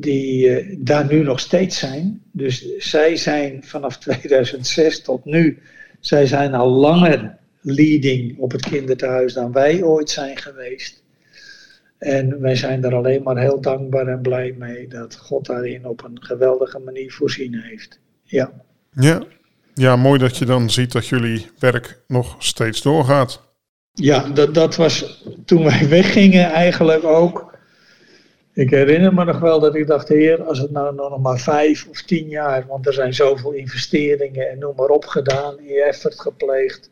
die 0.00 0.48
uh, 0.48 0.76
daar 0.78 1.06
nu 1.06 1.22
nog 1.22 1.40
steeds 1.40 1.78
zijn. 1.78 2.22
Dus 2.32 2.76
zij 2.76 3.16
zijn 3.16 3.64
vanaf 3.64 3.98
2006 4.08 5.02
tot 5.02 5.24
nu, 5.24 5.58
zij 6.00 6.26
zijn 6.26 6.54
al 6.54 6.68
langer 6.68 7.36
leading 7.60 8.38
op 8.38 8.52
het 8.52 8.68
kinderthuis 8.68 9.32
dan 9.32 9.52
wij 9.52 9.82
ooit 9.82 10.10
zijn 10.10 10.36
geweest. 10.36 11.02
En 11.98 12.40
wij 12.40 12.56
zijn 12.56 12.84
er 12.84 12.94
alleen 12.94 13.22
maar 13.22 13.38
heel 13.38 13.60
dankbaar 13.60 14.06
en 14.06 14.20
blij 14.20 14.54
mee 14.58 14.88
dat 14.88 15.16
God 15.16 15.46
daarin 15.46 15.86
op 15.86 16.04
een 16.04 16.24
geweldige 16.24 16.78
manier 16.78 17.12
voorzien 17.12 17.54
heeft. 17.54 18.00
Ja. 18.22 18.52
Ja, 18.90 19.22
ja 19.74 19.96
mooi 19.96 20.18
dat 20.18 20.36
je 20.36 20.44
dan 20.44 20.70
ziet 20.70 20.92
dat 20.92 21.06
jullie 21.06 21.46
werk 21.58 22.00
nog 22.06 22.36
steeds 22.38 22.82
doorgaat. 22.82 23.42
Ja, 23.92 24.28
dat, 24.28 24.54
dat 24.54 24.76
was 24.76 25.24
toen 25.44 25.64
wij 25.64 25.88
weggingen 25.98 26.50
eigenlijk 26.50 27.04
ook 27.04 27.54
ik 28.56 28.70
herinner 28.70 29.14
me 29.14 29.24
nog 29.24 29.38
wel 29.38 29.60
dat 29.60 29.74
ik 29.74 29.86
dacht, 29.86 30.08
heer, 30.08 30.42
als 30.42 30.58
het 30.58 30.70
nou 30.70 30.94
nog 30.94 31.20
maar 31.20 31.38
vijf 31.38 31.86
of 31.88 32.02
tien 32.02 32.28
jaar, 32.28 32.66
want 32.66 32.86
er 32.86 32.92
zijn 32.92 33.14
zoveel 33.14 33.52
investeringen 33.52 34.50
en 34.50 34.58
noem 34.58 34.74
maar 34.76 34.88
op 34.88 35.04
gedaan, 35.04 35.56
je 35.62 35.82
effort 35.82 36.20
gepleegd. 36.20 36.90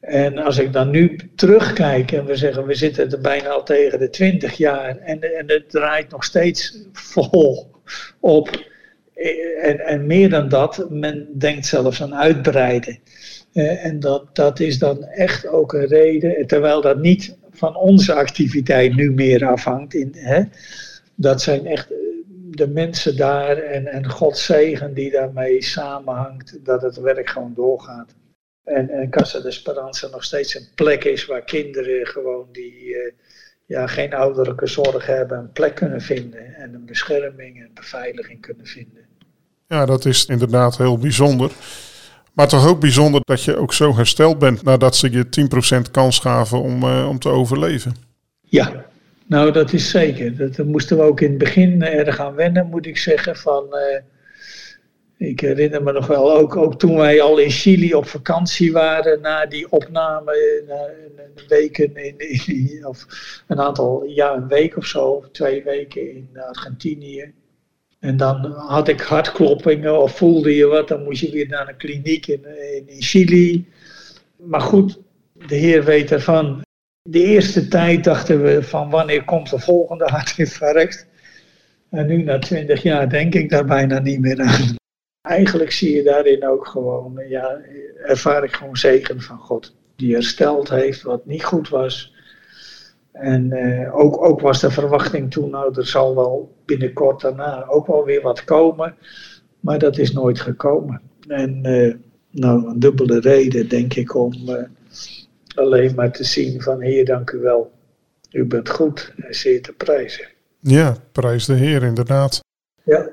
En 0.00 0.38
als 0.38 0.58
ik 0.58 0.72
dan 0.72 0.90
nu 0.90 1.16
terugkijk 1.34 2.12
en 2.12 2.24
we 2.24 2.36
zeggen, 2.36 2.66
we 2.66 2.74
zitten 2.74 3.10
er 3.10 3.20
bijna 3.20 3.48
al 3.48 3.62
tegen 3.62 3.98
de 3.98 4.10
twintig 4.10 4.56
jaar 4.56 4.98
en, 4.98 5.38
en 5.38 5.50
het 5.50 5.70
draait 5.70 6.10
nog 6.10 6.24
steeds 6.24 6.78
vol 6.92 7.70
op. 8.20 8.68
En, 9.62 9.80
en 9.80 10.06
meer 10.06 10.30
dan 10.30 10.48
dat, 10.48 10.86
men 10.90 11.28
denkt 11.38 11.66
zelfs 11.66 12.02
aan 12.02 12.14
uitbreiden. 12.14 12.98
Eh, 13.52 13.84
en 13.84 14.00
dat, 14.00 14.36
dat 14.36 14.60
is 14.60 14.78
dan 14.78 15.04
echt 15.04 15.46
ook 15.46 15.72
een 15.72 15.86
reden, 15.86 16.46
terwijl 16.46 16.80
dat 16.80 16.98
niet 16.98 17.36
van 17.50 17.76
onze 17.76 18.12
activiteit 18.14 18.94
nu 18.96 19.12
meer 19.12 19.46
afhangt. 19.46 19.94
In, 19.94 20.10
hè? 20.12 20.42
Dat 21.14 21.42
zijn 21.42 21.66
echt 21.66 21.90
eh, 21.92 21.98
de 22.50 22.68
mensen 22.68 23.16
daar 23.16 23.56
en, 23.56 23.86
en 23.86 24.10
Gods 24.10 24.44
zegen 24.44 24.94
die 24.94 25.10
daarmee 25.10 25.62
samenhangt, 25.62 26.58
dat 26.64 26.82
het 26.82 26.96
werk 26.96 27.30
gewoon 27.30 27.52
doorgaat. 27.54 28.14
En, 28.74 28.90
en 28.90 29.10
Casa 29.10 29.40
de 29.40 29.48
Esperanza 29.48 30.08
nog 30.08 30.24
steeds 30.24 30.54
een 30.54 30.68
plek 30.74 31.04
is 31.04 31.26
waar 31.26 31.44
kinderen 31.44 32.06
gewoon 32.06 32.48
die 32.52 32.84
uh, 32.84 33.12
ja, 33.66 33.86
geen 33.86 34.14
ouderlijke 34.14 34.66
zorg 34.66 35.06
hebben, 35.06 35.38
een 35.38 35.52
plek 35.52 35.74
kunnen 35.74 36.00
vinden 36.00 36.54
en 36.54 36.74
een 36.74 36.84
bescherming 36.84 37.60
en 37.60 37.70
beveiliging 37.74 38.40
kunnen 38.40 38.66
vinden. 38.66 39.06
Ja, 39.66 39.86
dat 39.86 40.04
is 40.04 40.26
inderdaad 40.26 40.76
heel 40.76 40.98
bijzonder. 40.98 41.50
Maar 42.32 42.48
toch 42.48 42.66
ook 42.66 42.80
bijzonder 42.80 43.20
dat 43.24 43.42
je 43.42 43.56
ook 43.56 43.72
zo 43.72 43.96
hersteld 43.96 44.38
bent 44.38 44.62
nadat 44.62 44.96
ze 44.96 45.10
je 45.10 45.26
10% 45.86 45.90
kans 45.90 46.18
gaven 46.18 46.60
om, 46.60 46.82
uh, 46.82 47.08
om 47.08 47.18
te 47.18 47.28
overleven. 47.28 47.94
Ja, 48.40 48.84
nou 49.26 49.52
dat 49.52 49.72
is 49.72 49.90
zeker. 49.90 50.36
Dat, 50.36 50.56
dat 50.56 50.66
moesten 50.66 50.96
we 50.96 51.02
ook 51.02 51.20
in 51.20 51.28
het 51.28 51.38
begin 51.38 51.82
erg 51.82 52.18
aan 52.18 52.34
wennen, 52.34 52.66
moet 52.66 52.86
ik 52.86 52.98
zeggen. 52.98 53.36
Van, 53.36 53.64
uh, 53.70 54.00
ik 55.20 55.40
herinner 55.40 55.82
me 55.82 55.92
nog 55.92 56.06
wel, 56.06 56.36
ook, 56.36 56.56
ook 56.56 56.78
toen 56.78 56.96
wij 56.96 57.20
al 57.20 57.38
in 57.38 57.50
Chili 57.50 57.94
op 57.94 58.06
vakantie 58.06 58.72
waren, 58.72 59.20
na 59.20 59.46
die 59.46 59.70
opname, 59.70 60.62
na 60.66 60.88
een 61.24 61.46
weken 61.48 61.96
in, 61.96 62.18
in, 62.46 62.86
of 62.86 63.06
een 63.46 63.60
aantal, 63.60 64.04
ja, 64.04 64.34
een 64.34 64.48
week 64.48 64.76
of 64.76 64.86
zo, 64.86 65.24
twee 65.32 65.62
weken 65.62 66.10
in 66.10 66.28
Argentinië. 66.48 67.32
En 67.98 68.16
dan 68.16 68.52
had 68.52 68.88
ik 68.88 69.00
hartkloppingen 69.00 70.02
of 70.02 70.16
voelde 70.16 70.54
je 70.54 70.66
wat, 70.66 70.88
dan 70.88 71.04
moest 71.04 71.20
je 71.20 71.30
weer 71.30 71.48
naar 71.48 71.68
een 71.68 71.76
kliniek 71.76 72.26
in, 72.26 72.44
in, 72.86 73.02
Chili. 73.02 73.66
Maar 74.36 74.60
goed, 74.60 74.98
de 75.32 75.56
Heer 75.56 75.84
weet 75.84 76.12
ervan. 76.12 76.62
De 77.02 77.22
eerste 77.22 77.68
tijd 77.68 78.04
dachten 78.04 78.42
we 78.42 78.62
van 78.62 78.90
wanneer 78.90 79.24
komt 79.24 79.50
de 79.50 79.58
volgende 79.58 80.04
hartinfarct. 80.04 81.06
En 81.90 82.06
nu 82.06 82.22
na 82.22 82.38
twintig 82.38 82.82
jaar 82.82 83.08
denk 83.08 83.34
ik 83.34 83.50
daar 83.50 83.64
bijna 83.64 83.98
niet 83.98 84.20
meer 84.20 84.40
aan. 84.40 84.78
Eigenlijk 85.22 85.70
zie 85.70 85.96
je 85.96 86.02
daarin 86.02 86.46
ook 86.46 86.66
gewoon, 86.66 87.22
ja, 87.28 87.60
ervaar 88.04 88.44
ik 88.44 88.52
gewoon 88.52 88.76
zegen 88.76 89.20
van 89.20 89.38
God. 89.38 89.74
Die 89.96 90.14
hersteld 90.14 90.68
heeft 90.68 91.02
wat 91.02 91.26
niet 91.26 91.44
goed 91.44 91.68
was. 91.68 92.14
En 93.12 93.50
uh, 93.50 93.96
ook, 93.96 94.24
ook 94.24 94.40
was 94.40 94.60
de 94.60 94.70
verwachting 94.70 95.30
toen, 95.30 95.50
nou, 95.50 95.74
er 95.74 95.86
zal 95.86 96.14
wel 96.14 96.54
binnenkort 96.64 97.20
daarna 97.20 97.66
ook 97.66 97.86
wel 97.86 98.04
weer 98.04 98.22
wat 98.22 98.44
komen. 98.44 98.94
Maar 99.60 99.78
dat 99.78 99.98
is 99.98 100.12
nooit 100.12 100.40
gekomen. 100.40 101.00
En 101.28 101.66
uh, 101.66 101.94
nou, 102.30 102.66
een 102.66 102.80
dubbele 102.80 103.20
reden, 103.20 103.68
denk 103.68 103.94
ik, 103.94 104.14
om 104.14 104.32
uh, 104.46 104.54
alleen 105.54 105.94
maar 105.94 106.12
te 106.12 106.24
zien 106.24 106.62
van 106.62 106.80
Heer, 106.80 107.04
dank 107.04 107.30
u 107.30 107.38
wel. 107.38 107.72
U 108.30 108.44
bent 108.44 108.68
goed 108.68 109.12
en 109.16 109.34
zeer 109.34 109.62
te 109.62 109.72
prijzen. 109.72 110.28
Ja, 110.60 110.96
prijs 111.12 111.46
de 111.46 111.54
Heer, 111.54 111.82
inderdaad. 111.82 112.40
Ja. 112.84 113.08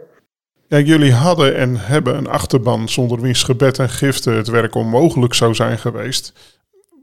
Ja, 0.67 0.79
jullie 0.79 1.13
hadden 1.13 1.55
en 1.55 1.75
hebben 1.77 2.17
een 2.17 2.27
achterban 2.27 2.89
zonder 2.89 3.21
wiens 3.21 3.43
gebed 3.43 3.79
en 3.79 3.89
giften 3.89 4.33
het 4.33 4.47
werk 4.47 4.75
onmogelijk 4.75 5.33
zou 5.33 5.55
zijn 5.55 5.77
geweest. 5.77 6.33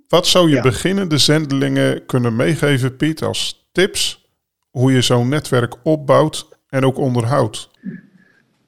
Wat 0.09 0.27
zou 0.27 0.49
je 0.49 0.55
ja. 0.55 0.63
beginnende 0.63 1.19
zendelingen 1.19 2.07
kunnen 2.07 2.37
meegeven, 2.37 2.97
Piet, 2.97 3.23
als 3.23 3.69
tips 3.73 4.29
hoe 4.71 4.93
je 4.93 5.01
zo'n 5.01 5.29
netwerk 5.29 5.75
opbouwt 5.83 6.49
en 6.69 6.85
ook 6.85 6.97
onderhoudt? 6.97 7.71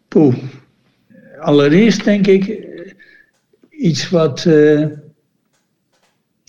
Poeh. 0.08 0.36
Allereerst 1.40 2.04
denk 2.04 2.26
ik 2.26 2.48
eh, 2.48 2.92
iets 3.70 4.10
wat 4.10 4.44
uh, 4.44 4.86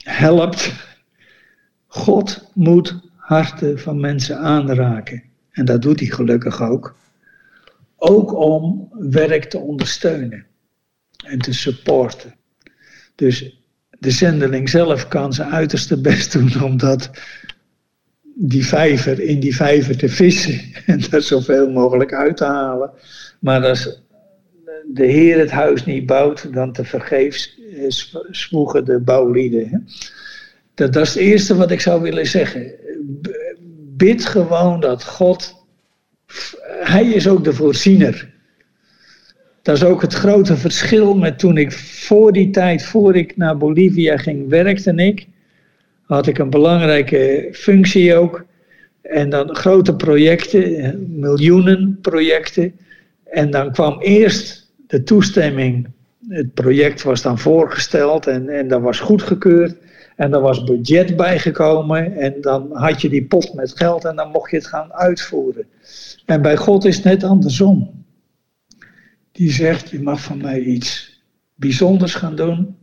helpt. 0.03 0.73
God 1.87 2.49
moet 2.53 2.99
harten 3.15 3.79
van 3.79 3.99
mensen 3.99 4.37
aanraken. 4.37 5.23
En 5.51 5.65
dat 5.65 5.81
doet 5.81 5.99
hij 5.99 6.09
gelukkig 6.09 6.61
ook. 6.61 6.95
Ook 7.97 8.35
om 8.35 8.89
werk 9.09 9.45
te 9.45 9.57
ondersteunen 9.57 10.45
en 11.25 11.39
te 11.39 11.53
supporten. 11.53 12.35
Dus 13.15 13.61
de 13.99 14.11
zendeling 14.11 14.69
zelf 14.69 15.07
kan 15.07 15.33
zijn 15.33 15.49
uiterste 15.51 16.01
best 16.01 16.31
doen 16.31 16.63
om 16.63 16.77
dat, 16.77 17.09
die 18.39 18.65
vijver 18.65 19.19
in 19.19 19.39
die 19.39 19.55
vijver 19.55 19.97
te 19.97 20.09
vissen 20.09 20.59
en 20.85 21.01
daar 21.09 21.21
zoveel 21.21 21.69
mogelijk 21.69 22.13
uit 22.13 22.37
te 22.37 22.45
halen. 22.45 22.91
Maar 23.39 23.65
als 23.65 24.05
de 24.93 25.05
Heer 25.05 25.39
het 25.39 25.51
huis 25.51 25.85
niet 25.85 26.05
bouwt, 26.05 26.53
dan 26.53 26.71
te 26.71 26.83
vergeefs 26.83 27.59
zwoegen 28.29 28.85
de 28.85 28.99
bouwlieden. 28.99 29.87
Dat, 30.73 30.93
dat 30.93 31.03
is 31.03 31.13
het 31.13 31.23
eerste 31.23 31.55
wat 31.55 31.71
ik 31.71 31.81
zou 31.81 32.01
willen 32.01 32.27
zeggen. 32.27 32.71
Bid 33.97 34.25
gewoon 34.25 34.79
dat 34.79 35.03
God, 35.03 35.56
Hij 36.80 37.05
is 37.05 37.28
ook 37.28 37.43
de 37.43 37.53
voorziener. 37.53 38.30
Dat 39.61 39.75
is 39.75 39.84
ook 39.84 40.01
het 40.01 40.13
grote 40.13 40.57
verschil 40.57 41.15
met 41.15 41.39
toen 41.39 41.57
ik 41.57 41.71
voor 41.71 42.32
die 42.32 42.49
tijd, 42.49 42.84
voor 42.86 43.15
ik 43.15 43.38
naar 43.38 43.57
Bolivia 43.57 44.17
ging, 44.17 44.49
werkte 44.49 44.93
ik. 44.93 45.28
Had 46.05 46.28
ik 46.28 46.38
een 46.38 46.49
belangrijke 46.49 47.49
functie 47.51 48.15
ook. 48.15 48.45
En 49.01 49.30
dan 49.30 49.55
grote 49.55 49.95
projecten, 49.95 51.19
miljoenen 51.19 51.97
projecten. 52.01 52.73
En 53.23 53.51
dan 53.51 53.71
kwam 53.71 54.01
eerst 54.01 54.71
de 54.88 55.03
toestemming. 55.03 55.88
Het 56.28 56.53
project 56.53 57.03
was 57.03 57.21
dan 57.21 57.39
voorgesteld 57.39 58.28
en, 58.28 58.49
en 58.49 58.67
dat 58.67 58.82
was 58.82 58.99
goedgekeurd. 58.99 59.75
En 60.15 60.34
er 60.34 60.41
was 60.41 60.63
budget 60.63 61.15
bijgekomen 61.15 62.17
en 62.17 62.41
dan 62.41 62.69
had 62.73 63.01
je 63.01 63.09
die 63.09 63.25
pot 63.25 63.53
met 63.53 63.78
geld 63.78 64.05
en 64.05 64.15
dan 64.15 64.32
mocht 64.32 64.51
je 64.51 64.57
het 64.57 64.67
gaan 64.67 64.93
uitvoeren. 64.93 65.65
En 66.28 66.41
bij 66.41 66.57
God 66.57 66.86
is 66.86 66.95
het 66.95 67.05
net 67.05 67.23
andersom. 67.23 68.05
Die 69.32 69.51
zegt, 69.51 69.89
je 69.89 70.01
mag 70.01 70.21
van 70.21 70.38
mij 70.38 70.61
iets 70.61 71.21
bijzonders 71.55 72.15
gaan 72.15 72.36
doen. 72.36 72.78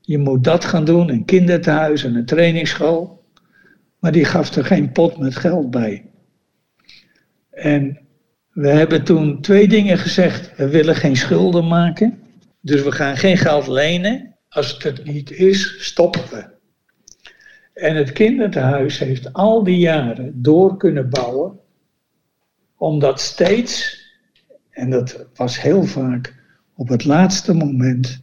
Je 0.00 0.18
moet 0.18 0.44
dat 0.44 0.64
gaan 0.64 0.84
doen, 0.84 1.08
een 1.08 1.24
kinderthuis 1.24 2.04
en 2.04 2.14
een 2.14 2.26
trainingsschool. 2.26 3.24
Maar 3.98 4.12
die 4.12 4.24
gaf 4.24 4.54
er 4.54 4.64
geen 4.64 4.92
pot 4.92 5.18
met 5.18 5.36
geld 5.36 5.70
bij. 5.70 6.10
En 7.50 7.98
we 8.50 8.68
hebben 8.68 9.04
toen 9.04 9.40
twee 9.40 9.68
dingen 9.68 9.98
gezegd. 9.98 10.56
We 10.56 10.68
willen 10.68 10.94
geen 10.94 11.16
schulden 11.16 11.68
maken. 11.68 12.18
Dus 12.60 12.82
we 12.82 12.92
gaan 12.92 13.16
geen 13.16 13.36
geld 13.36 13.66
lenen. 13.66 14.36
Als 14.48 14.82
het 14.82 15.04
niet 15.04 15.30
is, 15.30 15.76
stoppen 15.78 16.22
we. 16.30 16.44
En 17.74 17.96
het 17.96 18.12
kinderthuis 18.12 18.98
heeft 18.98 19.32
al 19.32 19.64
die 19.64 19.78
jaren 19.78 20.42
door 20.42 20.76
kunnen 20.76 21.10
bouwen, 21.10 21.62
omdat 22.84 23.20
steeds, 23.20 24.02
en 24.70 24.90
dat 24.90 25.26
was 25.34 25.60
heel 25.60 25.84
vaak 25.84 26.34
op 26.74 26.88
het 26.88 27.04
laatste 27.04 27.54
moment, 27.54 28.22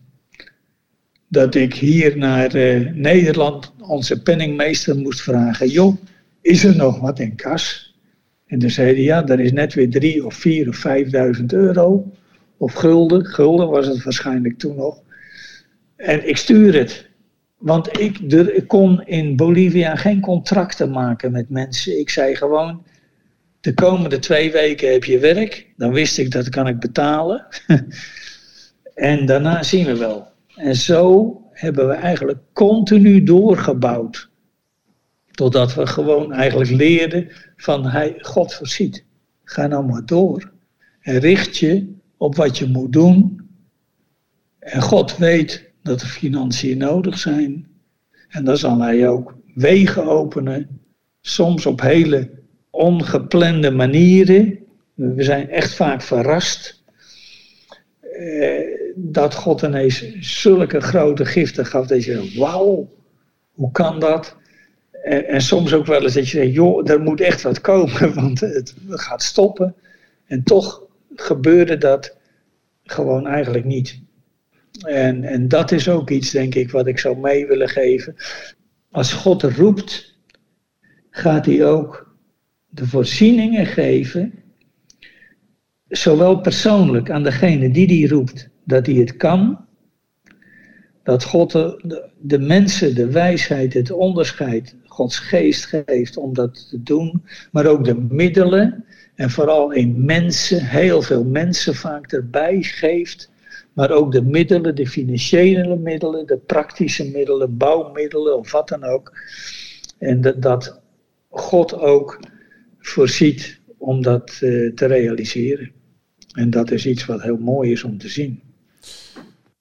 dat 1.27 1.55
ik 1.55 1.73
hier 1.73 2.17
naar 2.17 2.55
uh, 2.55 2.93
Nederland 2.93 3.73
onze 3.79 4.21
penningmeester 4.21 4.95
moest 4.97 5.21
vragen: 5.21 5.67
joh, 5.67 5.97
is 6.41 6.63
er 6.63 6.75
nog 6.75 6.99
wat 6.99 7.19
in 7.19 7.35
kas? 7.35 7.95
En 8.45 8.59
dan 8.59 8.69
zei 8.69 8.87
hij: 8.87 9.01
ja, 9.01 9.27
er 9.27 9.39
is 9.39 9.51
net 9.51 9.73
weer 9.73 9.89
drie 9.89 10.25
of 10.25 10.33
vier 10.33 10.67
of 10.67 10.75
vijfduizend 10.75 11.53
euro. 11.53 12.11
Of 12.57 12.73
gulden, 12.73 13.25
gulden 13.25 13.69
was 13.69 13.87
het 13.87 14.03
waarschijnlijk 14.03 14.57
toen 14.57 14.75
nog. 14.75 15.01
En 15.95 16.27
ik 16.29 16.37
stuur 16.37 16.73
het. 16.73 17.09
Want 17.57 17.99
ik, 17.99 18.17
ik 18.31 18.67
kon 18.67 19.03
in 19.05 19.35
Bolivia 19.35 19.95
geen 19.95 20.21
contracten 20.21 20.91
maken 20.91 21.31
met 21.31 21.49
mensen. 21.49 21.99
Ik 21.99 22.09
zei 22.09 22.35
gewoon, 22.35 22.83
de 23.61 23.73
komende 23.73 24.19
twee 24.19 24.51
weken 24.51 24.91
heb 24.91 25.03
je 25.03 25.19
werk. 25.19 25.73
Dan 25.77 25.91
wist 25.91 26.17
ik 26.17 26.31
dat 26.31 26.49
kan 26.49 26.67
ik 26.67 26.79
betalen. 26.79 27.47
en 28.93 29.25
daarna 29.25 29.63
zien 29.63 29.85
we 29.85 29.97
wel. 29.97 30.27
En 30.55 30.75
zo 30.75 31.35
hebben 31.51 31.87
we 31.87 31.93
eigenlijk 31.93 32.39
continu 32.53 33.23
doorgebouwd. 33.23 34.29
Totdat 35.31 35.73
we 35.73 35.87
gewoon 35.87 36.33
eigenlijk 36.33 36.71
leerden 36.71 37.27
van 37.57 37.85
hij, 37.85 38.15
God 38.17 38.53
voorziet. 38.53 39.05
Ga 39.43 39.67
nou 39.67 39.85
maar 39.85 40.05
door. 40.05 40.51
En 41.01 41.19
richt 41.19 41.57
je 41.57 41.93
op 42.17 42.35
wat 42.35 42.57
je 42.57 42.67
moet 42.67 42.93
doen. 42.93 43.49
En 44.59 44.81
God 44.81 45.17
weet 45.17 45.71
dat 45.83 46.01
er 46.01 46.07
financiën 46.07 46.77
nodig 46.77 47.17
zijn. 47.17 47.67
En 48.29 48.43
dan 48.43 48.57
zal 48.57 48.81
hij 48.81 49.09
ook 49.09 49.35
wegen 49.53 50.05
openen, 50.05 50.81
soms 51.21 51.65
op 51.65 51.81
hele 51.81 52.40
ongeplande 52.71 53.71
manieren. 53.71 54.59
We 54.93 55.23
zijn 55.23 55.49
echt 55.49 55.73
vaak 55.73 56.01
verrast 56.01 56.83
eh, 57.99 58.79
dat 58.95 59.35
God 59.35 59.61
ineens 59.61 60.19
zulke 60.19 60.79
grote 60.79 61.25
giften 61.25 61.65
gaf 61.65 61.87
dat 61.87 62.03
je 62.03 62.33
wauw, 62.37 62.89
hoe 63.51 63.71
kan 63.71 63.99
dat? 63.99 64.35
En, 64.91 65.27
en, 65.27 65.41
soms 65.41 65.73
ook 65.73 65.85
wel 65.85 66.01
eens 66.01 66.13
dat 66.13 66.29
je 66.29 66.37
denkt, 66.37 66.55
joh, 66.55 66.89
er 66.89 67.01
moet 67.01 67.21
echt 67.21 67.41
wat 67.41 67.61
komen, 67.61 68.13
want 68.21 68.39
het 68.39 68.73
gaat 68.87 69.23
stoppen. 69.23 69.75
En 70.25 70.43
toch 70.43 70.83
gebeurde 71.15 71.77
dat 71.77 72.17
gewoon 72.83 73.27
eigenlijk 73.27 73.65
niet. 73.65 73.99
En, 74.85 75.23
en 75.23 75.47
dat 75.47 75.71
is 75.71 75.89
ook 75.89 76.09
iets, 76.09 76.31
denk 76.31 76.55
ik, 76.55 76.71
wat 76.71 76.87
ik 76.87 76.99
zou 76.99 77.17
mee 77.17 77.47
willen 77.47 77.69
geven. 77.69 78.15
Als 78.91 79.13
God 79.13 79.43
roept, 79.43 80.17
gaat 81.09 81.45
hij 81.45 81.65
ook 81.65 82.10
de 82.71 82.87
voorzieningen 82.87 83.65
geven, 83.65 84.33
zowel 85.87 86.41
persoonlijk 86.41 87.09
aan 87.09 87.23
degene 87.23 87.71
die 87.71 87.87
die 87.87 88.07
roept, 88.07 88.49
dat 88.65 88.85
hij 88.85 88.95
het 88.95 89.17
kan, 89.17 89.65
dat 91.03 91.23
God 91.23 91.51
de, 91.51 92.09
de, 92.19 92.39
mensen 92.39 92.95
de 92.95 93.11
wijsheid, 93.11 93.73
het 93.73 93.91
onderscheid, 93.91 94.75
Gods 94.85 95.19
geest 95.19 95.65
geeft 95.65 96.17
om 96.17 96.33
dat 96.33 96.69
te 96.69 96.83
doen, 96.83 97.23
maar 97.51 97.65
ook 97.65 97.85
de 97.85 97.95
middelen 97.95 98.85
en 99.15 99.29
vooral 99.29 99.71
in 99.71 100.05
mensen, 100.05 100.65
heel 100.65 101.01
veel 101.01 101.23
mensen 101.23 101.75
vaak 101.75 102.11
erbij 102.11 102.61
geeft 102.61 103.31
maar 103.73 103.91
ook 103.91 104.11
de 104.11 104.21
middelen, 104.21 104.75
de 104.75 104.87
financiële 104.87 105.75
middelen, 105.75 106.27
de 106.27 106.37
praktische 106.37 107.09
middelen, 107.09 107.57
bouwmiddelen 107.57 108.37
of 108.37 108.51
wat 108.51 108.67
dan 108.67 108.83
ook. 108.83 109.13
En 109.97 110.21
dat, 110.21 110.41
dat 110.41 110.81
God 111.29 111.73
ook 111.79 112.19
voorziet 112.81 113.59
om 113.77 114.01
dat 114.01 114.39
uh, 114.41 114.73
te 114.73 114.85
realiseren. 114.85 115.71
En 116.33 116.49
dat 116.49 116.71
is 116.71 116.85
iets 116.85 117.05
wat 117.05 117.21
heel 117.21 117.37
mooi 117.37 117.71
is 117.71 117.83
om 117.83 117.97
te 117.97 118.09
zien. 118.09 118.41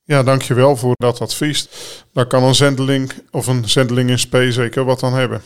Ja, 0.05 0.23
dankjewel 0.23 0.77
voor 0.77 0.95
dat 0.97 1.21
advies. 1.21 1.69
Daar 2.13 2.27
kan 2.27 2.43
een 2.43 2.55
zendeling 2.55 3.13
of 3.31 3.47
een 3.47 3.69
zendeling 3.69 4.11
in 4.11 4.19
SP 4.25 4.35
zeker 4.49 4.85
wat 4.85 5.03
aan 5.03 5.15
hebben. 5.15 5.41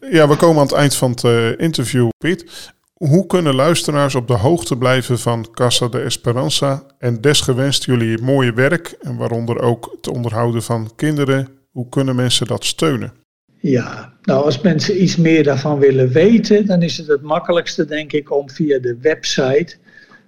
Ja, 0.00 0.28
we 0.28 0.36
komen 0.36 0.56
aan 0.56 0.66
het 0.66 0.76
eind 0.76 0.94
van 0.94 1.10
het 1.10 1.22
uh, 1.22 1.58
interview, 1.58 2.08
Piet. 2.18 2.72
Hoe 2.94 3.26
kunnen 3.26 3.54
luisteraars 3.54 4.14
op 4.14 4.26
de 4.26 4.36
hoogte 4.36 4.76
blijven 4.76 5.18
van 5.18 5.50
Casa 5.50 5.88
de 5.88 6.00
Esperanza 6.00 6.86
en 6.98 7.20
desgewenst 7.20 7.84
jullie 7.84 8.22
mooie 8.22 8.52
werk 8.52 8.96
en 9.00 9.16
waaronder 9.16 9.60
ook 9.60 9.92
het 9.96 10.08
onderhouden 10.08 10.62
van 10.62 10.92
kinderen? 10.96 11.48
Hoe 11.70 11.88
kunnen 11.88 12.16
mensen 12.16 12.46
dat 12.46 12.64
steunen? 12.64 13.12
Ja, 13.60 14.17
nou 14.28 14.44
als 14.44 14.60
mensen 14.60 15.02
iets 15.02 15.16
meer 15.16 15.44
daarvan 15.44 15.78
willen 15.78 16.08
weten, 16.08 16.66
dan 16.66 16.82
is 16.82 16.96
het 16.96 17.06
het 17.06 17.22
makkelijkste 17.22 17.84
denk 17.84 18.12
ik 18.12 18.32
om 18.32 18.50
via 18.50 18.78
de 18.78 18.98
website 19.00 19.76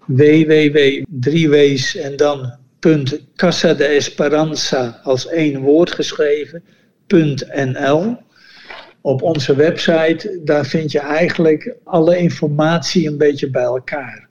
www.driewees 0.07 1.96
en 1.96 2.16
dan 2.16 2.59
Casa 3.36 3.74
de 3.74 3.84
Esperanza 3.84 5.01
als 5.03 5.28
één 5.28 5.61
woord 5.61 5.90
geschreven, 5.90 6.62
.nl 7.07 8.16
op 9.01 9.22
onze 9.22 9.55
website, 9.55 10.40
daar 10.44 10.66
vind 10.66 10.92
je 10.92 11.01
eigenlijk 11.01 11.74
alle 11.84 12.18
informatie 12.18 13.09
een 13.09 13.18
beetje 13.18 13.51
bij 13.51 13.62
elkaar. 13.62 14.28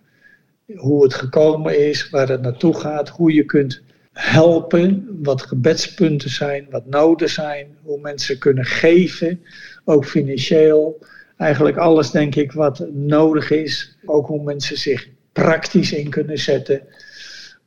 Hoe 0.76 1.04
het 1.04 1.14
gekomen 1.14 1.90
is, 1.90 2.10
waar 2.10 2.30
het 2.30 2.42
naartoe 2.42 2.76
gaat, 2.76 3.10
hoe 3.10 3.34
je 3.34 3.44
kunt 3.46 3.82
helpen, 4.20 5.20
wat 5.24 5.42
gebedspunten 5.42 6.30
zijn, 6.30 6.68
wat 6.70 6.86
noden 6.86 7.30
zijn, 7.30 7.78
hoe 7.84 8.00
mensen 8.00 8.38
kunnen 8.38 8.66
geven, 8.66 9.42
ook 9.86 10.06
financieel. 10.06 11.06
Eigenlijk 11.38 11.78
alles, 11.78 12.12
denk 12.12 12.36
ik, 12.36 12.52
wat 12.52 12.86
nodig 12.94 13.52
is. 13.52 13.98
Ook 14.06 14.28
hoe 14.28 14.44
mensen 14.44 14.78
zich 14.78 15.08
praktisch 15.32 15.94
in 15.94 16.10
kunnen 16.10 16.38
zetten 16.38 16.82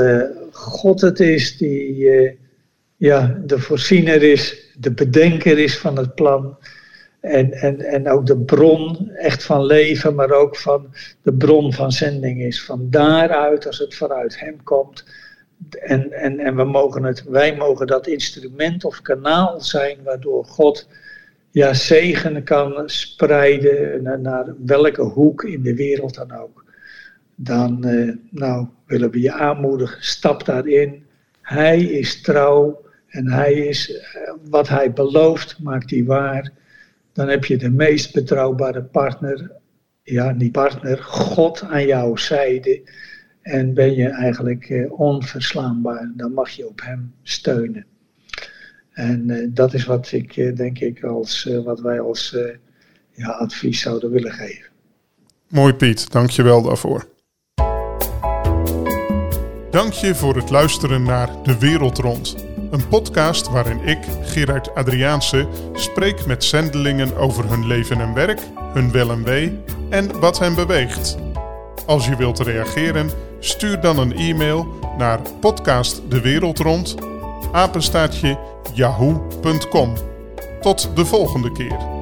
God 0.52 1.02
het 1.02 1.20
is 1.20 1.58
die 1.58 2.10
ja, 2.98 3.42
de 3.46 3.60
voorziener 3.60 4.24
is, 4.24 4.72
de 4.78 4.92
bedenker 4.92 5.60
is 5.60 5.78
van 5.78 5.98
het 5.98 6.16
plan. 6.16 6.58
En, 7.20 7.52
en, 7.52 7.80
en 7.82 8.10
ook 8.10 8.26
de 8.26 8.38
bron 8.38 9.10
echt 9.10 9.44
van 9.44 9.66
leven, 9.66 10.16
maar 10.16 10.32
ook 10.32 10.58
van 10.58 10.94
de 11.22 11.34
bron 11.34 11.74
van 11.74 11.92
zending 11.92 12.42
is. 12.42 12.64
Van 12.64 12.88
daaruit, 12.90 13.68
als 13.68 13.78
het 13.78 13.96
vanuit 13.96 14.40
hem 14.40 14.64
komt. 14.64 15.04
En, 15.70 16.12
en, 16.12 16.40
en 16.40 16.56
we 16.56 16.64
mogen 16.64 17.04
het, 17.04 17.24
wij 17.24 17.56
mogen 17.56 17.88
dat 17.88 18.08
instrument 18.08 18.86
of 18.86 19.02
kanaal 19.02 19.62
zijn 19.62 19.98
waardoor 20.04 20.46
God 20.46 20.88
ja, 21.52 21.74
zegen 21.74 22.44
kan 22.44 22.90
spreiden 22.90 24.22
naar, 24.22 24.56
welke 24.66 25.02
hoek 25.02 25.44
in 25.44 25.62
de 25.62 25.76
wereld 25.76 26.16
dan 26.16 26.32
ook. 26.32 26.66
Dan 27.36 27.84
eh, 27.84 28.16
nou, 28.30 28.68
willen 28.86 29.12
we 29.12 29.22
je 29.22 29.32
aanmoedigen, 29.32 30.04
stap 30.04 30.46
daarin. 30.46 31.06
Hij 31.42 31.82
is 31.82 32.22
trouw 32.22 32.82
en 33.08 33.32
hij 33.32 33.54
is, 33.54 33.94
eh, 33.94 34.34
wat 34.50 34.68
hij 34.68 34.94
belooft, 34.94 35.60
maakt 35.60 35.90
hij 35.90 36.04
waar. 36.04 36.52
Dan 37.14 37.28
heb 37.28 37.46
je 37.46 37.58
de 37.58 37.70
meest 37.70 38.14
betrouwbare 38.14 38.84
partner, 38.84 39.52
ja, 40.04 40.32
niet 40.32 40.52
partner, 40.52 40.98
God 40.98 41.62
aan 41.62 41.86
jouw 41.86 42.16
zijde. 42.16 42.82
En 43.44 43.74
ben 43.74 43.96
je 43.96 44.08
eigenlijk 44.08 44.70
eh, 44.70 45.00
onverslaanbaar. 45.00 46.12
Dan 46.16 46.34
mag 46.34 46.50
je 46.50 46.68
op 46.68 46.82
hem 46.82 47.14
steunen. 47.24 47.86
En 48.92 49.30
uh, 49.30 49.48
dat 49.50 49.74
is 49.74 49.86
wat 49.86 50.12
ik 50.12 50.38
uh, 50.38 50.56
denk 50.56 50.80
ik 50.80 51.04
als, 51.04 51.50
wat 51.64 51.80
wij 51.80 52.00
als 52.00 52.38
ja, 53.12 53.30
advies 53.30 53.82
zouden 53.82 54.12
willen 54.12 54.32
geven. 54.32 54.72
Mooi 55.50 55.74
Piet, 55.74 56.12
dank 56.12 56.30
je 56.30 56.44
wel 56.44 56.62
daarvoor. 56.62 57.12
Dank 59.72 59.94
je 59.94 60.16
voor 60.16 60.36
het 60.36 60.50
luisteren 60.50 61.04
naar 61.04 61.30
De 61.44 61.60
Wereld 61.60 61.98
Rond. 61.98 62.36
Een 62.72 62.88
podcast 62.88 63.50
waarin 63.50 63.80
ik, 63.80 63.98
Gerard 64.22 64.76
Adriaanse, 64.76 65.48
spreek 65.74 66.26
met 66.26 66.44
zendelingen 66.44 67.16
over 67.16 67.50
hun 67.50 67.68
leven 67.68 68.02
en 68.02 68.14
werk, 68.14 68.40
hun 68.74 68.92
wel 68.92 69.12
en 69.12 69.24
wee 69.24 69.60
en 69.90 70.20
wat 70.20 70.40
hen 70.40 70.56
beweegt. 70.56 71.18
Als 71.86 72.06
je 72.06 72.16
wilt 72.16 72.40
reageren, 72.40 73.10
stuur 73.40 73.82
dan 73.82 73.98
een 73.98 74.14
e-mail 74.14 74.68
naar 74.98 75.20
podcastdewereldrond. 75.40 76.96
Tot 80.62 80.96
de 80.96 81.06
volgende 81.06 81.52
keer. 81.52 81.93